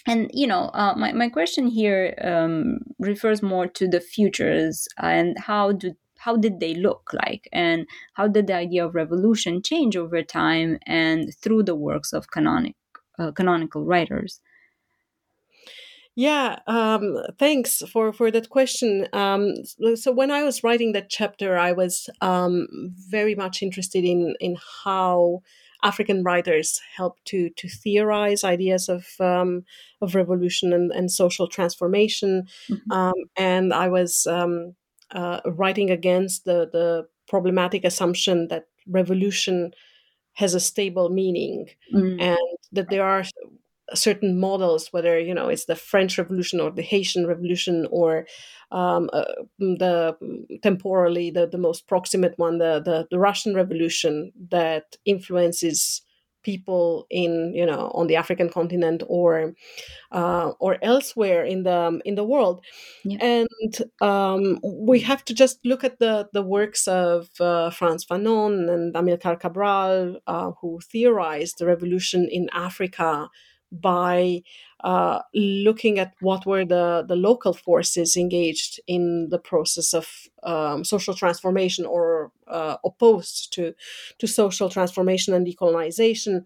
and 0.07 0.31
you 0.33 0.47
know 0.47 0.71
uh, 0.75 0.95
my, 0.97 1.13
my 1.13 1.29
question 1.29 1.67
here 1.67 2.15
um, 2.23 2.79
refers 2.99 3.43
more 3.43 3.67
to 3.69 3.89
the 3.89 4.01
futures 4.01 4.89
and 4.99 5.39
how 5.39 5.73
do 5.73 5.95
how 6.23 6.37
did 6.37 6.61
they 6.61 6.75
look 6.75 7.11
like? 7.13 7.49
And 7.53 7.87
how 8.15 8.29
did 8.29 8.47
the 8.47 8.55
idea 8.55 8.87
of 8.87 8.95
revolution 8.95 9.61
change 9.61 9.97
over 9.97 10.23
time 10.23 10.79
and 10.87 11.35
through 11.43 11.65
the 11.65 11.75
works 11.75 12.13
of 12.13 12.31
canonic 12.31 12.77
uh, 13.19 13.33
canonical 13.33 13.85
writers? 13.85 14.41
Yeah 16.15 16.59
um, 16.67 17.17
thanks 17.39 17.83
for 17.93 18.13
for 18.13 18.31
that 18.31 18.51
question. 18.51 19.09
Um, 19.13 19.55
so 19.95 20.13
when 20.13 20.31
i 20.31 20.43
was 20.45 20.63
writing 20.63 20.93
that 20.93 21.11
chapter 21.11 21.57
i 21.57 21.73
was 21.73 22.09
um, 22.21 22.69
very 23.09 23.35
much 23.35 23.63
interested 23.63 24.05
in 24.05 24.35
in 24.39 24.57
how 24.85 25.41
African 25.83 26.23
writers 26.23 26.81
help 26.97 27.19
to 27.27 27.51
to 27.51 27.69
theorize 27.69 28.45
ideas 28.45 28.89
of 28.89 29.07
um, 29.21 29.65
of 30.01 30.15
revolution 30.15 30.73
and, 30.73 30.93
and 30.93 31.11
social 31.11 31.49
transformation. 31.49 32.47
Mm-hmm. 32.71 32.93
Um, 32.93 33.15
and 33.37 33.73
I 33.73 33.89
was 33.89 34.27
um, 34.27 34.75
uh, 35.11 35.41
writing 35.45 35.91
against 35.91 36.45
the 36.45 36.69
the 36.73 37.07
problematic 37.29 37.85
assumption 37.85 38.49
that 38.49 38.67
revolution 38.87 39.73
has 40.35 40.55
a 40.55 40.61
stable 40.61 41.11
meaning 41.11 41.69
mm. 41.95 42.21
and 42.21 42.59
that 42.73 42.89
there 42.89 43.05
are 43.05 43.25
certain 43.95 44.39
models 44.39 44.89
whether 44.93 45.19
you 45.19 45.35
know 45.35 45.49
it's 45.49 45.67
the 45.67 45.77
french 45.77 46.19
revolution 46.19 46.61
or 46.61 46.71
the 46.71 46.83
haitian 46.83 47.27
revolution 47.27 47.87
or 47.91 48.27
um, 48.71 49.11
uh, 49.13 49.25
the 49.59 50.17
temporally 50.63 51.31
the, 51.31 51.47
the 51.47 51.59
most 51.59 51.87
proximate 51.87 52.35
one 52.37 52.59
the, 52.59 52.81
the, 52.85 53.07
the 53.11 53.19
russian 53.19 53.55
revolution 53.55 54.33
that 54.51 54.97
influences 55.05 56.03
people 56.43 57.07
in 57.11 57.53
you 57.55 57.65
know 57.65 57.91
on 57.95 58.07
the 58.07 58.17
African 58.17 58.49
continent 58.49 59.03
or 59.07 59.55
uh, 60.11 60.53
or 60.59 60.79
elsewhere 60.83 61.45
in 61.45 61.63
the 61.63 62.01
in 62.05 62.15
the 62.15 62.25
world, 62.25 62.65
yeah. 63.05 63.19
and 63.21 63.79
um, 64.01 64.59
we 64.63 65.01
have 65.01 65.25
to 65.25 65.35
just 65.35 65.59
look 65.65 65.85
at 65.85 65.99
the 65.99 66.29
the 66.33 66.43
works 66.43 66.87
of 66.89 67.29
uh, 67.41 67.71
Frantz 67.71 68.05
Fanon 68.05 68.73
and 68.73 68.95
Amilcar 68.95 69.39
Cabral, 69.39 70.19
uh, 70.27 70.53
who 70.61 70.81
theorized 70.81 71.57
the 71.59 71.67
revolution 71.67 72.29
in 72.31 72.49
Africa 72.53 73.29
by 73.73 74.43
uh, 74.85 75.21
looking 75.35 75.99
at 75.99 76.13
what 76.21 76.45
were 76.45 76.65
the, 76.65 77.05
the 77.09 77.17
local 77.17 77.55
forces 77.55 78.17
engaged 78.17 78.81
in 78.87 79.29
the 79.31 79.39
process 79.39 79.95
of 79.95 80.09
um, 80.43 80.85
social 80.85 81.15
transformation 81.15 81.87
or 81.87 82.31
uh, 82.49 82.77
opposed 82.85 83.53
to, 83.55 83.75
to 84.19 84.27
social 84.27 84.69
transformation 84.69 85.33
and 85.33 85.47
decolonization. 85.47 86.45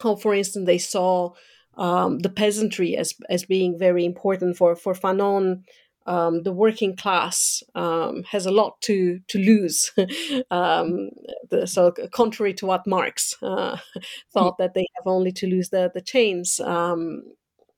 How, 0.00 0.16
for 0.16 0.34
instance, 0.34 0.66
they 0.66 0.78
saw 0.78 1.32
um, 1.76 2.18
the 2.20 2.30
peasantry 2.30 2.96
as, 2.96 3.14
as 3.30 3.44
being 3.44 3.78
very 3.78 4.04
important 4.04 4.56
for, 4.56 4.74
for 4.74 4.94
Fanon 4.94 5.62
um, 6.08 6.42
the 6.42 6.52
working 6.52 6.96
class 6.96 7.62
um, 7.74 8.24
has 8.30 8.46
a 8.46 8.50
lot 8.50 8.80
to 8.82 9.20
to 9.28 9.38
lose. 9.38 9.92
um, 10.50 11.10
the, 11.50 11.66
so, 11.66 11.92
contrary 12.12 12.54
to 12.54 12.66
what 12.66 12.86
Marx 12.86 13.36
uh, 13.42 13.76
thought 14.32 14.56
that 14.58 14.72
they 14.72 14.86
have 14.96 15.06
only 15.06 15.32
to 15.32 15.46
lose 15.46 15.68
the 15.68 15.90
the 15.92 16.00
chains. 16.00 16.60
Um, 16.60 17.24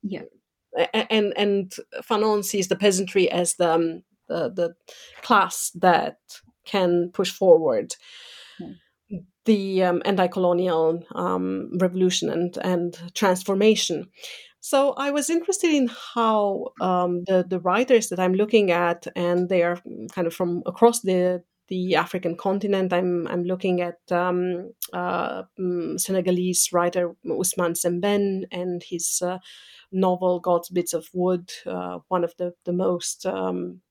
yeah, 0.01 0.23
and 0.93 1.33
and 1.35 1.73
Fanon 2.01 2.43
sees 2.45 2.69
the 2.69 2.77
peasantry 2.77 3.29
as 3.29 3.55
the 3.55 3.73
um, 3.73 4.03
the, 4.29 4.49
the 4.49 4.75
class 5.21 5.71
that 5.75 6.17
can 6.65 7.11
push 7.13 7.31
forward. 7.31 7.95
The 9.43 9.83
um, 9.83 10.01
anti-colonial 10.05 11.03
revolution 11.81 12.29
and 12.29 12.55
and 12.57 12.97
transformation, 13.13 14.09
so 14.61 14.93
I 14.93 15.09
was 15.11 15.29
interested 15.29 15.71
in 15.71 15.89
how 16.13 16.67
um, 16.79 17.23
the 17.25 17.43
the 17.47 17.59
writers 17.59 18.09
that 18.09 18.19
I'm 18.19 18.35
looking 18.35 18.71
at, 18.71 19.07
and 19.15 19.49
they 19.49 19.63
are 19.63 19.81
kind 20.13 20.27
of 20.27 20.33
from 20.33 20.61
across 20.67 21.01
the 21.01 21.43
the 21.67 21.95
African 21.95 22.37
continent. 22.37 22.93
I'm 22.93 23.27
I'm 23.27 23.43
looking 23.43 23.81
at 23.81 23.99
um, 24.11 24.71
uh, 24.93 25.43
mm, 25.59 25.99
Senegalese 25.99 26.71
writer 26.71 27.15
Ousmane 27.25 27.75
Sembène 27.75 28.43
and 28.51 28.83
his 28.83 29.21
uh, 29.25 29.39
novel 29.91 30.39
God's 30.39 30.69
Bits 30.69 30.93
of 30.93 31.09
Wood, 31.11 31.51
uh, 31.65 31.99
one 32.09 32.23
of 32.23 32.35
the 32.37 32.53
the 32.65 32.73
most 32.73 33.25
um, 33.25 33.81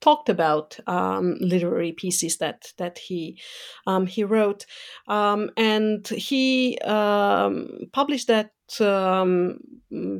talked 0.00 0.28
about 0.28 0.78
um, 0.86 1.36
literary 1.40 1.92
pieces 1.92 2.38
that 2.38 2.72
that 2.76 2.98
he 2.98 3.40
um, 3.86 4.06
he 4.06 4.24
wrote, 4.24 4.66
um, 5.06 5.50
and 5.56 6.06
he 6.08 6.78
um, 6.80 7.88
published 7.92 8.28
that 8.28 8.50
um, 8.80 9.58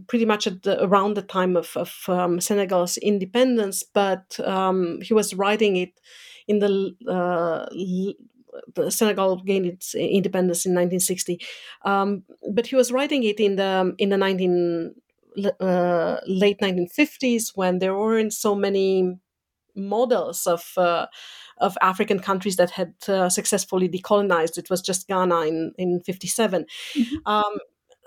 pretty 0.06 0.24
much 0.24 0.46
at 0.46 0.62
the, 0.62 0.82
around 0.82 1.14
the 1.14 1.22
time 1.22 1.56
of, 1.56 1.76
of 1.76 1.94
um, 2.08 2.40
Senegal's 2.40 2.96
independence, 2.98 3.82
but 3.82 4.38
he 5.02 5.14
was 5.14 5.34
writing 5.34 5.76
it 5.76 6.00
in 6.46 6.60
the 6.60 6.94
uh, 7.06 7.66
Senegal 8.90 9.36
gained 9.36 9.66
its 9.66 9.94
independence 9.94 10.66
in 10.66 10.72
1960, 10.72 11.40
um, 11.84 12.24
but 12.52 12.66
he 12.66 12.76
was 12.76 12.92
writing 12.92 13.22
it 13.24 13.38
in 13.40 13.56
the 13.56 13.94
in 13.98 14.08
the 14.08 14.16
19 14.16 14.94
uh, 15.60 16.16
late 16.26 16.58
1950s 16.60 17.52
when 17.54 17.78
there 17.78 17.96
weren't 17.96 18.32
so 18.32 18.54
many 18.54 19.18
models 19.76 20.46
of 20.46 20.72
uh, 20.76 21.06
of 21.58 21.76
African 21.80 22.18
countries 22.18 22.56
that 22.56 22.70
had 22.70 22.94
uh, 23.08 23.28
successfully 23.28 23.88
decolonized. 23.88 24.58
It 24.58 24.70
was 24.70 24.80
just 24.80 25.06
Ghana 25.08 25.40
in 25.42 25.72
in 25.78 26.00
'57. 26.00 26.66
Mm-hmm. 26.94 27.16
Um, 27.26 27.58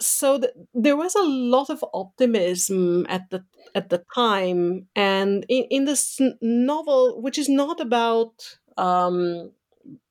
so 0.01 0.39
th- 0.39 0.53
there 0.73 0.97
was 0.97 1.15
a 1.15 1.23
lot 1.23 1.69
of 1.69 1.83
optimism 1.93 3.05
at 3.09 3.29
the 3.29 3.43
at 3.75 3.89
the 3.89 4.03
time, 4.13 4.87
and 4.95 5.45
in, 5.49 5.63
in 5.65 5.85
this 5.85 6.19
novel, 6.41 7.21
which 7.21 7.37
is 7.37 7.49
not 7.49 7.79
about 7.79 8.57
um, 8.77 9.51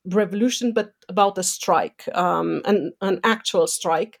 revolution, 0.05 0.73
but 0.73 0.93
about 1.09 1.37
a 1.37 1.43
strike, 1.43 2.09
um, 2.15 2.61
an 2.65 2.93
an 3.01 3.19
actual 3.23 3.67
strike 3.67 4.19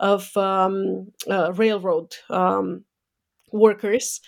of 0.00 0.36
um, 0.36 1.12
uh, 1.30 1.52
railroad 1.54 2.16
um, 2.30 2.84
workers 3.52 4.20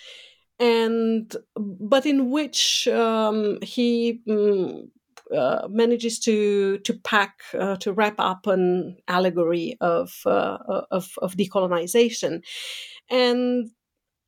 and 0.58 1.36
but 1.56 2.06
in 2.06 2.30
which 2.30 2.86
um, 2.88 3.58
he 3.62 4.20
um, 4.30 4.90
uh, 5.34 5.68
manages 5.68 6.18
to 6.20 6.78
to 6.78 6.94
pack 6.94 7.40
uh, 7.58 7.76
to 7.76 7.92
wrap 7.92 8.14
up 8.18 8.46
an 8.46 8.96
allegory 9.08 9.76
of, 9.80 10.12
uh, 10.26 10.58
of 10.90 11.10
of 11.22 11.36
decolonization, 11.36 12.42
and 13.10 13.70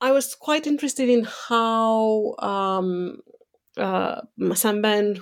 I 0.01 0.13
was 0.13 0.35
quite 0.35 0.67
interested 0.67 1.09
in 1.09 1.27
how. 1.49 2.35
Um, 2.39 3.21
uh, 3.77 4.21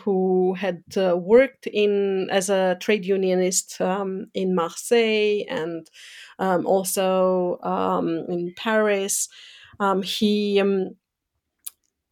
who 0.05 0.55
had 0.55 0.83
uh, 0.97 1.17
worked 1.17 1.67
in 1.67 2.29
as 2.31 2.51
a 2.51 2.77
trade 2.81 3.07
unionist 3.07 3.81
um, 3.81 4.27
in 4.35 4.55
Marseille 4.55 5.45
and 5.49 5.89
um, 6.39 6.67
also 6.67 7.59
um, 7.63 8.27
in 8.29 8.53
Paris, 8.57 9.29
um, 9.81 10.03
he 10.03 10.61
um, 10.61 10.91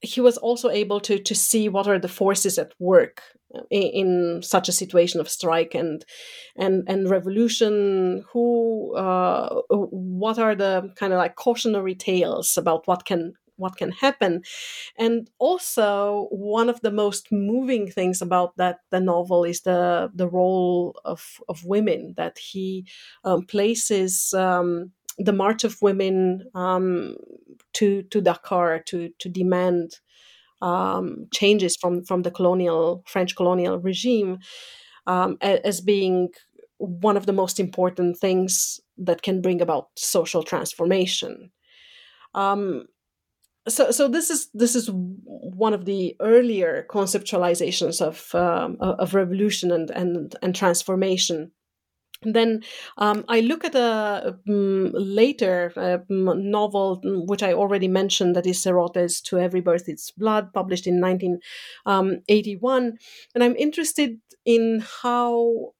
he 0.00 0.20
was 0.20 0.38
also 0.38 0.70
able 0.70 1.00
to 1.00 1.18
to 1.18 1.34
see 1.34 1.68
what 1.68 1.86
are 1.86 1.98
the 1.98 2.08
forces 2.08 2.58
at 2.58 2.72
work 2.78 3.22
in, 3.70 4.40
such 4.42 4.68
a 4.68 4.72
situation 4.72 5.20
of 5.20 5.28
strike 5.28 5.74
and 5.74 6.04
and 6.56 6.84
and 6.86 7.10
revolution. 7.10 8.24
Who 8.32 8.94
uh, 8.96 9.62
what 9.70 10.38
are 10.38 10.54
the 10.54 10.92
kind 10.96 11.12
of 11.12 11.18
like 11.18 11.36
cautionary 11.36 11.94
tales 11.94 12.56
about 12.56 12.86
what 12.86 13.04
can 13.04 13.34
what 13.60 13.76
can 13.76 13.92
happen 13.92 14.42
and 14.98 15.30
also 15.38 16.28
one 16.30 16.68
of 16.68 16.80
the 16.80 16.90
most 16.90 17.30
moving 17.30 17.90
things 17.90 18.22
about 18.22 18.56
that 18.56 18.78
the 18.90 19.00
novel 19.00 19.44
is 19.44 19.60
the 19.60 20.10
the 20.14 20.26
role 20.26 20.98
of 21.04 21.40
of 21.48 21.64
women 21.64 22.14
that 22.16 22.38
he 22.38 22.86
um, 23.24 23.44
places 23.44 24.32
um, 24.34 24.90
the 25.18 25.32
march 25.32 25.62
of 25.62 25.76
women 25.82 26.42
um, 26.54 27.16
to 27.74 28.02
to 28.04 28.20
Dakar 28.20 28.80
to 28.86 29.10
to 29.18 29.28
demand 29.28 30.00
um, 30.62 31.26
changes 31.32 31.76
from 31.76 32.04
from 32.04 32.22
the 32.22 32.30
colonial 32.30 33.02
French 33.06 33.36
colonial 33.36 33.78
regime 33.78 34.38
um, 35.06 35.36
as 35.40 35.80
being 35.80 36.28
one 36.78 37.16
of 37.16 37.26
the 37.26 37.32
most 37.32 37.60
important 37.60 38.18
things 38.18 38.80
that 38.96 39.22
can 39.22 39.42
bring 39.42 39.60
about 39.60 39.88
social 39.96 40.42
transformation. 40.42 41.50
Um, 42.34 42.86
so, 43.68 43.90
so 43.90 44.08
this 44.08 44.30
is 44.30 44.48
this 44.54 44.74
is 44.74 44.90
one 44.92 45.74
of 45.74 45.84
the 45.84 46.16
earlier 46.20 46.86
conceptualizations 46.88 48.00
of 48.00 48.34
um, 48.34 48.76
of 48.80 49.14
revolution 49.14 49.70
and 49.70 49.90
and 49.90 50.34
and 50.42 50.54
transformation 50.54 51.52
then 52.22 52.62
um, 52.98 53.24
I 53.28 53.40
look 53.40 53.64
at 53.64 53.74
a 53.74 54.36
um, 54.48 54.92
later 54.92 55.72
uh, 55.76 55.98
novel, 56.08 57.00
which 57.26 57.42
I 57.42 57.52
already 57.52 57.88
mentioned, 57.88 58.36
that 58.36 58.46
is 58.46 58.62
Serote's 58.62 59.20
To 59.22 59.38
Every 59.38 59.60
Birth 59.60 59.88
Its 59.88 60.10
Blood, 60.10 60.52
published 60.52 60.86
in 60.86 61.00
1981. 61.00 62.82
Um, 62.84 62.98
and 63.34 63.44
I'm 63.44 63.56
interested 63.56 64.18
in 64.44 64.84
how 65.02 65.72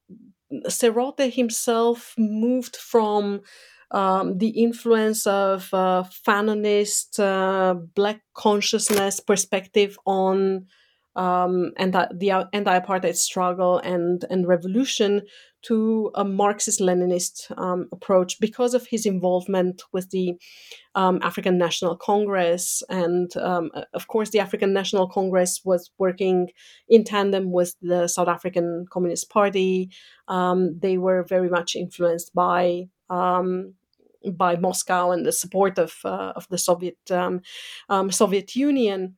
Serrote 0.69 1.33
himself 1.33 2.15
moved 2.19 2.77
from 2.77 3.43
um, 3.91 4.39
the 4.39 4.49
influence 4.49 5.27
of 5.27 5.69
uh, 5.73 6.05
Fanonist 6.27 7.19
uh, 7.19 7.75
Black 7.75 8.21
consciousness 8.35 9.21
perspective 9.21 9.99
on 10.07 10.67
um, 11.17 11.73
the 11.77 12.49
anti-apartheid 12.53 13.17
struggle 13.17 13.79
and 13.79 14.25
and 14.31 14.47
revolution 14.47 15.23
to 15.63 16.11
a 16.15 16.25
Marxist-Leninist 16.25 17.53
um, 17.59 17.89
approach 17.93 18.41
because 18.41 18.73
of 18.73 18.87
his 18.87 19.05
involvement 19.05 19.83
with 19.93 20.09
the 20.11 20.35
um, 20.95 21.19
African 21.23 21.59
National 21.59 21.97
Congress, 21.97 22.83
and 22.89 23.37
um, 23.37 23.71
of 23.93 24.07
course, 24.07 24.31
the 24.31 24.41
African 24.41 24.73
National 24.73 25.09
Congress 25.09 25.61
was 25.65 25.91
working 25.99 26.49
in 26.89 27.05
tandem 27.05 27.53
with 27.53 27.75
the 27.83 28.09
South 28.09 28.29
African 28.29 28.87
Communist 28.91 29.29
Party. 29.31 29.91
Um, 30.29 30.79
they 30.79 30.97
were 30.97 31.25
very 31.25 31.51
much 31.51 31.77
influenced 31.77 32.35
by 32.35 32.85
um, 33.11 33.75
by 34.33 34.57
Moscow 34.57 35.11
and 35.11 35.27
the 35.27 35.33
support 35.33 35.79
of 35.79 35.97
uh, 36.05 36.33
of 36.37 36.47
the 36.49 36.59
Soviet 36.59 36.99
um, 37.11 37.43
Soviet 38.11 38.55
Union 38.55 39.17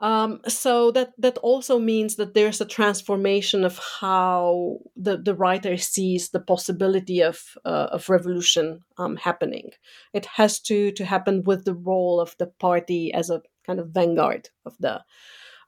Um, 0.00 0.40
so 0.48 0.90
that 0.92 1.12
that 1.18 1.38
also 1.38 1.78
means 1.78 2.16
that 2.16 2.34
there's 2.34 2.60
a 2.60 2.64
transformation 2.64 3.64
of 3.64 3.78
how 4.00 4.78
the, 4.96 5.18
the 5.18 5.34
writer 5.34 5.76
sees 5.76 6.30
the 6.30 6.40
possibility 6.40 7.20
of 7.20 7.56
uh, 7.64 7.88
of 7.92 8.08
revolution 8.08 8.80
um, 8.98 9.16
happening. 9.16 9.70
It 10.12 10.26
has 10.26 10.60
to 10.60 10.92
to 10.92 11.04
happen 11.04 11.42
with 11.44 11.64
the 11.64 11.74
role 11.74 12.20
of 12.20 12.34
the 12.38 12.46
party 12.46 13.12
as 13.12 13.30
a 13.30 13.42
kind 13.66 13.80
of 13.80 13.90
vanguard 13.90 14.48
of 14.64 14.76
the 14.78 15.02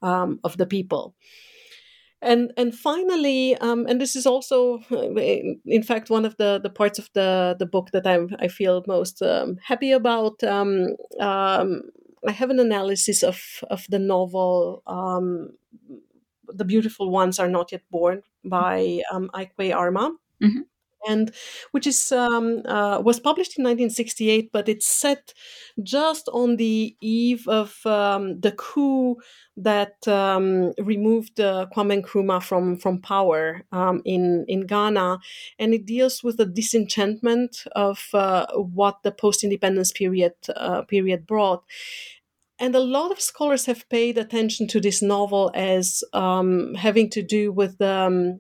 um, 0.01 0.41
of 0.45 0.57
the 0.57 0.67
people. 0.67 1.15
And 2.25 2.53
and 2.57 2.73
finally, 2.73 3.57
um, 3.57 3.85
and 3.89 4.01
this 4.01 4.15
is 4.15 4.27
also, 4.27 4.79
in 5.67 5.83
fact, 5.83 6.09
one 6.09 6.25
of 6.25 6.37
the, 6.37 6.61
the 6.63 6.71
parts 6.71 7.01
of 7.01 7.11
the, 7.15 7.57
the 7.59 7.67
book 7.67 7.91
that 7.93 8.07
I'm 8.07 8.29
I 8.39 8.47
feel 8.47 8.85
most 8.87 9.23
um, 9.23 9.59
happy 9.65 9.91
about. 9.91 10.43
I 12.27 12.33
have 12.33 12.51
an 12.51 12.61
analysis 12.61 13.23
of 13.23 13.65
of 13.71 13.87
the 13.89 13.99
novel. 13.99 14.83
Um, 14.87 15.57
the 16.49 16.65
beautiful 16.65 17.11
ones 17.11 17.39
are 17.39 17.49
not 17.49 17.73
yet 17.73 17.83
born 17.91 18.23
by 18.45 19.03
um, 19.11 19.31
Armah. 19.35 20.13
Mm-hmm 20.43 20.72
and 21.09 21.33
which 21.73 21.87
is 21.87 22.13
um, 22.13 22.63
uh, 22.67 23.01
was 23.01 23.21
published 23.21 23.59
in 23.59 23.65
1968, 23.65 24.51
but 24.53 24.69
it's 24.69 24.87
set 24.87 25.35
just 25.83 26.29
on 26.33 26.57
the 26.57 26.97
eve 27.01 27.47
of 27.49 27.85
um, 27.87 28.41
the 28.41 28.53
coup 28.53 29.17
that 29.57 30.07
um, 30.09 30.73
removed 30.79 31.41
uh, 31.41 31.67
Kwame 31.75 32.03
Nkrumah 32.03 32.43
from 32.43 32.77
from 32.77 33.01
power 33.01 33.63
um, 33.73 34.03
in 34.05 34.45
in 34.49 34.67
Ghana, 34.67 35.19
and 35.59 35.75
it 35.75 35.87
deals 35.87 36.23
with 36.23 36.37
the 36.37 36.47
disenchantment 36.47 37.65
of 37.77 38.09
uh, 38.15 38.47
what 38.55 39.03
the 39.03 39.13
post 39.13 39.45
independence 39.45 39.93
period 39.93 40.35
uh, 40.57 40.83
period 40.83 41.27
brought. 41.27 41.65
And 42.59 42.77
a 42.77 42.81
lot 42.81 43.11
of 43.11 43.21
scholars 43.21 43.67
have 43.67 43.89
paid 43.89 44.17
attention 44.17 44.69
to 44.69 44.81
this 44.81 45.03
novel 45.03 45.51
as 45.53 46.05
um, 46.13 46.75
having 46.75 47.11
to 47.11 47.21
do 47.21 47.51
with 47.51 47.81
um, 47.81 48.39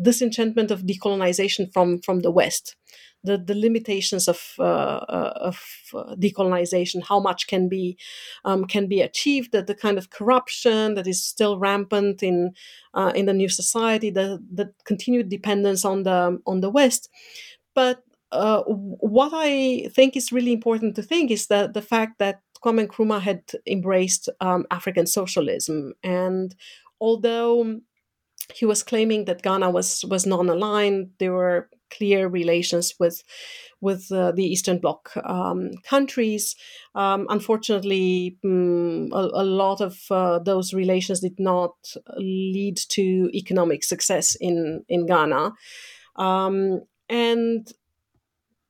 disenchantment 0.00 0.70
of 0.70 0.82
decolonization 0.82 1.72
from 1.72 1.98
from 2.00 2.20
the 2.20 2.30
West, 2.30 2.76
the 3.24 3.38
the 3.38 3.54
limitations 3.54 4.28
of 4.28 4.54
uh, 4.58 4.62
uh, 4.62 5.32
of 5.36 5.60
uh, 5.94 6.14
decolonization, 6.16 7.02
how 7.02 7.20
much 7.20 7.46
can 7.46 7.68
be 7.68 7.96
um, 8.44 8.64
can 8.64 8.86
be 8.86 9.00
achieved, 9.00 9.52
the, 9.52 9.62
the 9.62 9.74
kind 9.74 9.98
of 9.98 10.10
corruption 10.10 10.94
that 10.94 11.06
is 11.06 11.24
still 11.24 11.58
rampant 11.58 12.22
in 12.22 12.52
in 13.14 13.26
the 13.26 13.34
new 13.34 13.48
society, 13.48 14.10
the 14.10 14.42
the 14.52 14.72
continued 14.84 15.28
dependence 15.28 15.84
on 15.84 16.02
the 16.02 16.40
on 16.46 16.60
the 16.60 16.70
West, 16.70 17.08
but. 17.74 18.02
Uh, 18.34 18.62
what 18.62 19.30
I 19.34 19.90
think 19.94 20.16
is 20.16 20.32
really 20.32 20.54
important 20.54 20.96
to 20.96 21.02
think 21.02 21.30
is 21.30 21.48
that 21.48 21.74
the 21.74 21.82
fact 21.82 22.18
that 22.18 22.40
Kwame 22.64 22.86
Nkrumah 22.86 23.20
had 23.20 23.42
embraced 23.66 24.30
um, 24.40 24.64
African 24.70 25.06
socialism, 25.06 25.92
and 26.02 26.54
although 26.98 27.80
he 28.54 28.66
was 28.66 28.82
claiming 28.82 29.24
that 29.26 29.42
Ghana 29.42 29.70
was 29.70 30.04
was 30.08 30.26
non-aligned. 30.26 31.10
There 31.18 31.32
were 31.32 31.68
clear 31.90 32.28
relations 32.28 32.94
with 32.98 33.22
with 33.80 34.10
uh, 34.12 34.32
the 34.32 34.44
Eastern 34.44 34.78
Bloc 34.78 35.10
um, 35.24 35.70
countries. 35.84 36.54
Um, 36.94 37.26
unfortunately, 37.28 38.38
um, 38.44 39.08
a, 39.12 39.28
a, 39.34 39.44
lot 39.44 39.80
of 39.80 39.98
uh, 40.10 40.38
those 40.38 40.72
relations 40.72 41.20
did 41.20 41.38
not 41.38 41.74
lead 42.16 42.78
to 42.90 43.30
economic 43.34 43.84
success 43.84 44.36
in 44.40 44.84
in 44.88 45.06
Ghana, 45.06 45.52
um, 46.16 46.82
and 47.08 47.72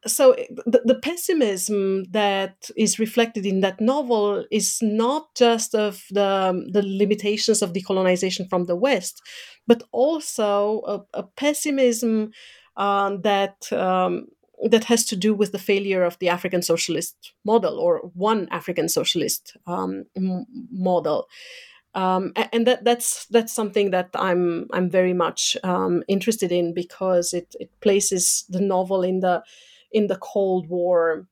so 0.06 0.34
the, 0.66 0.82
the, 0.84 0.94
pessimism 0.96 2.04
that 2.10 2.70
is 2.76 2.98
reflected 2.98 3.46
in 3.46 3.60
that 3.60 3.80
novel 3.80 4.44
is 4.50 4.78
not 4.82 5.34
just 5.36 5.74
of 5.74 6.04
the, 6.10 6.68
the 6.72 6.82
limitations 6.82 7.62
of 7.62 7.72
decolonization 7.72 8.48
from 8.50 8.64
the 8.64 8.74
West, 8.74 9.22
but 9.66 9.84
also 9.92 10.82
a, 10.86 11.20
a 11.20 11.22
pessimism 11.22 12.32
um, 12.76 13.20
that 13.22 13.72
um, 13.72 14.26
that 14.70 14.84
has 14.84 15.04
to 15.06 15.16
do 15.16 15.34
with 15.34 15.52
the 15.52 15.58
failure 15.58 16.04
of 16.04 16.18
the 16.18 16.28
African 16.28 16.62
socialist 16.62 17.32
model 17.44 17.78
or 17.78 17.98
one 18.14 18.48
African 18.50 18.88
socialist 18.88 19.56
um, 19.66 20.04
m- 20.16 20.46
model. 20.70 21.28
Um, 21.94 22.32
and 22.52 22.66
that, 22.66 22.84
that's 22.84 23.26
that's 23.26 23.52
something 23.52 23.90
that 23.90 24.08
I'm 24.14 24.66
I'm 24.72 24.88
very 24.88 25.12
much 25.12 25.56
um, 25.62 26.02
interested 26.08 26.50
in 26.50 26.72
because 26.72 27.34
it, 27.34 27.54
it 27.60 27.70
places 27.80 28.44
the 28.48 28.60
novel 28.60 29.02
in 29.02 29.20
the 29.20 29.42
in 29.92 30.06
the 30.06 30.16
Cold 30.16 30.68
War 30.68 31.26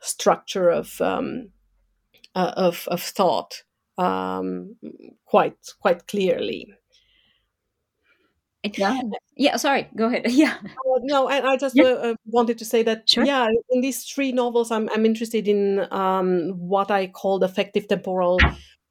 structure 0.00 0.68
of 0.68 1.00
um, 1.00 1.50
uh, 2.34 2.52
of, 2.56 2.86
of 2.88 3.00
thought 3.00 3.62
um, 3.98 4.76
quite 5.24 5.56
quite 5.80 6.06
clearly. 6.06 6.74
Yeah. 8.78 9.00
Yeah. 9.36 9.56
Sorry. 9.56 9.88
Go 9.94 10.06
ahead. 10.06 10.26
Yeah. 10.30 10.56
Uh, 10.62 11.00
no, 11.02 11.28
I, 11.28 11.52
I 11.52 11.56
just 11.56 11.76
yeah. 11.76 11.84
uh, 11.84 12.14
wanted 12.24 12.58
to 12.58 12.64
say 12.64 12.82
that. 12.82 13.08
Sure. 13.08 13.24
Yeah, 13.24 13.48
in 13.70 13.80
these 13.82 14.04
three 14.04 14.32
novels, 14.32 14.70
I'm 14.70 14.88
I'm 14.90 15.04
interested 15.04 15.48
in 15.48 15.86
um, 15.90 16.52
what 16.56 16.90
I 16.90 17.08
call 17.08 17.44
effective 17.44 17.88
temporal 17.88 18.38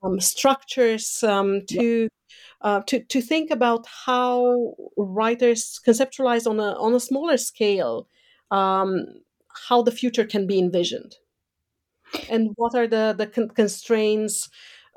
um, 0.03 0.19
structures 0.19 1.23
um, 1.23 1.61
to. 1.69 2.07
Uh, 2.61 2.81
to, 2.87 3.03
to 3.03 3.21
think 3.21 3.51
about 3.51 3.85
how 4.05 4.73
writers 4.95 5.81
conceptualize 5.85 6.49
on 6.49 6.61
a 6.61 6.71
on 6.79 6.95
a 6.95 6.99
smaller 6.99 7.35
scale 7.35 8.07
um, 8.53 9.05
how 9.69 9.81
the 9.81 9.91
future 9.91 10.25
can 10.25 10.47
be 10.47 10.59
envisioned. 10.59 11.15
And 12.29 12.51
what 12.55 12.75
are 12.75 12.87
the 12.87 13.15
the 13.17 13.27
con- 13.27 13.49
constraints 13.49 14.49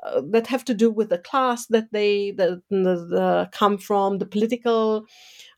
uh, 0.03 0.21
that 0.29 0.47
have 0.47 0.63
to 0.65 0.75
do 0.75 0.91
with 0.91 1.09
the 1.09 1.17
class 1.17 1.65
that 1.67 1.91
they 1.91 2.31
the, 2.31 2.61
the, 2.69 3.49
come 3.51 3.79
from 3.79 4.19
the 4.19 4.27
political 4.27 5.07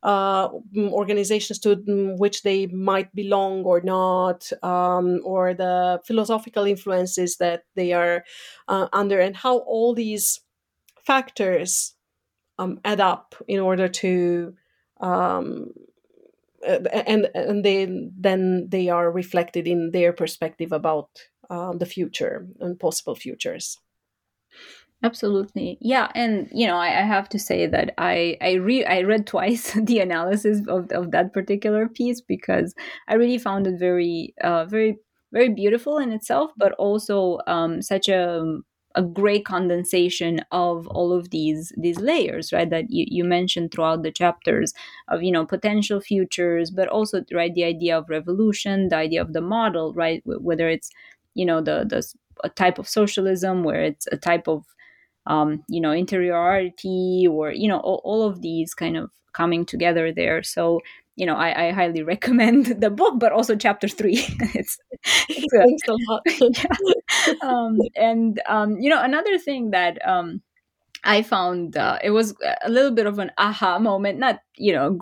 uh, 0.03 0.47
organizations 0.77 1.59
to 1.59 1.75
which 2.17 2.43
they 2.43 2.67
might 2.67 3.13
belong 3.13 3.63
or 3.63 3.81
not 3.81 4.49
um, 4.63 5.19
or 5.25 5.53
the 5.53 5.99
philosophical 6.05 6.65
influences 6.65 7.35
that 7.37 7.63
they 7.75 7.91
are 7.91 8.23
uh, 8.69 8.87
under 8.93 9.19
and 9.19 9.35
how 9.35 9.57
all 9.57 9.93
these 9.93 10.39
factors 11.03 11.95
um, 12.57 12.79
add 12.85 13.01
up 13.01 13.35
in 13.47 13.59
order 13.59 13.89
to 13.89 14.53
um, 15.01 15.73
and 16.65 17.29
and 17.33 17.63
they 17.63 17.87
then 18.17 18.67
they 18.69 18.89
are 18.89 19.11
reflected 19.11 19.67
in 19.67 19.91
their 19.91 20.13
perspective 20.13 20.71
about 20.71 21.09
uh, 21.49 21.73
the 21.73 21.85
future 21.85 22.47
and 22.59 22.79
possible 22.79 23.15
futures. 23.15 23.77
Absolutely. 25.01 25.77
Yeah 25.79 26.11
and 26.13 26.49
you 26.51 26.67
know 26.67 26.75
I, 26.75 26.87
I, 26.87 27.03
have 27.03 27.29
to 27.29 27.39
say 27.39 27.67
that 27.67 27.93
i 27.97 28.37
i 28.41 28.53
re 28.53 28.83
i 28.83 29.01
read 29.01 29.25
twice 29.25 29.71
the 29.81 29.99
analysis 29.99 30.59
of, 30.67 30.91
of 30.91 31.11
that 31.11 31.31
particular 31.33 31.87
piece 31.87 32.19
because 32.19 32.75
i 33.07 33.13
really 33.13 33.37
found 33.37 33.65
it 33.65 33.79
very 33.79 34.33
uh 34.43 34.65
very 34.65 34.97
very 35.31 35.47
beautiful 35.47 35.99
in 35.99 36.11
itself 36.11 36.51
but 36.57 36.73
also 36.73 37.39
um 37.47 37.81
such 37.81 38.09
a 38.09 38.43
a 38.95 39.03
great 39.03 39.45
condensation 39.45 40.41
of 40.51 40.87
all 40.87 41.13
of 41.13 41.29
these 41.29 41.71
these 41.77 41.99
layers 41.99 42.51
right 42.51 42.69
that 42.71 42.85
you, 42.89 43.05
you 43.07 43.23
mentioned 43.23 43.71
throughout 43.71 44.01
the 44.03 44.11
chapters 44.11 44.73
of 45.09 45.21
you 45.21 45.31
know 45.31 45.45
potential 45.45 46.01
futures 46.01 46.71
but 46.71 46.87
also 46.87 47.23
right 47.33 47.53
the 47.53 47.63
idea 47.63 47.97
of 47.97 48.09
revolution 48.09 48.89
the 48.89 48.95
idea 48.95 49.21
of 49.21 49.33
the 49.33 49.41
model 49.41 49.93
right 49.93 50.21
whether 50.25 50.67
it's 50.69 50.89
you 51.35 51.45
know 51.45 51.61
the 51.61 51.85
the 51.87 52.01
a 52.43 52.49
type 52.49 52.79
of 52.79 52.87
socialism 52.87 53.63
where 53.63 53.83
it's 53.83 54.07
a 54.11 54.17
type 54.17 54.47
of 54.47 54.63
um, 55.25 55.63
you 55.69 55.81
know 55.81 55.91
interiority 55.91 57.27
or 57.29 57.51
you 57.51 57.67
know 57.67 57.79
all, 57.79 58.01
all 58.03 58.23
of 58.23 58.41
these 58.41 58.73
kind 58.73 58.97
of 58.97 59.11
coming 59.33 59.65
together 59.65 60.11
there. 60.11 60.41
So 60.41 60.81
you 61.19 61.25
know, 61.25 61.35
I, 61.35 61.67
I, 61.67 61.71
highly 61.71 62.01
recommend 62.13 62.81
the 62.81 62.89
book, 62.89 63.19
but 63.19 63.33
also 63.33 63.55
chapter 63.55 63.87
three. 63.87 64.25
it's, 64.55 64.79
it's 65.27 65.53
thanks 65.53 65.87
a 65.87 65.95
lot. 66.09 66.21
yeah. 67.27 67.33
um, 67.43 67.77
and 67.95 68.41
um, 68.47 68.77
you 68.79 68.89
know, 68.89 69.03
another 69.03 69.37
thing 69.37 69.71
that 69.71 69.99
um, 70.07 70.41
I 71.03 71.21
found 71.21 71.75
uh, 71.75 71.99
it 72.01 72.11
was 72.11 72.33
a 72.63 72.69
little 72.69 72.91
bit 72.91 73.05
of 73.05 73.19
an 73.19 73.31
aha 73.37 73.79
moment. 73.79 74.17
Not 74.17 74.39
you 74.55 74.73
know 74.73 74.97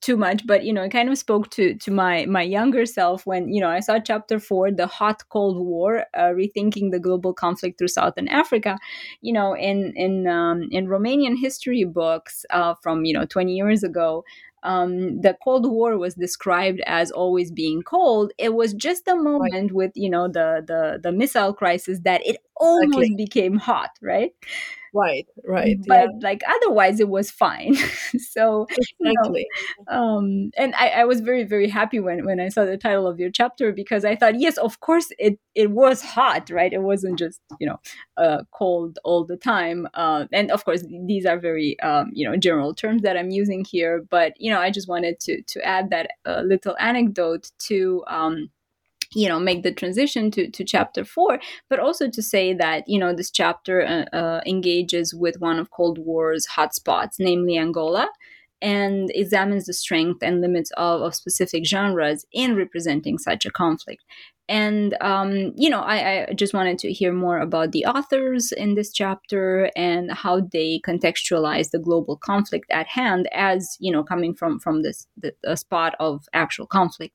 too 0.00 0.16
much 0.16 0.46
but 0.46 0.64
you 0.64 0.72
know 0.72 0.82
it 0.82 0.90
kind 0.90 1.08
of 1.08 1.18
spoke 1.18 1.50
to 1.50 1.74
to 1.76 1.90
my 1.90 2.26
my 2.26 2.42
younger 2.42 2.84
self 2.84 3.24
when 3.26 3.48
you 3.48 3.60
know 3.60 3.68
i 3.68 3.80
saw 3.80 3.98
chapter 3.98 4.38
four 4.38 4.70
the 4.70 4.86
hot 4.86 5.22
cold 5.28 5.64
war 5.64 6.04
uh, 6.14 6.32
rethinking 6.34 6.90
the 6.90 6.98
global 6.98 7.32
conflict 7.32 7.78
through 7.78 7.88
southern 7.88 8.28
africa 8.28 8.76
you 9.20 9.32
know 9.32 9.54
in 9.54 9.92
in 9.96 10.26
um, 10.26 10.66
in 10.70 10.86
romanian 10.86 11.36
history 11.40 11.84
books 11.84 12.44
uh, 12.50 12.74
from 12.82 13.04
you 13.04 13.14
know 13.14 13.24
20 13.24 13.52
years 13.52 13.82
ago 13.82 14.24
um, 14.66 15.20
the 15.22 15.36
Cold 15.42 15.66
War 15.70 15.98
was 15.98 16.14
described 16.14 16.80
as 16.86 17.10
always 17.10 17.50
being 17.52 17.82
cold. 17.82 18.32
It 18.38 18.54
was 18.54 18.74
just 18.74 19.06
the 19.06 19.16
moment 19.16 19.72
with 19.72 19.92
you 19.94 20.10
know 20.10 20.28
the 20.28 20.64
the 20.66 21.00
the 21.02 21.12
missile 21.12 21.54
crisis 21.54 22.00
that 22.04 22.26
it 22.26 22.38
almost 22.56 23.12
Exactly. 23.12 23.16
became 23.16 23.56
hot, 23.56 23.90
right? 24.02 24.32
Right, 24.96 25.26
right. 25.46 25.76
But 25.86 25.94
yeah, 25.94 26.06
like 26.22 26.42
otherwise, 26.48 27.00
it 27.00 27.08
was 27.10 27.30
fine. 27.30 27.74
so 28.18 28.66
you 29.00 29.12
know, 29.12 29.12
exactly. 29.12 29.46
um 29.88 30.50
and 30.56 30.74
I, 30.74 30.88
I 30.88 31.04
was 31.04 31.20
very 31.20 31.44
very 31.44 31.68
happy 31.68 32.00
when 32.00 32.24
when 32.24 32.40
i 32.40 32.48
saw 32.48 32.64
the 32.64 32.76
title 32.76 33.06
of 33.06 33.18
your 33.20 33.30
chapter 33.30 33.72
because 33.72 34.04
i 34.04 34.16
thought 34.16 34.38
yes 34.40 34.56
of 34.58 34.80
course 34.80 35.08
it 35.18 35.38
it 35.54 35.70
was 35.70 36.02
hot 36.02 36.48
right 36.50 36.72
it 36.72 36.82
wasn't 36.82 37.18
just 37.18 37.40
you 37.60 37.66
know 37.66 37.78
uh 38.16 38.42
cold 38.52 38.98
all 39.04 39.24
the 39.24 39.36
time 39.36 39.86
uh 39.94 40.24
and 40.32 40.50
of 40.50 40.64
course 40.64 40.84
these 41.06 41.26
are 41.26 41.38
very 41.38 41.78
um 41.80 42.10
you 42.12 42.28
know 42.28 42.36
general 42.36 42.74
terms 42.74 43.02
that 43.02 43.16
i'm 43.16 43.30
using 43.30 43.64
here 43.64 44.04
but 44.10 44.32
you 44.38 44.50
know 44.50 44.60
i 44.60 44.70
just 44.70 44.88
wanted 44.88 45.18
to 45.20 45.42
to 45.42 45.60
add 45.62 45.90
that 45.90 46.10
uh, 46.24 46.42
little 46.44 46.76
anecdote 46.78 47.50
to 47.58 48.02
um 48.08 48.50
you 49.14 49.28
know 49.28 49.38
make 49.38 49.62
the 49.62 49.72
transition 49.72 50.30
to, 50.30 50.50
to 50.50 50.64
chapter 50.64 51.04
four 51.04 51.38
but 51.68 51.78
also 51.78 52.08
to 52.08 52.22
say 52.22 52.52
that 52.52 52.84
you 52.86 52.98
know 52.98 53.14
this 53.14 53.30
chapter 53.30 53.84
uh, 53.84 54.16
uh, 54.16 54.40
engages 54.46 55.14
with 55.14 55.40
one 55.40 55.58
of 55.58 55.70
cold 55.70 55.98
war's 55.98 56.46
hotspots 56.56 57.16
namely 57.18 57.56
angola 57.56 58.08
and 58.62 59.10
examines 59.14 59.66
the 59.66 59.72
strength 59.72 60.22
and 60.22 60.40
limits 60.40 60.70
of, 60.76 61.02
of 61.02 61.14
specific 61.14 61.66
genres 61.66 62.24
in 62.32 62.56
representing 62.56 63.18
such 63.18 63.44
a 63.44 63.50
conflict. 63.50 64.02
And 64.48 64.96
um, 65.00 65.52
you 65.56 65.68
know 65.68 65.80
I, 65.80 66.28
I 66.28 66.32
just 66.32 66.54
wanted 66.54 66.78
to 66.78 66.92
hear 66.92 67.12
more 67.12 67.38
about 67.38 67.72
the 67.72 67.84
authors 67.84 68.52
in 68.52 68.76
this 68.76 68.92
chapter 68.92 69.70
and 69.74 70.12
how 70.12 70.40
they 70.40 70.80
contextualize 70.86 71.70
the 71.70 71.80
global 71.80 72.16
conflict 72.16 72.66
at 72.70 72.86
hand 72.86 73.28
as 73.32 73.76
you 73.80 73.92
know 73.92 74.04
coming 74.04 74.34
from 74.34 74.60
from 74.60 74.82
this 74.82 75.08
the, 75.16 75.34
the 75.42 75.56
spot 75.56 75.96
of 75.98 76.26
actual 76.32 76.66
conflict 76.66 77.14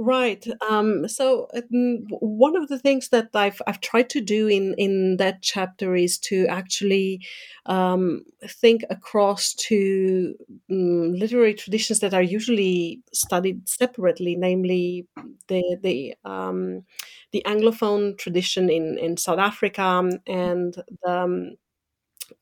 Right. 0.00 0.46
Um, 0.70 1.08
so 1.08 1.48
um, 1.54 2.06
one 2.20 2.54
of 2.54 2.68
the 2.68 2.78
things 2.78 3.08
that 3.08 3.30
I've 3.34 3.60
I've 3.66 3.80
tried 3.80 4.08
to 4.10 4.20
do 4.20 4.46
in 4.46 4.74
in 4.78 5.16
that 5.16 5.42
chapter 5.42 5.96
is 5.96 6.18
to 6.30 6.46
actually 6.46 7.26
um, 7.66 8.22
think 8.46 8.84
across 8.90 9.54
to 9.54 10.36
um, 10.70 11.14
literary 11.14 11.52
traditions 11.54 11.98
that 11.98 12.14
are 12.14 12.22
usually 12.22 13.00
studied 13.12 13.68
separately, 13.68 14.36
namely 14.36 15.08
the 15.48 15.64
the 15.82 16.14
um, 16.24 16.84
the 17.32 17.42
Anglophone 17.44 18.16
tradition 18.18 18.70
in 18.70 18.98
in 18.98 19.16
South 19.16 19.40
Africa 19.40 20.08
and 20.28 20.74
the 21.02 21.10
um, 21.10 21.50
uh, 21.50 21.50
uh, 21.50 21.67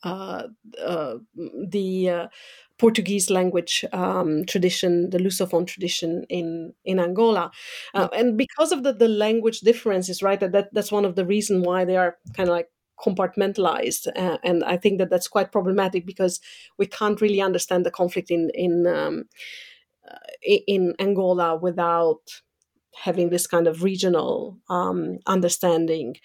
the 0.03 2.11
uh, 2.11 2.27
Portuguese 2.79 3.31
language 3.31 3.85
um, 3.93 4.45
tradition, 4.45 5.11
the 5.11 5.19
Lusophone 5.19 5.67
tradition 5.67 6.25
in 6.29 6.75
in 6.85 7.01
Angola, 7.01 7.51
uh, 7.95 8.09
and 8.15 8.37
because 8.37 8.73
of 8.73 8.83
the, 8.83 8.93
the 8.93 9.09
language 9.09 9.61
differences, 9.61 10.23
right? 10.23 10.41
That, 10.41 10.53
that 10.53 10.69
that's 10.73 10.93
one 10.93 11.05
of 11.05 11.17
the 11.17 11.25
reasons 11.25 11.67
why 11.67 11.85
they 11.85 11.97
are 11.97 12.17
kind 12.35 12.49
of 12.49 12.55
like 12.55 12.69
compartmentalized, 13.01 14.09
uh, 14.17 14.39
and 14.43 14.65
I 14.65 14.77
think 14.77 14.99
that 14.99 15.11
that's 15.11 15.29
quite 15.29 15.53
problematic 15.53 16.07
because 16.07 16.41
we 16.79 16.87
can't 16.87 17.21
really 17.21 17.41
understand 17.41 17.87
the 17.87 17.91
conflict 17.91 18.31
in 18.31 18.51
in 18.55 18.87
um, 18.87 19.25
uh, 20.11 20.19
in 20.45 20.95
Angola 20.99 21.57
without 21.57 22.21
having 23.03 23.31
this 23.31 23.47
kind 23.47 23.67
of 23.67 23.83
regional 23.83 24.59
um, 24.69 25.19
understanding. 25.27 26.17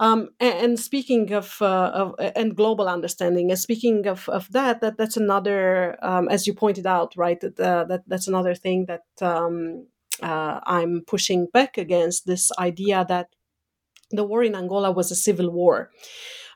Um, 0.00 0.30
and, 0.40 0.54
and, 0.58 0.80
speaking 0.80 1.32
of, 1.32 1.56
uh, 1.60 1.90
of, 1.94 2.14
and 2.18 2.56
global 2.56 2.88
understanding, 2.88 3.50
and 3.50 3.58
speaking 3.58 4.06
of, 4.06 4.28
of 4.28 4.50
that, 4.52 4.80
that 4.80 4.96
that's 4.96 5.16
another, 5.16 5.98
um, 6.02 6.28
as 6.28 6.46
you 6.46 6.54
pointed 6.54 6.86
out, 6.86 7.14
right? 7.16 7.40
That, 7.40 7.60
uh, 7.60 7.84
that 7.84 8.02
that's 8.06 8.28
another 8.28 8.54
thing 8.54 8.86
that 8.86 9.04
um, 9.20 9.86
uh, 10.22 10.60
I'm 10.64 11.02
pushing 11.06 11.46
back 11.52 11.76
against 11.78 12.26
this 12.26 12.50
idea 12.58 13.04
that 13.08 13.28
the 14.10 14.24
war 14.24 14.42
in 14.42 14.54
Angola 14.54 14.90
was 14.90 15.10
a 15.10 15.16
civil 15.16 15.50
war. 15.50 15.90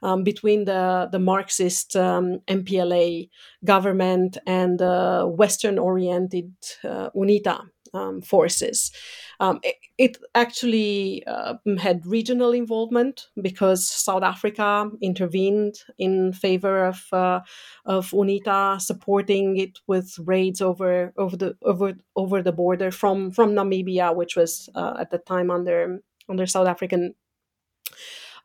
Um, 0.01 0.23
between 0.23 0.64
the, 0.64 1.09
the 1.11 1.19
Marxist 1.19 1.97
um, 1.97 2.39
MPLA 2.47 3.29
government 3.64 4.39
and 4.47 4.79
the 4.79 5.27
Western 5.27 5.77
oriented 5.77 6.55
uh, 6.85 7.11
UNITA 7.16 7.64
um, 7.99 8.22
forces. 8.22 8.92
Um, 9.40 9.61
it, 9.62 9.76
it, 9.99 10.18
actually 10.34 11.24
uh, 11.26 11.55
had 11.78 12.05
regional 12.07 12.53
involvement 12.53 13.28
because 13.40 13.86
South 13.86 14.22
Africa 14.22 14.90
intervened 15.01 15.76
in 15.96 16.32
favor 16.32 16.84
of 16.86 17.07
uh, 17.12 17.40
of 17.84 18.11
UNITA, 18.11 18.80
supporting 18.80 19.57
it 19.57 19.78
with 19.86 20.18
raids 20.24 20.61
over 20.61 21.12
over 21.16 21.36
the 21.36 21.57
over 21.62 21.94
over 22.16 22.42
the 22.42 22.53
border 22.53 22.90
from 22.90 23.30
from 23.30 23.53
Namibia, 23.53 24.14
which 24.14 24.34
was 24.36 24.68
uh, 24.74 24.94
at 24.99 25.11
the 25.11 25.18
time 25.18 25.51
under 25.51 26.01
under 26.28 26.46
South 26.46 26.66
African 26.66 27.14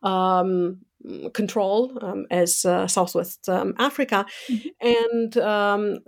um, 0.04 0.78
control 1.32 1.98
um, 2.02 2.26
as 2.30 2.64
uh, 2.64 2.86
Southwest 2.86 3.48
um, 3.48 3.74
Africa, 3.78 4.26
mm-hmm. 4.48 4.68
and 4.80 5.36
um, 5.38 5.98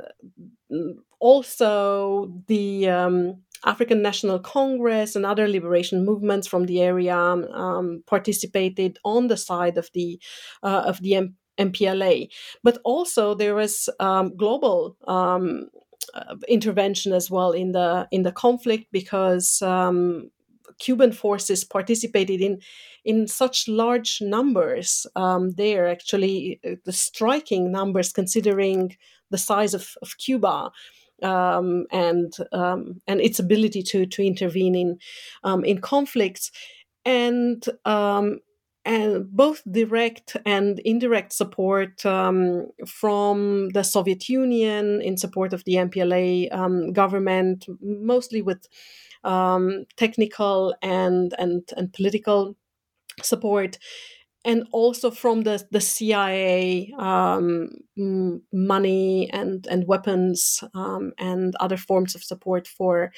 also 1.21 2.33
the 2.47 2.89
um, 2.89 3.43
African 3.65 4.03
National 4.03 4.39
Congress 4.39 5.17
and 5.17 5.27
other 5.27 5.49
liberation 5.49 6.05
movements 6.05 6.47
from 6.47 6.67
the 6.67 6.81
area 6.81 7.17
um, 7.17 8.03
participated 8.07 8.99
on 9.05 9.29
the 9.29 9.37
side 9.37 9.79
of 9.79 9.91
the 9.95 10.21
uh, 10.63 10.85
of 10.87 11.01
the 11.03 11.15
M- 11.15 11.37
MPLA, 11.59 12.29
but 12.63 12.79
also 12.85 13.35
there 13.35 13.55
was 13.55 13.89
um, 13.99 14.37
global 14.37 14.97
um, 15.09 15.69
uh, 16.15 16.37
intervention 16.49 17.13
as 17.13 17.31
well 17.31 17.53
in 17.53 17.73
the 17.73 18.07
in 18.11 18.23
the 18.23 18.33
conflict 18.33 18.87
because 18.93 19.63
um, 19.63 20.31
Cuban 20.79 21.13
forces 21.13 21.65
participated 21.65 22.41
in 22.41 22.61
in 23.05 23.27
such 23.27 23.69
large 23.69 24.21
numbers 24.21 25.07
um, 25.17 25.53
there. 25.53 25.87
Actually, 25.89 26.61
uh, 26.65 26.75
the 26.85 26.93
striking 26.93 27.71
numbers 27.71 28.13
considering 28.13 28.97
the 29.31 29.39
size 29.39 29.75
of, 29.75 29.95
of 30.03 30.19
Cuba 30.19 30.71
um, 31.23 31.87
and 31.91 32.33
um, 32.53 33.01
and 33.07 33.21
its 33.21 33.39
ability 33.39 33.83
to 33.83 34.07
to 34.07 34.23
intervene 34.23 34.75
in 34.75 34.99
um, 35.45 35.65
in 35.65 35.81
conflicts, 35.81 36.51
and 37.05 37.65
um, 37.85 38.41
and 38.85 39.31
both 39.33 39.63
direct 39.71 40.37
and 40.47 40.79
indirect 40.81 41.33
support 41.33 42.07
um, 42.07 42.67
from 42.87 43.71
the 43.71 43.83
Soviet 43.83 44.29
Union 44.29 45.01
in 45.03 45.17
support 45.17 45.53
of 45.53 45.65
the 45.65 45.75
MPLA 45.75 46.55
um, 46.55 46.93
government, 46.93 47.67
mostly 47.81 48.43
with 48.43 48.69
technical 49.97 50.75
and 50.83 51.35
and 51.39 51.63
and 51.77 51.93
political 51.93 52.57
support 53.23 53.79
and 54.47 54.65
also 54.71 55.11
from 55.11 55.43
the 55.43 55.67
the 55.73 55.81
CIA 55.81 56.93
um, 56.99 57.69
money 58.53 59.29
and 59.33 59.67
and 59.67 59.89
weapons 59.89 60.63
um, 60.73 61.13
and 61.19 61.55
other 61.57 61.77
forms 61.77 62.15
of 62.15 62.23
support 62.23 62.69
for 62.69 63.13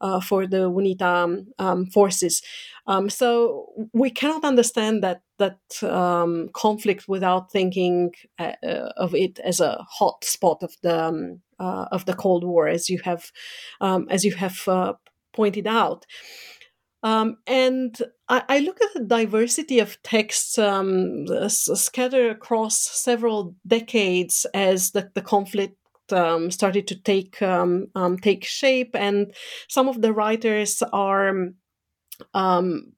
uh, 0.00 0.20
for 0.20 0.46
the 0.46 0.68
UNITA 0.68 1.46
um, 1.58 1.86
forces. 1.86 2.42
Um, 2.88 3.08
so 3.08 3.66
we 3.92 4.10
cannot 4.10 4.44
understand 4.44 5.04
that 5.04 5.22
that 5.38 5.60
um, 5.84 6.50
conflict 6.52 7.06
without 7.06 7.52
thinking 7.52 8.10
uh, 8.40 8.54
uh, 8.64 8.92
of 8.96 9.14
it 9.14 9.38
as 9.38 9.60
a 9.60 9.86
hot 9.88 10.24
spot 10.24 10.64
of 10.64 10.74
the 10.82 11.04
um, 11.04 11.40
uh, 11.60 11.86
of 11.92 12.06
the 12.06 12.14
Cold 12.14 12.42
War, 12.42 12.66
as 12.66 12.88
you 12.88 12.98
have 13.04 13.30
as 14.10 14.24
you 14.24 14.34
have 14.34 14.66
uh, 14.66 14.94
pointed 15.32 15.66
out. 15.66 16.06
Um, 17.04 17.38
and 17.48 17.96
I, 18.28 18.44
I, 18.48 18.58
look 18.60 18.80
at 18.80 18.94
the 18.94 19.04
diversity 19.04 19.80
of 19.80 20.00
texts 20.04 20.56
um, 20.56 21.26
scattered 21.48 22.30
across 22.30 22.78
several 22.78 23.56
decades 23.66 24.46
as 24.54 24.92
the, 24.92 25.10
the 25.14 25.20
conflict 25.20 25.76
um, 26.12 26.52
started 26.52 26.86
to 26.88 26.94
take 26.94 27.42
um, 27.42 27.88
um, 27.96 28.18
take 28.18 28.44
shape, 28.44 28.94
and 28.94 29.34
some 29.68 29.88
of 29.88 30.00
the 30.00 30.12
writers 30.12 30.80
are 30.92 31.48
um, 32.34 32.92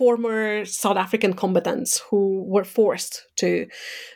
former 0.00 0.64
South 0.64 0.96
African 0.96 1.34
combatants 1.34 2.00
who 2.08 2.42
were 2.54 2.64
forced 2.64 3.26
to 3.36 3.66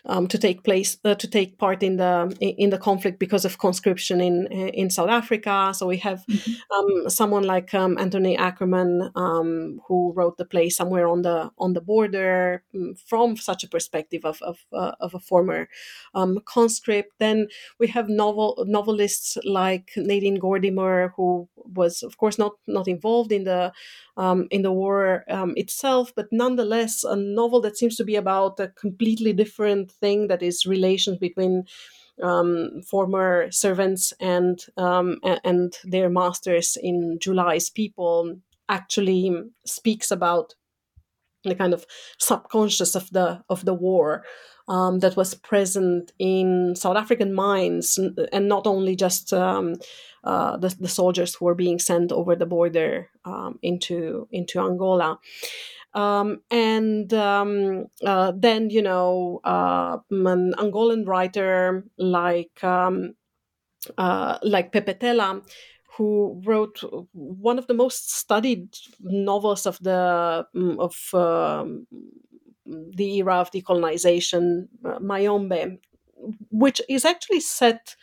um, 0.07 0.27
to 0.29 0.39
take 0.39 0.65
place 0.65 0.97
uh, 1.05 1.15
to 1.15 1.29
take 1.29 1.59
part 1.59 1.83
in 1.83 1.97
the 1.97 2.35
in 2.41 2.71
the 2.71 2.79
conflict 2.79 3.19
because 3.19 3.45
of 3.45 3.59
conscription 3.59 4.19
in 4.29 4.47
in 4.81 4.89
South 4.89 5.11
Africa. 5.11 5.73
So 5.75 5.87
we 5.87 5.99
have 5.99 6.21
mm-hmm. 6.25 6.53
um, 6.75 7.11
someone 7.11 7.45
like 7.45 7.75
um, 7.75 7.99
Anthony 7.99 8.35
Akerman 8.35 9.11
um, 9.15 9.79
who 9.87 10.15
wrote 10.17 10.39
the 10.39 10.47
play 10.47 10.71
somewhere 10.71 11.07
on 11.07 11.21
the 11.21 11.51
on 11.59 11.75
the 11.75 11.83
border 11.83 12.65
mm, 12.75 12.99
from 13.07 13.37
such 13.37 13.63
a 13.65 13.69
perspective 13.69 14.25
of 14.25 14.41
of, 14.41 14.57
uh, 14.73 14.93
of 15.01 15.15
a 15.15 15.21
former 15.21 15.69
um, 16.15 16.39
conscript. 16.47 17.13
Then 17.19 17.49
we 17.79 17.89
have 17.89 18.09
novel 18.09 18.65
novelists 18.67 19.37
like 19.45 19.91
Nadine 19.97 20.41
Gordimer 20.41 21.11
who 21.17 21.47
was 21.57 22.03
of 22.03 22.17
course 22.17 22.39
not 22.39 22.53
not 22.67 22.89
involved 22.89 23.33
in 23.33 23.45
the 23.45 23.73
um, 24.17 24.47
in 24.51 24.63
the 24.63 24.73
war 24.73 25.25
um, 25.29 25.55
itself, 25.57 26.13
but 26.15 26.27
nonetheless 26.31 27.05
a 27.05 27.17
novel 27.17 27.61
that 27.63 27.77
seems 27.77 27.97
to 27.97 28.05
be 28.05 28.17
about 28.17 28.61
a 28.61 28.69
completely 28.69 29.33
different 29.33 29.91
thing 29.91 30.29
that 30.29 30.43
is 30.43 30.67
relations 30.67 31.19
between 31.19 31.65
um, 32.23 32.81
former 32.83 33.51
servants 33.51 34.13
and 34.21 34.61
um, 34.77 35.19
and 35.43 35.77
their 35.85 36.09
masters 36.09 36.79
in 36.81 37.19
July's 37.21 37.71
People 37.71 38.39
actually 38.69 39.33
speaks 39.67 40.11
about 40.11 40.55
the 41.43 41.55
kind 41.55 41.75
of 41.75 41.85
subconscious 42.19 42.95
of 42.95 43.11
the 43.11 43.43
of 43.49 43.65
the 43.65 43.75
war 43.75 44.25
um, 44.69 45.01
that 45.01 45.17
was 45.17 45.35
present 45.35 46.13
in 46.19 46.75
South 46.77 46.97
African 46.97 47.35
mines, 47.35 47.99
and 48.33 48.49
not 48.49 48.67
only 48.67 48.97
just 48.97 49.33
um, 49.33 49.75
uh, 50.25 50.57
the, 50.57 50.75
the, 50.81 50.89
soldiers 50.89 51.35
who 51.35 51.45
were 51.45 51.55
being 51.55 51.79
sent 51.79 52.11
over 52.11 52.35
the 52.35 52.47
border 52.47 53.11
um, 53.25 53.59
into 53.63 54.27
into 54.31 54.59
Angola. 54.59 55.19
Um, 55.93 56.41
and 56.51 57.13
um, 57.15 57.87
uh, 58.05 58.33
then, 58.35 58.71
you 58.71 58.83
know, 58.83 59.41
uh, 59.45 59.99
an 60.11 60.55
Angolan 60.59 61.07
writer 61.07 61.85
like 61.99 62.65
um, 62.65 63.15
uh, 63.97 64.39
like 64.43 64.73
Pepetela, 64.73 65.43
who 65.97 66.43
wrote 66.45 66.83
one 67.13 67.59
of 67.59 67.67
the 67.67 67.75
most 67.75 68.11
studied 68.13 68.75
novels 69.01 69.67
of 69.67 69.79
the 69.81 70.47
mm, 70.57 70.79
of 70.79 70.95
the 72.67 73.19
era 73.19 73.37
of 73.37 73.51
decolonization, 73.51 74.69
uh, 74.85 74.99
Mayombe, 75.01 75.79
which 76.51 76.81
is 76.89 77.05
actually 77.05 77.41
set 77.41 77.97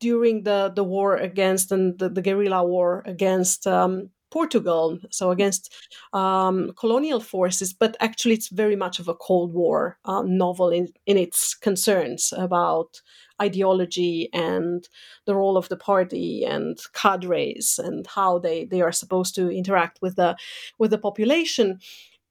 during 0.00 0.42
the, 0.42 0.72
the 0.74 0.84
war 0.84 1.16
against 1.16 1.70
and 1.70 1.98
the, 1.98 2.08
the 2.08 2.22
guerrilla 2.22 2.64
war 2.64 3.02
against 3.06 3.66
um, 3.66 4.10
Portugal, 4.30 4.98
so 5.10 5.30
against 5.30 5.74
um, 6.12 6.72
colonial 6.78 7.20
forces, 7.20 7.72
but 7.72 7.96
actually 8.00 8.34
it's 8.34 8.48
very 8.48 8.76
much 8.76 8.98
of 8.98 9.08
a 9.08 9.14
Cold 9.14 9.52
War 9.52 9.98
um, 10.04 10.36
novel 10.36 10.70
in, 10.70 10.88
in 11.06 11.16
its 11.16 11.54
concerns 11.54 12.32
about 12.36 13.00
ideology 13.42 14.28
and 14.32 14.88
the 15.24 15.34
role 15.34 15.56
of 15.56 15.68
the 15.68 15.76
party 15.76 16.44
and 16.44 16.78
cadres 16.92 17.80
and 17.82 18.06
how 18.06 18.38
they, 18.38 18.66
they 18.66 18.82
are 18.82 18.92
supposed 18.92 19.34
to 19.34 19.50
interact 19.50 20.00
with 20.02 20.16
the 20.16 20.36
with 20.78 20.90
the 20.90 20.98
population 20.98 21.80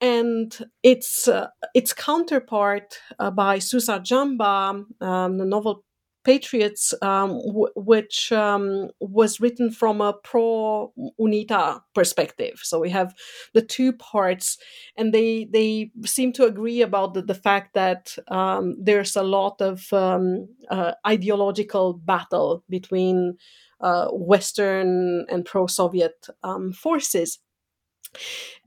and 0.02 0.58
its 0.84 1.28
uh, 1.28 1.48
its 1.74 1.94
counterpart 1.94 3.00
uh, 3.20 3.32
by 3.32 3.60
Sousa 3.60 4.00
Jamba, 4.00 4.86
um, 5.02 5.38
the 5.38 5.46
novel 5.46 5.84
Patriots, 6.26 6.94
um, 7.02 7.30
w- 7.40 7.72
which 7.76 8.32
um, 8.32 8.90
was 9.00 9.40
written 9.40 9.72
from 9.72 10.02
a 10.02 10.14
pro 10.14 10.92
UNITA 11.20 11.82
perspective. 11.96 12.60
So 12.62 12.80
we 12.80 12.90
have 12.90 13.16
the 13.54 13.62
two 13.62 13.94
parts, 13.94 14.58
and 14.98 15.14
they 15.14 15.48
they 15.52 15.92
seem 16.06 16.34
to 16.34 16.46
agree 16.46 16.82
about 16.82 17.14
the, 17.14 17.22
the 17.22 17.36
fact 17.36 17.74
that 17.74 18.18
um, 18.28 18.76
there's 18.80 19.16
a 19.16 19.24
lot 19.24 19.62
of 19.62 19.92
um, 19.94 20.48
uh, 20.70 20.92
ideological 21.08 21.94
battle 21.94 22.64
between 22.70 23.38
uh, 23.82 24.08
Western 24.12 25.26
and 25.30 25.46
pro 25.46 25.68
Soviet 25.68 26.28
um, 26.44 26.74
forces 26.74 27.40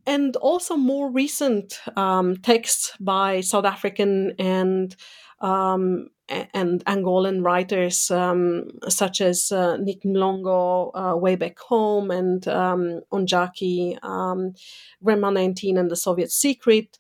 and 0.06 0.36
also 0.36 0.77
more 0.77 1.10
recent 1.10 1.81
um, 1.97 2.36
texts 2.36 2.93
by 2.98 3.40
South 3.40 3.64
African 3.64 4.35
and 4.39 4.94
um, 5.40 6.09
and 6.28 6.85
Angolan 6.86 7.44
writers 7.44 8.10
um, 8.10 8.70
such 8.89 9.20
as 9.20 9.52
uh, 9.52 9.77
Niq 9.77 10.05
Mhlongo, 10.05 10.90
uh, 10.94 11.16
Way 11.16 11.36
Back 11.36 11.59
Home, 11.59 12.10
and 12.10 12.47
um, 12.48 13.01
Ondjaki, 13.12 14.02
um, 14.05 14.55
Grandma 15.02 15.31
19 15.31 15.77
and 15.77 15.90
the 15.90 15.97
Soviet 15.97 16.31
Secret, 16.31 16.97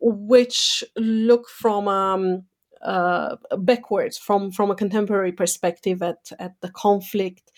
which 0.00 0.84
look 0.96 1.48
from 1.48 1.86
um, 1.88 2.44
uh, 2.82 3.36
backwards, 3.58 4.16
from, 4.16 4.50
from 4.50 4.70
a 4.70 4.76
contemporary 4.76 5.32
perspective 5.32 6.02
at, 6.02 6.30
at 6.38 6.54
the 6.60 6.70
conflict 6.70 7.50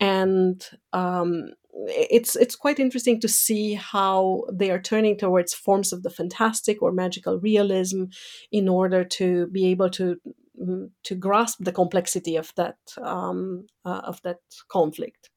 and 0.00 0.68
um, 0.92 1.50
it's 1.86 2.36
it's 2.36 2.56
quite 2.56 2.78
interesting 2.78 3.20
to 3.20 3.28
see 3.28 3.74
how 3.74 4.44
they 4.52 4.70
are 4.70 4.80
turning 4.80 5.18
towards 5.18 5.54
forms 5.54 5.92
of 5.92 6.02
the 6.02 6.10
fantastic 6.10 6.82
or 6.82 6.92
magical 6.92 7.40
realism 7.40 8.04
in 8.52 8.68
order 8.68 9.04
to 9.04 9.48
be 9.48 9.66
able 9.66 9.90
to 9.90 10.16
mm, 10.60 10.90
to 11.02 11.14
grasp 11.14 11.58
the 11.60 11.72
complexity 11.72 12.36
of 12.36 12.52
that 12.56 12.76
um, 13.02 13.66
uh, 13.84 14.02
of 14.04 14.22
that 14.22 14.38
conflict. 14.68 15.30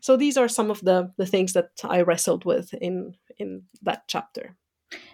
So 0.00 0.16
these 0.16 0.36
are 0.38 0.48
some 0.48 0.70
of 0.70 0.80
the 0.80 1.12
the 1.18 1.26
things 1.26 1.52
that 1.52 1.70
I 1.84 2.02
wrestled 2.02 2.44
with 2.44 2.72
in 2.74 3.14
in 3.38 3.62
that 3.82 4.04
chapter. 4.08 4.56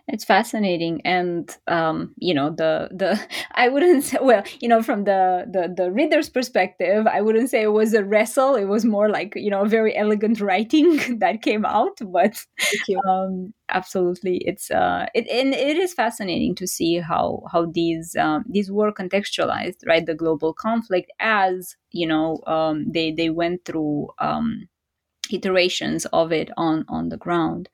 It's 0.09 0.25
fascinating, 0.25 1.01
and 1.05 1.55
um, 1.67 2.15
you 2.19 2.33
know 2.33 2.51
the 2.51 2.89
the 2.93 3.21
I 3.55 3.69
wouldn't 3.69 4.05
say 4.05 4.19
well, 4.23 4.45
you 4.61 4.69
know, 4.69 4.83
from 4.83 5.05
the, 5.05 5.47
the 5.51 5.73
the 5.77 5.91
reader's 5.91 6.29
perspective, 6.29 7.07
I 7.07 7.21
wouldn't 7.21 7.51
say 7.51 7.63
it 7.63 7.73
was 7.73 7.93
a 7.93 8.05
wrestle. 8.05 8.55
It 8.55 8.67
was 8.67 8.85
more 8.85 9.09
like 9.09 9.35
you 9.35 9.51
know 9.51 9.65
very 9.65 9.97
elegant 9.97 10.41
writing 10.41 11.19
that 11.19 11.43
came 11.43 11.65
out. 11.65 11.99
But 12.01 12.37
um, 13.07 13.53
absolutely, 13.69 14.39
it's 14.47 14.71
uh, 14.71 15.07
it 15.15 15.27
and 15.29 15.53
it 15.55 15.77
is 15.77 15.93
fascinating 15.95 16.55
to 16.57 16.67
see 16.69 16.99
how 17.01 17.43
how 17.51 17.67
these 17.67 18.15
um, 18.17 18.45
these 18.49 18.71
were 18.71 18.93
contextualized, 18.93 19.87
right? 19.87 20.07
The 20.07 20.15
global 20.15 20.53
conflict 20.55 21.11
as 21.21 21.75
you 21.91 22.07
know 22.07 22.39
um, 22.47 22.91
they 22.93 23.11
they 23.11 23.31
went 23.31 23.65
through 23.65 24.09
um, 24.21 24.69
iterations 25.33 26.07
of 26.07 26.33
it 26.33 26.51
on 26.57 26.85
on 26.89 27.09
the 27.09 27.17
ground. 27.17 27.69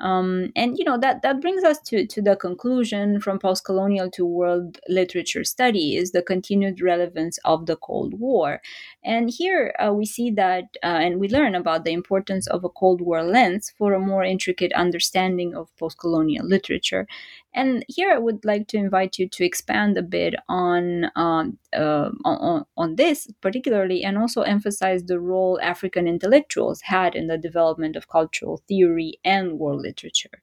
Um, 0.00 0.52
and 0.56 0.78
you 0.78 0.84
know 0.84 0.98
that 0.98 1.22
that 1.22 1.40
brings 1.40 1.62
us 1.62 1.78
to 1.86 2.06
to 2.06 2.22
the 2.22 2.36
conclusion 2.36 3.20
from 3.20 3.38
post-colonial 3.38 4.10
to 4.12 4.24
world 4.24 4.78
literature 4.88 5.44
studies, 5.44 6.12
the 6.12 6.22
continued 6.22 6.80
relevance 6.80 7.38
of 7.44 7.66
the 7.66 7.76
Cold 7.76 8.18
War. 8.18 8.60
And 9.04 9.30
here 9.30 9.74
uh, 9.78 9.92
we 9.92 10.06
see 10.06 10.30
that, 10.32 10.64
uh, 10.82 10.98
and 11.04 11.20
we 11.20 11.28
learn 11.28 11.54
about 11.54 11.84
the 11.84 11.92
importance 11.92 12.46
of 12.46 12.64
a 12.64 12.68
Cold 12.68 13.00
War 13.00 13.22
lens 13.22 13.72
for 13.78 13.92
a 13.92 14.00
more 14.00 14.24
intricate 14.24 14.72
understanding 14.74 15.54
of 15.54 15.74
post-colonial 15.78 16.46
literature. 16.46 17.06
And 17.52 17.84
here 17.88 18.12
I 18.12 18.18
would 18.18 18.44
like 18.44 18.68
to 18.68 18.76
invite 18.76 19.18
you 19.18 19.28
to 19.28 19.44
expand 19.44 19.98
a 19.98 20.02
bit 20.02 20.34
on, 20.48 21.10
um, 21.16 21.58
uh, 21.76 22.10
on, 22.24 22.64
on 22.76 22.96
this 22.96 23.28
particularly, 23.40 24.04
and 24.04 24.16
also 24.16 24.42
emphasize 24.42 25.04
the 25.04 25.18
role 25.18 25.58
African 25.60 26.06
intellectuals 26.06 26.82
had 26.82 27.14
in 27.16 27.26
the 27.26 27.38
development 27.38 27.96
of 27.96 28.08
cultural 28.08 28.62
theory 28.68 29.18
and 29.24 29.58
world 29.58 29.82
literature. 29.82 30.42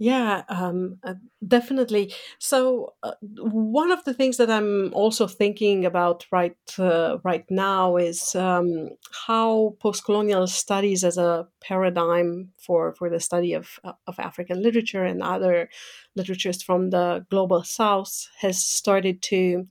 Yeah, 0.00 0.44
um, 0.48 0.98
uh, 1.02 1.14
definitely. 1.46 2.14
So 2.38 2.94
uh, 3.02 3.14
one 3.40 3.90
of 3.90 4.04
the 4.04 4.14
things 4.14 4.36
that 4.36 4.48
I'm 4.48 4.94
also 4.94 5.26
thinking 5.26 5.84
about 5.84 6.24
right 6.30 6.56
uh, 6.78 7.18
right 7.24 7.44
now 7.50 7.96
is 7.96 8.36
um, 8.36 8.90
how 9.26 9.74
post-colonial 9.80 10.46
studies 10.46 11.02
as 11.02 11.18
a 11.18 11.48
paradigm 11.60 12.50
for 12.58 12.94
for 12.94 13.10
the 13.10 13.18
study 13.18 13.54
of 13.54 13.80
uh, 13.82 13.94
of 14.06 14.20
African 14.20 14.62
literature 14.62 15.02
and 15.04 15.20
other 15.20 15.68
literatures 16.14 16.62
from 16.62 16.90
the 16.90 17.26
global 17.28 17.64
South 17.64 18.28
has 18.38 18.64
started 18.64 19.20
to 19.22 19.66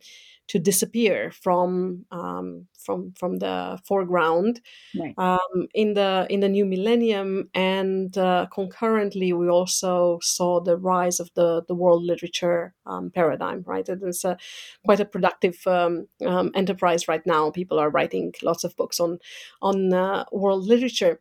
to 0.48 0.60
disappear 0.60 1.32
from 1.32 2.06
um, 2.12 2.68
from 2.78 3.14
from 3.18 3.38
the 3.38 3.80
foreground 3.86 4.62
right. 4.98 5.14
um, 5.18 5.68
in 5.74 5.94
the 5.94 6.26
in 6.30 6.40
the 6.40 6.50
new 6.50 6.66
millennium, 6.66 7.50
and 7.54 8.18
uh, 8.18 8.48
concurrently 8.54 9.34
we 9.34 9.50
also 9.50 10.20
saw 10.22 10.60
the 10.60 10.78
rise 10.78 11.20
of 11.20 11.30
the 11.36 11.64
the 11.68 11.76
world 11.76 12.04
literature 12.04 12.74
um, 12.86 13.12
paradigm. 13.12 13.64
Right, 13.66 13.88
it's 13.88 14.24
a 14.24 14.38
quite 14.86 15.00
a 15.00 15.06
productive 15.06 15.66
um, 15.68 16.08
um, 16.26 16.52
enterprise 16.56 17.08
right 17.08 17.26
now. 17.26 17.52
People 17.52 17.80
are 17.80 17.90
writing 17.90 18.34
lots 18.42 18.64
of 18.64 18.76
books 18.78 19.00
on 19.00 19.20
on 19.62 19.94
uh, 19.94 20.26
world 20.32 20.66
literature. 20.66 21.20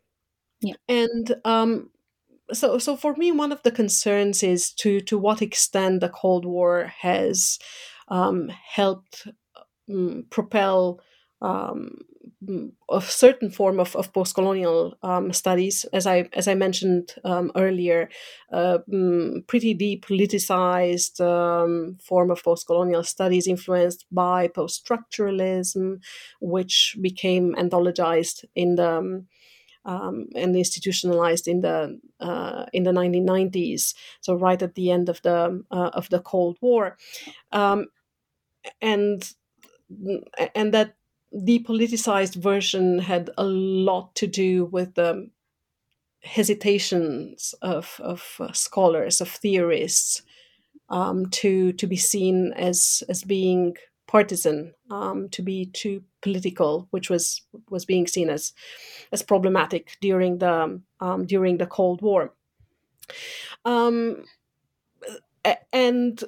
Yeah. 0.60 0.74
And 0.88 1.34
um, 1.44 1.90
so 2.52 2.78
so 2.78 2.96
for 2.96 3.14
me 3.16 3.32
one 3.32 3.52
of 3.52 3.62
the 3.62 3.70
concerns 3.70 4.42
is 4.42 4.72
to 4.72 5.00
to 5.00 5.18
what 5.18 5.42
extent 5.42 6.00
the 6.00 6.08
cold 6.08 6.44
war 6.44 6.92
has 7.00 7.58
um, 8.08 8.48
helped 8.48 9.28
um, 9.90 10.24
propel 10.30 11.00
um, 11.42 11.98
mm, 12.44 12.72
a 12.90 13.00
certain 13.00 13.50
form 13.50 13.78
of, 13.78 13.94
of 13.94 14.12
post-colonial 14.12 14.96
um, 15.02 15.32
studies, 15.32 15.84
as 15.92 16.06
I 16.06 16.28
as 16.32 16.48
I 16.48 16.54
mentioned 16.54 17.14
um, 17.24 17.52
earlier, 17.56 18.08
uh, 18.52 18.78
mm, 18.90 19.46
pretty 19.46 19.74
depoliticized 19.74 21.20
um, 21.20 21.98
form 22.02 22.30
of 22.30 22.42
post-colonial 22.42 23.04
studies 23.04 23.46
influenced 23.46 24.06
by 24.10 24.48
post-structuralism, 24.48 26.00
which 26.40 26.96
became 27.00 27.54
anthologized 27.54 28.44
in 28.54 28.76
the 28.76 29.24
um, 29.86 30.26
and 30.34 30.56
institutionalized 30.56 31.46
in 31.46 31.60
the 31.60 31.98
uh, 32.20 32.66
in 32.72 32.82
the 32.82 32.90
1990s. 32.90 33.94
So 34.20 34.34
right 34.34 34.60
at 34.60 34.74
the 34.74 34.90
end 34.90 35.08
of 35.08 35.22
the 35.22 35.64
uh, 35.70 35.90
of 35.92 36.08
the 36.08 36.20
Cold 36.20 36.58
War, 36.60 36.96
um, 37.52 37.86
and 38.80 39.32
and 40.54 40.72
that 40.74 40.96
depoliticized 41.34 42.36
version 42.36 42.98
had 42.98 43.30
a 43.36 43.44
lot 43.44 44.14
to 44.14 44.26
do 44.26 44.64
with 44.66 44.94
the 44.94 45.28
hesitations 46.22 47.54
of 47.62 48.00
of 48.02 48.36
uh, 48.40 48.52
scholars 48.52 49.20
of 49.20 49.28
theorists 49.28 50.22
um, 50.88 51.26
to 51.30 51.72
to 51.72 51.86
be 51.86 51.96
seen 51.96 52.52
as 52.54 53.02
as 53.08 53.22
being 53.22 53.76
partisan, 54.06 54.72
um, 54.90 55.28
to 55.30 55.42
be 55.42 55.66
too 55.66 56.02
political, 56.22 56.86
which 56.90 57.10
was 57.10 57.42
was 57.70 57.84
being 57.84 58.06
seen 58.06 58.30
as 58.30 58.52
as 59.12 59.22
problematic 59.22 59.96
during 60.00 60.38
the 60.38 60.80
um, 61.00 61.26
during 61.26 61.58
the 61.58 61.66
Cold 61.66 62.02
War. 62.02 62.32
Um, 63.64 64.24
and 65.72 66.22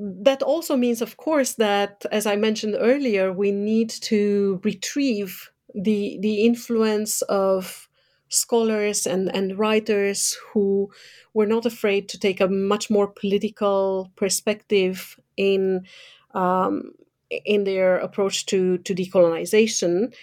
that 0.00 0.42
also 0.42 0.76
means, 0.76 1.02
of 1.02 1.16
course, 1.16 1.54
that 1.54 2.04
as 2.12 2.26
I 2.26 2.36
mentioned 2.36 2.76
earlier, 2.78 3.32
we 3.32 3.50
need 3.52 3.90
to 3.90 4.60
retrieve 4.64 5.50
the 5.74 6.18
the 6.20 6.44
influence 6.44 7.22
of 7.22 7.88
scholars 8.28 9.06
and, 9.06 9.34
and 9.34 9.58
writers 9.58 10.36
who 10.52 10.90
were 11.34 11.46
not 11.46 11.66
afraid 11.66 12.08
to 12.10 12.18
take 12.18 12.40
a 12.40 12.48
much 12.48 12.90
more 12.90 13.08
political 13.08 14.12
perspective 14.16 15.18
in 15.36 15.86
um, 16.34 16.92
in 17.30 17.64
their 17.64 17.98
approach 17.98 18.46
to, 18.46 18.78
to 18.78 18.94
decolonization 18.94 20.14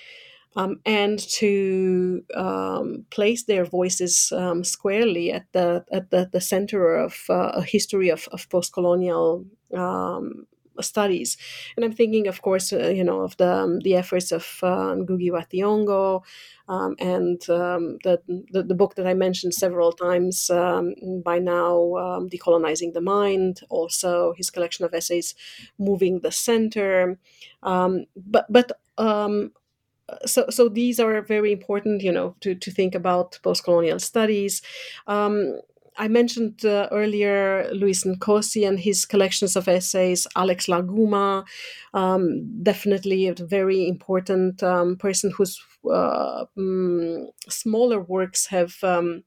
um, 0.56 0.80
and 0.86 1.20
to 1.20 2.24
um, 2.36 3.06
place 3.10 3.44
their 3.44 3.66
voices 3.66 4.32
um, 4.32 4.64
squarely 4.64 5.32
at 5.32 5.46
the 5.52 5.86
at 5.92 6.10
the, 6.12 6.30
the 6.32 6.42
center 6.42 6.96
of 6.96 7.26
uh, 7.30 7.52
a 7.54 7.62
history 7.62 8.10
of, 8.10 8.28
of 8.32 8.50
post-colonial 8.50 9.46
um, 9.76 10.48
studies. 10.82 11.38
And 11.76 11.86
I'm 11.86 11.94
thinking, 11.94 12.28
of 12.28 12.42
course, 12.42 12.74
uh, 12.74 12.90
you 12.90 13.04
know, 13.04 13.22
of 13.22 13.38
the 13.38 13.52
um, 13.52 13.80
the 13.80 13.96
efforts 13.96 14.32
of 14.32 14.60
uh, 14.64 14.96
Ngugi 14.96 15.32
wa 15.32 15.42
Thiong'o 15.42 16.24
um, 16.68 16.96
and 17.00 17.48
um, 17.50 17.98
the, 18.04 18.22
the, 18.52 18.64
the 18.64 18.76
book 18.76 18.96
that 18.96 19.08
I 19.08 19.14
mentioned 19.14 19.54
several 19.54 19.92
times 19.92 20.50
um, 20.50 20.96
by 21.24 21.40
now, 21.40 21.96
um, 21.96 22.30
decolonizing 22.30 22.94
the 22.94 23.02
mind. 23.02 23.62
Also, 23.70 24.34
his 24.34 24.50
collection 24.50 24.86
of 24.86 24.94
essays, 24.94 25.36
moving 25.78 26.20
the 26.20 26.32
center. 26.32 27.20
Um, 27.64 28.06
but 28.16 28.46
but 28.50 28.72
so 30.26 30.46
so 30.50 30.70
these 30.70 31.00
are 31.00 31.22
very 31.22 31.52
important 31.52 32.02
you 32.04 32.12
know 32.12 32.36
to, 32.40 32.54
to 32.54 32.72
think 32.72 32.94
about 32.94 33.40
post-colonial 33.42 34.00
studies 34.00 34.62
um, 35.08 35.60
I 35.98 36.08
mentioned 36.08 36.66
uh, 36.66 36.90
earlier 36.92 37.70
Lewis 37.74 38.04
Nkosi 38.04 38.68
and 38.68 38.80
his 38.80 39.06
collections 39.06 39.56
of 39.56 39.68
essays, 39.68 40.28
Alex 40.36 40.68
La 40.68 40.82
Guma, 40.82 41.46
um, 41.94 42.64
definitely 42.64 43.28
a 43.28 43.34
very 43.34 43.88
important 43.88 44.62
um, 44.62 44.98
person 44.98 45.32
whose 45.32 45.62
uh, 45.90 46.46
mm, 46.58 47.26
smaller 47.50 48.00
works 48.00 48.48
have. 48.48 48.76
Um, 48.84 49.24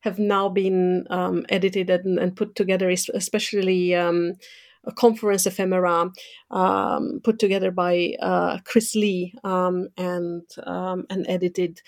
have 0.00 0.18
now 0.18 0.50
been 0.50 1.06
um, 1.08 1.46
edited 1.48 1.88
and, 1.88 2.18
and, 2.18 2.36
put 2.36 2.54
together, 2.54 2.90
especially 2.90 3.94
um, 3.94 4.34
a 4.86 4.92
conference 4.92 5.46
ephemera 5.46 6.10
um, 6.50 7.20
put 7.24 7.38
together 7.38 7.70
by 7.70 8.14
uh, 8.20 8.58
Chris 8.64 8.94
Lee 8.94 9.34
um, 9.44 9.88
and 9.96 10.42
um, 10.64 11.06
and 11.10 11.24
edited. 11.28 11.80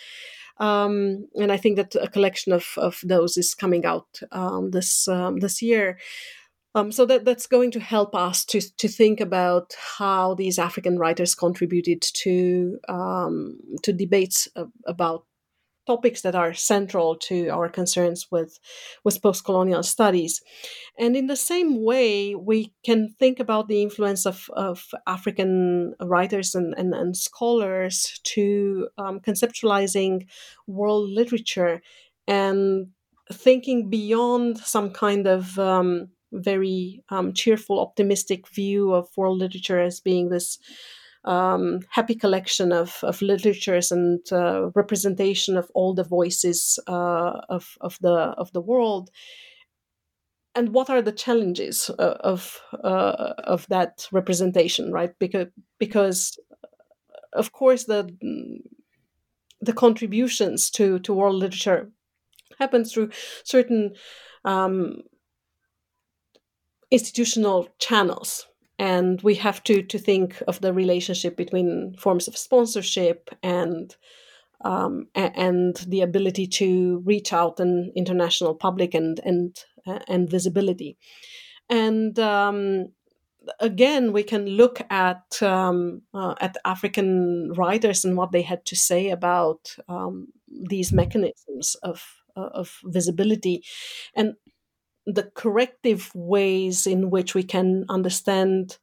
Um, 0.58 1.28
and 1.34 1.52
I 1.52 1.56
think 1.56 1.76
that 1.76 1.94
a 1.96 2.08
collection 2.08 2.52
of, 2.52 2.66
of 2.76 3.00
those 3.04 3.36
is 3.36 3.54
coming 3.54 3.84
out 3.84 4.20
um, 4.32 4.70
this 4.70 5.06
um, 5.08 5.38
this 5.40 5.60
year. 5.60 5.98
so 6.92 7.06
that 7.06 7.24
that's 7.24 7.46
going 7.46 7.70
to 7.72 7.80
help 7.80 8.14
us 8.14 8.44
to 8.46 8.60
to 8.60 8.88
think 8.88 9.20
about 9.20 9.74
how 9.98 10.34
these 10.34 10.58
African 10.58 10.98
writers 10.98 11.34
contributed 11.34 12.02
to 12.02 12.78
to 13.82 13.92
debates 13.92 14.48
about 14.86 15.24
topics 15.86 16.22
that 16.22 16.34
are 16.34 16.52
central 16.54 17.16
to 17.16 17.48
our 17.48 17.68
concerns 17.68 18.26
with, 18.30 18.58
with 19.04 19.22
post-colonial 19.22 19.82
studies. 19.82 20.42
And 20.98 21.16
in 21.16 21.26
the 21.26 21.36
same 21.36 21.84
way, 21.84 22.34
we 22.34 22.72
can 22.84 23.14
think 23.18 23.40
about 23.40 23.68
the 23.68 23.82
influence 23.82 24.26
of, 24.26 24.50
of 24.54 24.84
African 25.06 25.94
writers 26.00 26.54
and, 26.54 26.74
and, 26.76 26.94
and 26.94 27.16
scholars 27.16 28.20
to 28.34 28.88
um, 28.98 29.20
conceptualizing 29.20 30.26
world 30.66 31.10
literature 31.10 31.82
and 32.26 32.88
thinking 33.32 33.88
beyond 33.88 34.58
some 34.58 34.90
kind 34.90 35.26
of 35.26 35.58
um, 35.58 36.08
very 36.32 37.02
um, 37.08 37.32
cheerful, 37.32 37.80
optimistic 37.80 38.48
view 38.48 38.92
of 38.92 39.08
world 39.16 39.38
literature 39.38 39.80
as 39.80 40.00
being 40.00 40.28
this 40.28 40.58
um, 41.26 41.80
happy 41.90 42.14
collection 42.14 42.72
of, 42.72 42.98
of 43.02 43.20
literatures 43.20 43.90
and 43.90 44.20
uh, 44.32 44.70
representation 44.74 45.56
of 45.56 45.70
all 45.74 45.92
the 45.92 46.04
voices 46.04 46.78
uh, 46.86 47.40
of, 47.48 47.76
of 47.80 47.98
the 48.00 48.14
of 48.38 48.52
the 48.52 48.60
world. 48.60 49.10
And 50.54 50.72
what 50.72 50.88
are 50.88 51.02
the 51.02 51.12
challenges 51.12 51.90
uh, 51.98 52.16
of 52.20 52.60
uh, 52.82 53.34
of 53.38 53.66
that 53.68 54.08
representation 54.12 54.92
right? 54.92 55.12
Because 55.18 55.48
because 55.78 56.38
of 57.32 57.52
course 57.52 57.84
the 57.84 58.08
the 59.60 59.72
contributions 59.72 60.70
to 60.70 61.00
to 61.00 61.12
world 61.12 61.36
literature 61.36 61.90
happen 62.58 62.84
through 62.84 63.10
certain 63.44 63.94
um, 64.44 65.02
institutional 66.90 67.68
channels 67.78 68.46
and 68.78 69.20
we 69.22 69.34
have 69.36 69.62
to 69.64 69.82
to 69.82 69.98
think 69.98 70.42
of 70.46 70.60
the 70.60 70.72
relationship 70.72 71.36
between 71.36 71.94
forms 71.98 72.28
of 72.28 72.36
sponsorship 72.36 73.30
and 73.42 73.96
um, 74.64 75.08
and 75.14 75.76
the 75.88 76.00
ability 76.00 76.46
to 76.46 77.02
reach 77.04 77.32
out 77.32 77.60
an 77.60 77.92
international 77.94 78.54
public 78.54 78.94
and 78.94 79.20
and 79.24 79.64
and 80.08 80.30
visibility. 80.30 80.96
And 81.68 82.18
um, 82.18 82.92
again 83.60 84.12
we 84.12 84.22
can 84.22 84.46
look 84.46 84.80
at 84.90 85.42
um, 85.42 86.02
uh, 86.14 86.34
at 86.40 86.56
African 86.64 87.52
writers 87.52 88.04
and 88.04 88.16
what 88.16 88.32
they 88.32 88.42
had 88.42 88.64
to 88.66 88.76
say 88.76 89.10
about 89.10 89.76
um, 89.88 90.28
these 90.48 90.92
mechanisms 90.92 91.76
of 91.82 92.04
uh, 92.36 92.50
of 92.52 92.80
visibility. 92.84 93.62
And 94.14 94.34
the 95.06 95.30
corrective 95.34 96.10
ways 96.14 96.86
in 96.86 97.10
which 97.10 97.34
we 97.34 97.42
can 97.42 97.84
understand 97.88 98.78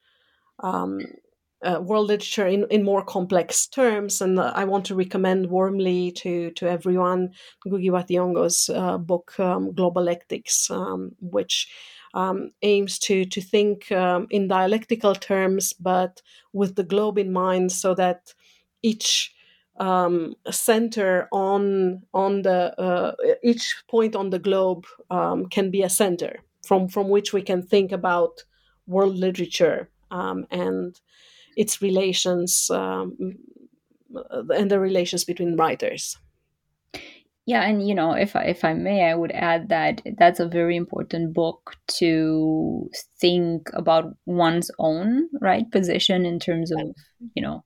um, 0.59 0.99
uh, 1.63 1.79
world 1.81 2.07
literature 2.07 2.47
in, 2.47 2.65
in 2.69 2.83
more 2.83 3.03
complex 3.03 3.67
terms. 3.67 4.21
And 4.21 4.39
uh, 4.39 4.51
I 4.55 4.65
want 4.65 4.85
to 4.85 4.95
recommend 4.95 5.49
warmly 5.49 6.11
to, 6.11 6.51
to 6.51 6.67
everyone 6.67 7.33
Ngugi 7.65 7.91
wa 7.91 8.03
Thiong'o's 8.03 8.69
uh, 8.69 8.97
book, 8.97 9.39
um, 9.39 9.71
Globalectics, 9.73 10.69
um, 10.69 11.11
which 11.19 11.71
um, 12.13 12.51
aims 12.61 12.99
to, 12.99 13.25
to 13.25 13.41
think 13.41 13.91
um, 13.91 14.27
in 14.29 14.47
dialectical 14.47 15.15
terms, 15.15 15.73
but 15.73 16.21
with 16.51 16.75
the 16.75 16.83
globe 16.83 17.17
in 17.17 17.31
mind, 17.31 17.71
so 17.71 17.95
that 17.95 18.33
each 18.81 19.32
um, 19.79 20.35
center 20.51 21.27
on 21.31 22.03
on 22.13 22.43
the 22.43 22.79
uh, 22.79 23.13
each 23.43 23.83
point 23.89 24.15
on 24.15 24.29
the 24.29 24.39
globe 24.39 24.85
um, 25.09 25.47
can 25.47 25.71
be 25.71 25.81
a 25.81 25.89
center 25.89 26.39
from 26.65 26.87
from 26.87 27.09
which 27.09 27.33
we 27.33 27.41
can 27.41 27.61
think 27.61 27.91
about 27.91 28.43
world 28.87 29.15
literature 29.15 29.89
um, 30.11 30.45
and 30.51 30.99
its 31.55 31.81
relations 31.81 32.69
um, 32.69 33.17
and 34.49 34.69
the 34.69 34.79
relations 34.79 35.23
between 35.23 35.55
writers. 35.55 36.17
Yeah, 37.45 37.63
and 37.63 37.85
you 37.85 37.93
know, 37.93 38.13
if 38.13 38.37
I, 38.37 38.43
if 38.43 38.63
I 38.63 38.73
may, 38.73 39.09
I 39.09 39.15
would 39.15 39.33
add 39.33 39.67
that 39.67 40.01
that's 40.17 40.39
a 40.39 40.47
very 40.47 40.77
important 40.77 41.33
book 41.33 41.75
to 41.99 42.89
think 43.19 43.69
about 43.73 44.15
one's 44.25 44.71
own 44.79 45.27
right 45.41 45.69
position 45.69 46.25
in 46.25 46.39
terms 46.39 46.71
of 46.71 46.95
you 47.35 47.43
know 47.43 47.65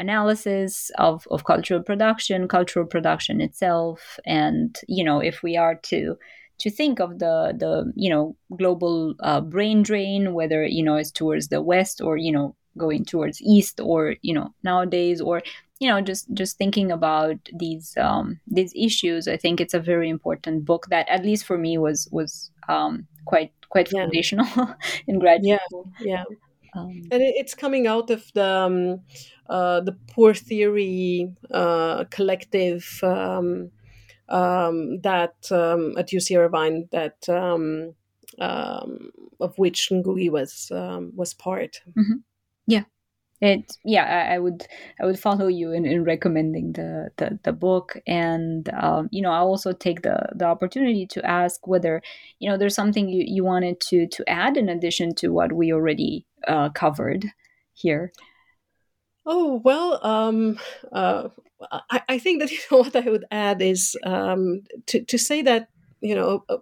analysis 0.00 0.90
of, 0.98 1.26
of 1.30 1.44
cultural 1.44 1.82
production, 1.82 2.48
cultural 2.48 2.86
production 2.86 3.40
itself, 3.40 4.18
and 4.26 4.78
you 4.88 5.04
know 5.04 5.20
if 5.20 5.42
we 5.42 5.56
are 5.56 5.74
to 5.74 6.16
to 6.58 6.70
think 6.70 7.00
of 7.00 7.18
the 7.18 7.54
the 7.56 7.92
you 7.94 8.10
know 8.10 8.36
global 8.56 9.14
uh, 9.20 9.40
brain 9.40 9.82
drain, 9.82 10.34
whether 10.34 10.64
you 10.64 10.82
know 10.82 10.96
it's 10.96 11.10
towards 11.10 11.48
the 11.48 11.62
west 11.62 12.00
or 12.00 12.16
you 12.16 12.32
know 12.32 12.54
going 12.78 13.04
towards 13.04 13.42
east 13.42 13.80
or 13.80 14.14
you 14.22 14.34
know 14.34 14.54
nowadays 14.62 15.20
or 15.20 15.42
you 15.80 15.88
know 15.88 16.00
just 16.00 16.32
just 16.34 16.56
thinking 16.56 16.92
about 16.92 17.36
these 17.52 17.96
um, 17.96 18.38
these 18.46 18.72
issues 18.76 19.26
i 19.26 19.36
think 19.36 19.60
it's 19.60 19.74
a 19.74 19.80
very 19.80 20.08
important 20.08 20.64
book 20.64 20.86
that 20.88 21.08
at 21.08 21.24
least 21.24 21.44
for 21.44 21.58
me 21.58 21.76
was 21.78 22.08
was 22.12 22.50
um, 22.68 23.06
quite 23.24 23.52
quite 23.70 23.90
yeah. 23.92 24.02
foundational 24.02 24.74
in 25.06 25.18
graduate 25.18 25.58
yeah, 25.60 25.66
school. 25.66 25.92
yeah. 26.00 26.24
Um, 26.76 26.90
and 27.10 27.20
it's 27.20 27.54
coming 27.54 27.88
out 27.88 28.10
of 28.10 28.30
the 28.32 28.46
um, 28.46 29.00
uh, 29.50 29.80
the 29.80 29.96
poor 30.12 30.32
theory 30.32 31.28
uh, 31.50 32.04
collective 32.10 33.00
um, 33.02 33.70
um 34.28 35.00
that 35.00 35.34
um, 35.50 35.98
at 35.98 36.08
UC 36.08 36.38
Irvine 36.38 36.88
that 36.92 37.28
um, 37.28 37.94
of 39.40 39.58
which 39.58 39.88
Ngugi 39.90 40.30
was 40.30 40.68
was 41.14 41.34
part. 41.34 41.80
Mm-hmm. 41.98 42.18
Yeah, 42.66 42.84
it 43.40 43.76
yeah 43.84 44.04
I, 44.04 44.34
I, 44.34 44.38
would 44.38 44.66
i 45.00 45.06
would 45.06 45.18
follow 45.18 45.46
you 45.46 45.72
in, 45.72 45.86
in 45.86 46.04
recommending 46.04 46.72
the, 46.72 47.10
the 47.16 47.38
the 47.42 47.52
book 47.52 47.96
and 48.06 48.68
um, 48.74 49.08
you 49.10 49.22
know 49.22 49.32
i 49.32 49.38
also 49.38 49.72
take 49.72 50.02
the 50.02 50.28
the 50.34 50.44
opportunity 50.44 51.06
to 51.06 51.24
ask 51.24 51.66
whether 51.66 52.02
you 52.38 52.48
know 52.48 52.56
there's 52.56 52.74
something 52.74 53.08
you, 53.08 53.24
you 53.26 53.44
wanted 53.44 53.80
to 53.80 54.06
to 54.08 54.28
add 54.28 54.56
in 54.56 54.68
addition 54.68 55.14
to 55.16 55.28
what 55.28 55.52
we 55.52 55.72
already 55.72 56.26
uh, 56.46 56.68
covered 56.70 57.26
here 57.72 58.12
oh 59.30 59.60
well 59.64 60.04
um, 60.04 60.58
uh, 60.92 61.28
I, 61.90 62.02
I 62.08 62.18
think 62.18 62.40
that 62.40 62.50
you 62.54 62.58
know 62.70 62.78
what 62.78 62.96
i 62.96 63.08
would 63.08 63.24
add 63.30 63.62
is 63.62 63.96
um, 64.04 64.62
to, 64.86 65.02
to 65.04 65.18
say 65.18 65.42
that 65.42 65.68
you 66.00 66.14
know 66.14 66.44
a, 66.48 66.58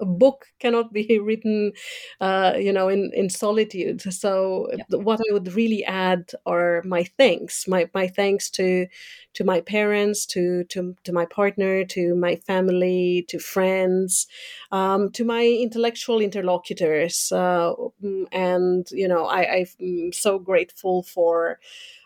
a 0.00 0.06
book 0.06 0.46
cannot 0.58 0.92
be 0.92 1.18
written, 1.22 1.72
uh, 2.20 2.54
you 2.58 2.72
know, 2.72 2.88
in, 2.88 3.10
in 3.14 3.28
solitude. 3.28 4.00
So 4.12 4.68
yeah. 4.72 4.98
what 4.98 5.20
I 5.20 5.32
would 5.32 5.54
really 5.54 5.84
add 5.84 6.32
are 6.46 6.82
my 6.84 7.04
thanks, 7.18 7.68
my, 7.68 7.88
my 7.94 8.08
thanks 8.08 8.50
to 8.50 8.86
to 9.32 9.44
my 9.44 9.60
parents, 9.60 10.26
to 10.26 10.64
to, 10.64 10.96
to 11.04 11.12
my 11.12 11.24
partner, 11.26 11.84
to 11.84 12.16
my 12.16 12.34
family, 12.36 13.24
to 13.28 13.38
friends, 13.38 14.26
um, 14.72 15.10
to 15.12 15.24
my 15.24 15.44
intellectual 15.44 16.20
interlocutors, 16.20 17.30
uh, 17.30 17.72
mm, 18.02 18.26
and 18.32 18.88
you 18.90 19.06
know, 19.06 19.26
I, 19.26 19.66
I'm 19.80 20.12
so 20.12 20.38
grateful 20.38 21.04
for 21.04 21.60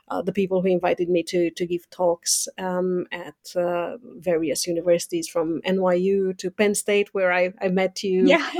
uh, 0.08 0.22
the 0.22 0.32
people 0.32 0.62
who 0.62 0.68
invited 0.68 1.08
me 1.08 1.22
to 1.22 1.50
to 1.50 1.66
give 1.66 1.88
talks 1.90 2.48
um, 2.58 3.06
at 3.12 3.56
uh, 3.56 3.96
various 4.18 4.66
universities 4.66 5.28
from 5.28 5.60
NYU 5.62 6.36
to 6.38 6.50
Penn 6.50 6.74
State, 6.74 7.14
where 7.14 7.32
I, 7.32 7.52
I 7.60 7.68
met 7.68 8.02
you. 8.02 8.26
Yeah. 8.26 8.50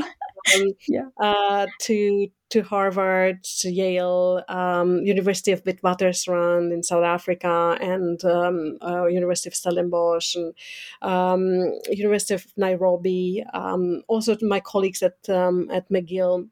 Um, 0.54 0.72
yeah. 0.88 1.08
Uh, 1.20 1.66
to 1.82 2.28
to 2.50 2.62
Harvard, 2.62 3.42
to 3.42 3.70
Yale, 3.70 4.44
um, 4.48 4.98
University 5.04 5.50
of 5.50 5.64
Witwatersrand 5.64 6.72
in 6.72 6.82
South 6.82 7.04
Africa, 7.04 7.76
and 7.80 8.24
um, 8.24 8.78
uh, 8.80 9.06
University 9.06 9.48
of 9.48 9.54
Stellenbosch, 9.54 10.36
and 10.36 10.54
um, 11.02 11.72
University 11.90 12.34
of 12.34 12.46
Nairobi. 12.56 13.44
Um, 13.52 14.02
also 14.08 14.34
to 14.34 14.46
my 14.46 14.60
colleagues 14.60 15.02
at 15.02 15.28
um, 15.28 15.70
at 15.70 15.88
McGill 15.90 16.48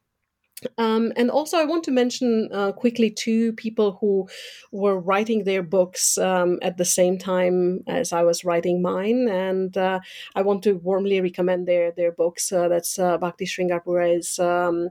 um, 0.79 1.13
and 1.17 1.31
also, 1.31 1.59
I 1.59 1.65
want 1.65 1.85
to 1.85 1.91
mention 1.91 2.49
uh, 2.53 2.73
quickly 2.73 3.11
two 3.11 3.53
people 3.53 3.99
who 4.01 4.29
were 4.71 4.99
writing 4.99 5.45
their 5.45 5.63
books 5.63 6.19
um, 6.19 6.59
at 6.63 6.77
the 6.77 6.85
same 6.85 7.19
time 7.19 7.83
as 7.87 8.13
I 8.13 8.23
was 8.23 8.45
writing 8.45 8.83
mine, 8.83 9.29
and 9.29 9.77
uh, 9.77 10.01
I 10.35 10.43
want 10.43 10.63
to 10.65 10.75
warmly 10.75 11.21
recommend 11.21 11.67
their 11.67 11.93
their 11.93 12.13
books. 12.13 12.53
Uh, 12.53 12.69
that's 12.69 12.99
uh, 12.99 13.19
Bhakti 13.19 13.47
Shringarpure's 13.47 14.39
um, 14.39 14.91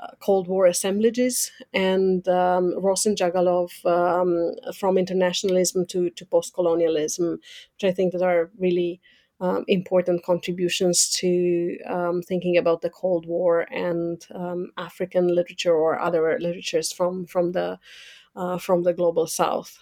uh, 0.00 0.08
Cold 0.20 0.48
War 0.48 0.66
Assemblages 0.66 1.50
and 1.72 2.26
um, 2.28 2.74
Rossen 2.80 3.16
Djagalov 3.16 3.84
um, 3.84 4.54
from 4.74 4.96
Internationalism 4.96 5.86
to 5.86 6.10
to 6.10 6.24
Postcolonialism, 6.26 7.32
which 7.32 7.84
I 7.84 7.92
think 7.92 8.12
that 8.12 8.22
are 8.22 8.50
really 8.58 9.00
um, 9.40 9.64
important 9.68 10.24
contributions 10.24 11.08
to 11.20 11.78
um, 11.86 12.22
thinking 12.22 12.56
about 12.56 12.82
the 12.82 12.90
Cold 12.90 13.26
War 13.26 13.66
and 13.72 14.24
um, 14.34 14.70
African 14.76 15.28
literature 15.34 15.74
or 15.74 16.00
other 16.00 16.38
literatures 16.40 16.92
from 16.92 17.26
from 17.26 17.52
the 17.52 17.78
uh, 18.36 18.58
from 18.58 18.82
the 18.82 18.92
global 18.94 19.26
South. 19.26 19.78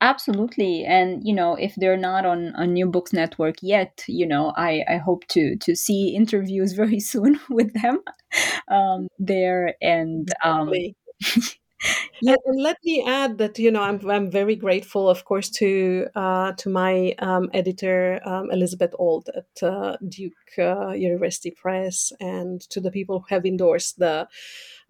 Absolutely, 0.00 0.84
and 0.84 1.26
you 1.26 1.34
know, 1.34 1.56
if 1.56 1.74
they're 1.74 1.96
not 1.96 2.24
on 2.24 2.52
a 2.54 2.64
New 2.66 2.86
Books 2.86 3.12
Network 3.12 3.56
yet, 3.62 4.04
you 4.06 4.26
know, 4.26 4.52
I 4.56 4.84
I 4.88 4.96
hope 4.98 5.26
to 5.28 5.56
to 5.56 5.74
see 5.74 6.10
interviews 6.16 6.72
very 6.72 7.00
soon 7.00 7.40
with 7.50 7.72
them 7.82 8.00
um, 8.68 9.08
there 9.18 9.74
and. 9.82 10.32
Um, 10.44 10.72
yeah. 12.20 12.36
And 12.46 12.60
let 12.60 12.76
me 12.84 13.04
add 13.06 13.38
that 13.38 13.58
you 13.58 13.70
know 13.70 13.82
I'm 13.82 14.00
I'm 14.10 14.30
very 14.30 14.56
grateful, 14.56 15.08
of 15.08 15.24
course, 15.24 15.50
to 15.50 16.06
uh, 16.14 16.52
to 16.52 16.68
my 16.68 17.14
um, 17.18 17.50
editor 17.54 18.20
um, 18.24 18.50
Elizabeth 18.50 18.94
Ault 18.98 19.28
at 19.34 19.62
uh, 19.62 19.96
Duke 20.08 20.32
uh, 20.58 20.90
University 20.90 21.50
Press, 21.50 22.12
and 22.20 22.60
to 22.70 22.80
the 22.80 22.90
people 22.90 23.20
who 23.20 23.34
have 23.34 23.46
endorsed 23.46 23.98
the 23.98 24.28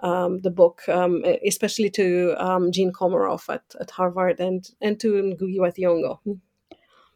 um, 0.00 0.40
the 0.40 0.50
book, 0.50 0.82
um, 0.88 1.24
especially 1.46 1.90
to 1.90 2.34
um, 2.38 2.72
Jean 2.72 2.92
Comaroff 2.92 3.52
at, 3.52 3.64
at 3.80 3.90
Harvard 3.90 4.40
and 4.40 4.68
and 4.80 4.98
to 5.00 5.12
Ngugi 5.12 5.58
wa 5.58 5.70
Thiong'o. 5.70 6.38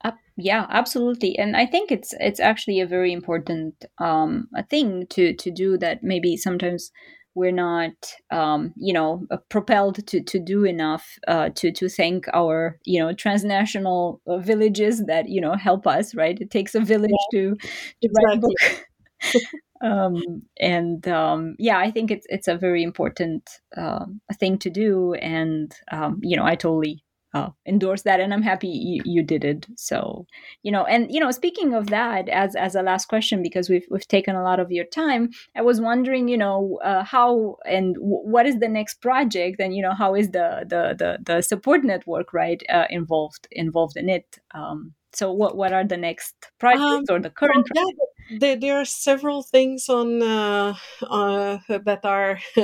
Uh, 0.04 0.12
yeah, 0.36 0.66
absolutely, 0.68 1.38
and 1.38 1.56
I 1.56 1.64
think 1.64 1.92
it's 1.92 2.12
it's 2.18 2.40
actually 2.40 2.80
a 2.80 2.86
very 2.86 3.12
important 3.12 3.84
um, 3.98 4.48
a 4.56 4.64
thing 4.64 5.06
to 5.10 5.32
to 5.34 5.50
do 5.50 5.78
that. 5.78 6.02
Maybe 6.02 6.36
sometimes 6.36 6.90
we're 7.34 7.52
not 7.52 7.92
um, 8.30 8.72
you 8.76 8.92
know 8.92 9.26
uh, 9.30 9.36
propelled 9.48 10.06
to, 10.06 10.22
to 10.22 10.38
do 10.38 10.64
enough 10.64 11.18
uh, 11.28 11.50
to 11.54 11.72
to 11.72 11.88
thank 11.88 12.26
our 12.34 12.78
you 12.84 13.00
know 13.00 13.12
transnational 13.12 14.20
uh, 14.26 14.38
villages 14.38 15.04
that 15.06 15.28
you 15.28 15.40
know 15.40 15.54
help 15.54 15.86
us 15.86 16.14
right? 16.14 16.38
It 16.40 16.50
takes 16.50 16.74
a 16.74 16.80
village 16.80 17.10
yeah, 17.32 17.40
to, 17.40 17.56
to 17.56 17.68
exactly. 18.02 18.24
write 18.24 18.36
a 18.36 18.40
book. 18.40 19.42
Um, 19.82 20.42
and 20.60 21.08
um, 21.08 21.56
yeah 21.58 21.76
i 21.76 21.90
think 21.90 22.12
it's 22.12 22.24
it's 22.28 22.46
a 22.46 22.56
very 22.56 22.84
important 22.84 23.50
uh, 23.76 24.04
thing 24.38 24.56
to 24.58 24.70
do. 24.70 25.14
And 25.14 25.74
um, 25.90 26.20
you 26.22 26.36
know 26.36 26.44
i 26.44 26.54
totally 26.54 27.01
uh, 27.34 27.50
endorse 27.66 28.02
that 28.02 28.20
and 28.20 28.32
i'm 28.34 28.42
happy 28.42 28.68
you, 28.68 29.02
you 29.04 29.22
did 29.22 29.44
it. 29.44 29.66
So 29.76 30.26
you 30.62 30.72
know 30.72 30.84
and 30.84 31.12
you 31.12 31.20
know 31.20 31.30
speaking 31.30 31.74
of 31.74 31.88
that 31.88 32.28
as 32.28 32.54
as 32.56 32.74
a 32.74 32.82
last 32.82 33.06
question 33.08 33.42
because 33.42 33.68
we've 33.68 33.86
we've 33.90 34.08
taken 34.08 34.36
a 34.36 34.42
lot 34.42 34.60
of 34.60 34.70
your 34.70 34.84
time 34.84 35.30
i 35.56 35.62
was 35.62 35.80
wondering 35.80 36.28
you 36.28 36.38
know 36.38 36.78
uh, 36.84 37.04
how 37.04 37.56
and 37.64 37.94
w- 37.94 38.24
what 38.24 38.46
is 38.46 38.58
the 38.58 38.68
next 38.68 39.00
project 39.00 39.60
and 39.60 39.74
you 39.74 39.82
know 39.82 39.94
how 39.94 40.14
is 40.14 40.30
the 40.30 40.64
the 40.68 40.94
the, 40.98 41.18
the 41.24 41.42
support 41.42 41.84
network 41.84 42.32
right 42.32 42.62
uh, 42.68 42.86
involved 42.90 43.48
involved 43.52 43.96
in 43.96 44.08
it? 44.08 44.38
Um, 44.54 44.94
so 45.12 45.32
what 45.32 45.56
what 45.56 45.72
are 45.72 45.84
the 45.84 45.96
next 45.96 46.34
projects 46.58 47.10
um, 47.10 47.16
or 47.16 47.20
the 47.20 47.30
current 47.30 47.68
well, 47.74 47.90
yeah, 48.30 48.38
there, 48.38 48.56
there 48.56 48.80
are 48.80 48.84
several 48.84 49.42
things 49.42 49.88
on 49.88 50.22
uh, 50.22 50.74
uh, 51.02 51.58
that 51.68 52.00
are 52.04 52.38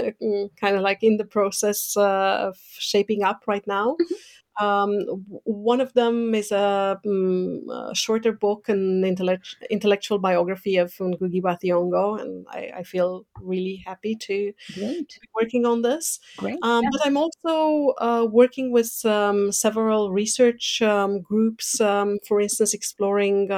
kind 0.61 0.77
of 0.77 0.81
like 0.81 1.03
in 1.03 1.19
the 1.19 1.27
process 1.27 1.97
uh, 1.97 2.49
of 2.49 2.57
shaping 2.78 3.23
up 3.23 3.43
right 3.47 3.66
now. 3.66 3.97
Mm-hmm. 4.01 4.15
Um, 4.59 5.25
one 5.45 5.81
of 5.81 5.93
them 5.95 6.35
is 6.35 6.51
a, 6.53 6.99
um, 7.07 7.69
a 7.71 7.95
shorter 7.95 8.33
book, 8.33 8.69
an 8.69 9.05
intellect- 9.05 9.57
intellectual 9.71 10.19
biography 10.19 10.77
of 10.77 10.93
Ngugi 10.95 11.43
Thiong'o, 11.43 12.21
and 12.21 12.47
I, 12.51 12.71
I, 12.79 12.83
feel 12.83 13.27
really 13.41 13.83
happy 13.87 14.17
to, 14.17 14.53
to, 14.75 15.21
be 15.21 15.29
working 15.35 15.67
on 15.67 15.83
this. 15.83 16.19
Great. 16.39 16.59
Um, 16.63 16.83
yeah. 16.83 16.89
But 16.93 17.07
I'm 17.07 17.17
also 17.17 17.95
uh, 17.99 18.27
working 18.31 18.73
with 18.73 19.05
um, 19.05 19.53
several 19.53 20.11
research 20.11 20.83
um, 20.83 21.21
groups, 21.21 21.81
um, 21.81 22.19
for 22.27 22.41
instance, 22.41 22.75
exploring 22.75 23.49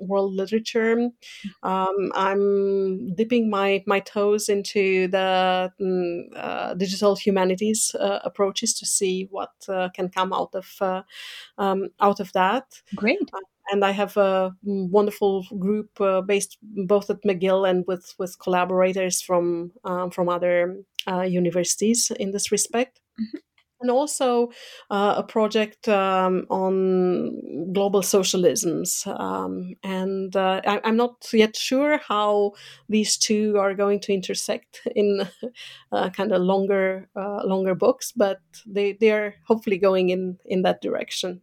world 0.00 0.34
literature. 0.34 1.10
I'm 1.62 3.14
dipping 3.14 3.50
my, 3.50 3.82
my 3.86 4.00
toes 4.00 4.48
into 4.48 5.08
the 5.08 5.72
mm, 5.80 6.22
uh, 6.36 6.74
digital 6.74 7.14
humanities 7.16 7.94
uh, 7.98 8.20
approaches 8.24 8.74
to 8.74 8.86
see 8.86 9.28
what 9.30 9.52
uh, 9.68 9.88
can 9.94 10.08
come 10.08 10.32
out 10.32 10.39
out 10.40 10.54
of 10.54 10.68
uh, 10.80 11.02
um, 11.58 11.88
out 12.00 12.20
of 12.20 12.32
that. 12.32 12.64
Great. 12.94 13.30
Uh, 13.32 13.40
and 13.72 13.84
I 13.84 13.92
have 13.92 14.16
a 14.16 14.52
wonderful 14.64 15.46
group 15.58 16.00
uh, 16.00 16.22
based 16.22 16.58
both 16.62 17.08
at 17.10 17.22
McGill 17.22 17.68
and 17.68 17.84
with 17.86 18.14
with 18.18 18.38
collaborators 18.38 19.22
from 19.22 19.72
um, 19.84 20.10
from 20.10 20.28
other 20.28 20.82
uh, 21.06 21.22
universities 21.22 22.10
in 22.18 22.32
this 22.32 22.50
respect. 22.52 23.00
Mm-hmm 23.20 23.38
and 23.80 23.90
also 23.90 24.50
uh, 24.90 25.14
a 25.18 25.22
project 25.22 25.88
um, 25.88 26.46
on 26.50 27.72
global 27.72 28.02
socialisms. 28.02 29.06
Um, 29.18 29.74
and 29.82 30.34
uh, 30.36 30.60
I, 30.66 30.80
am 30.84 30.96
not 30.96 31.26
yet 31.32 31.56
sure 31.56 31.98
how 31.98 32.52
these 32.88 33.16
two 33.16 33.56
are 33.58 33.74
going 33.74 34.00
to 34.00 34.12
intersect 34.12 34.86
in 34.94 35.28
uh, 35.92 36.10
kind 36.10 36.32
of 36.32 36.42
longer 36.42 37.08
uh, 37.16 37.44
longer 37.44 37.74
books, 37.74 38.12
but 38.12 38.40
they 38.66 38.92
they 39.00 39.10
are 39.10 39.34
hopefully 39.46 39.78
going 39.78 40.10
in 40.10 40.38
in 40.44 40.62
that 40.62 40.82
direction. 40.82 41.40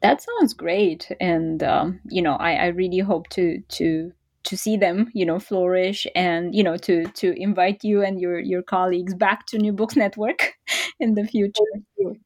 That 0.00 0.22
sounds 0.22 0.54
great, 0.54 1.10
and 1.20 1.62
um, 1.62 2.00
you 2.08 2.22
know, 2.22 2.34
I, 2.34 2.52
I 2.52 2.66
really 2.68 3.00
hope 3.00 3.28
to 3.30 3.60
to 3.68 4.12
to 4.44 4.56
see 4.56 4.76
them 4.76 5.10
you 5.14 5.26
know 5.26 5.38
flourish 5.38 6.06
and 6.14 6.54
you 6.54 6.62
know 6.62 6.76
to 6.76 7.06
to 7.08 7.34
invite 7.40 7.84
you 7.84 8.02
and 8.02 8.20
your 8.20 8.38
your 8.38 8.62
colleagues 8.62 9.14
back 9.14 9.46
to 9.46 9.58
new 9.58 9.72
books 9.72 9.96
network 9.96 10.54
in 11.00 11.14
the 11.14 11.24
future. 11.24 11.64
Thank 11.72 11.84
you, 11.96 12.16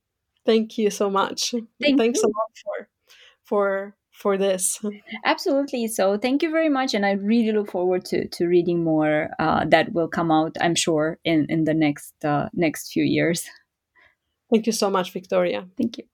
thank 0.47 0.79
you 0.79 0.91
so 0.91 1.11
much. 1.11 1.55
Thank 1.81 1.99
thanks 1.99 2.21
you. 2.23 2.29
a 2.29 2.29
lot 2.29 2.53
for 2.65 2.89
for 3.45 3.97
for 4.13 4.39
this. 4.39 4.79
Absolutely. 5.25 5.89
So 5.89 6.17
thank 6.17 6.43
you 6.43 6.51
very 6.51 6.69
much 6.69 6.95
and 6.95 7.05
i 7.05 7.13
really 7.13 7.53
look 7.53 7.71
forward 7.71 8.05
to 8.05 8.29
to 8.29 8.47
reading 8.47 8.85
more 8.85 9.31
uh, 9.39 9.65
that 9.67 9.93
will 9.93 10.09
come 10.09 10.31
out 10.31 10.57
i'm 10.61 10.75
sure 10.75 11.19
in 11.25 11.47
in 11.49 11.65
the 11.65 11.75
next 11.75 12.15
uh, 12.25 12.49
next 12.53 12.93
few 12.93 13.05
years. 13.05 13.49
Thank 14.51 14.67
you 14.67 14.73
so 14.73 14.91
much 14.91 15.13
victoria. 15.13 15.67
Thank 15.79 15.99
you 15.99 16.12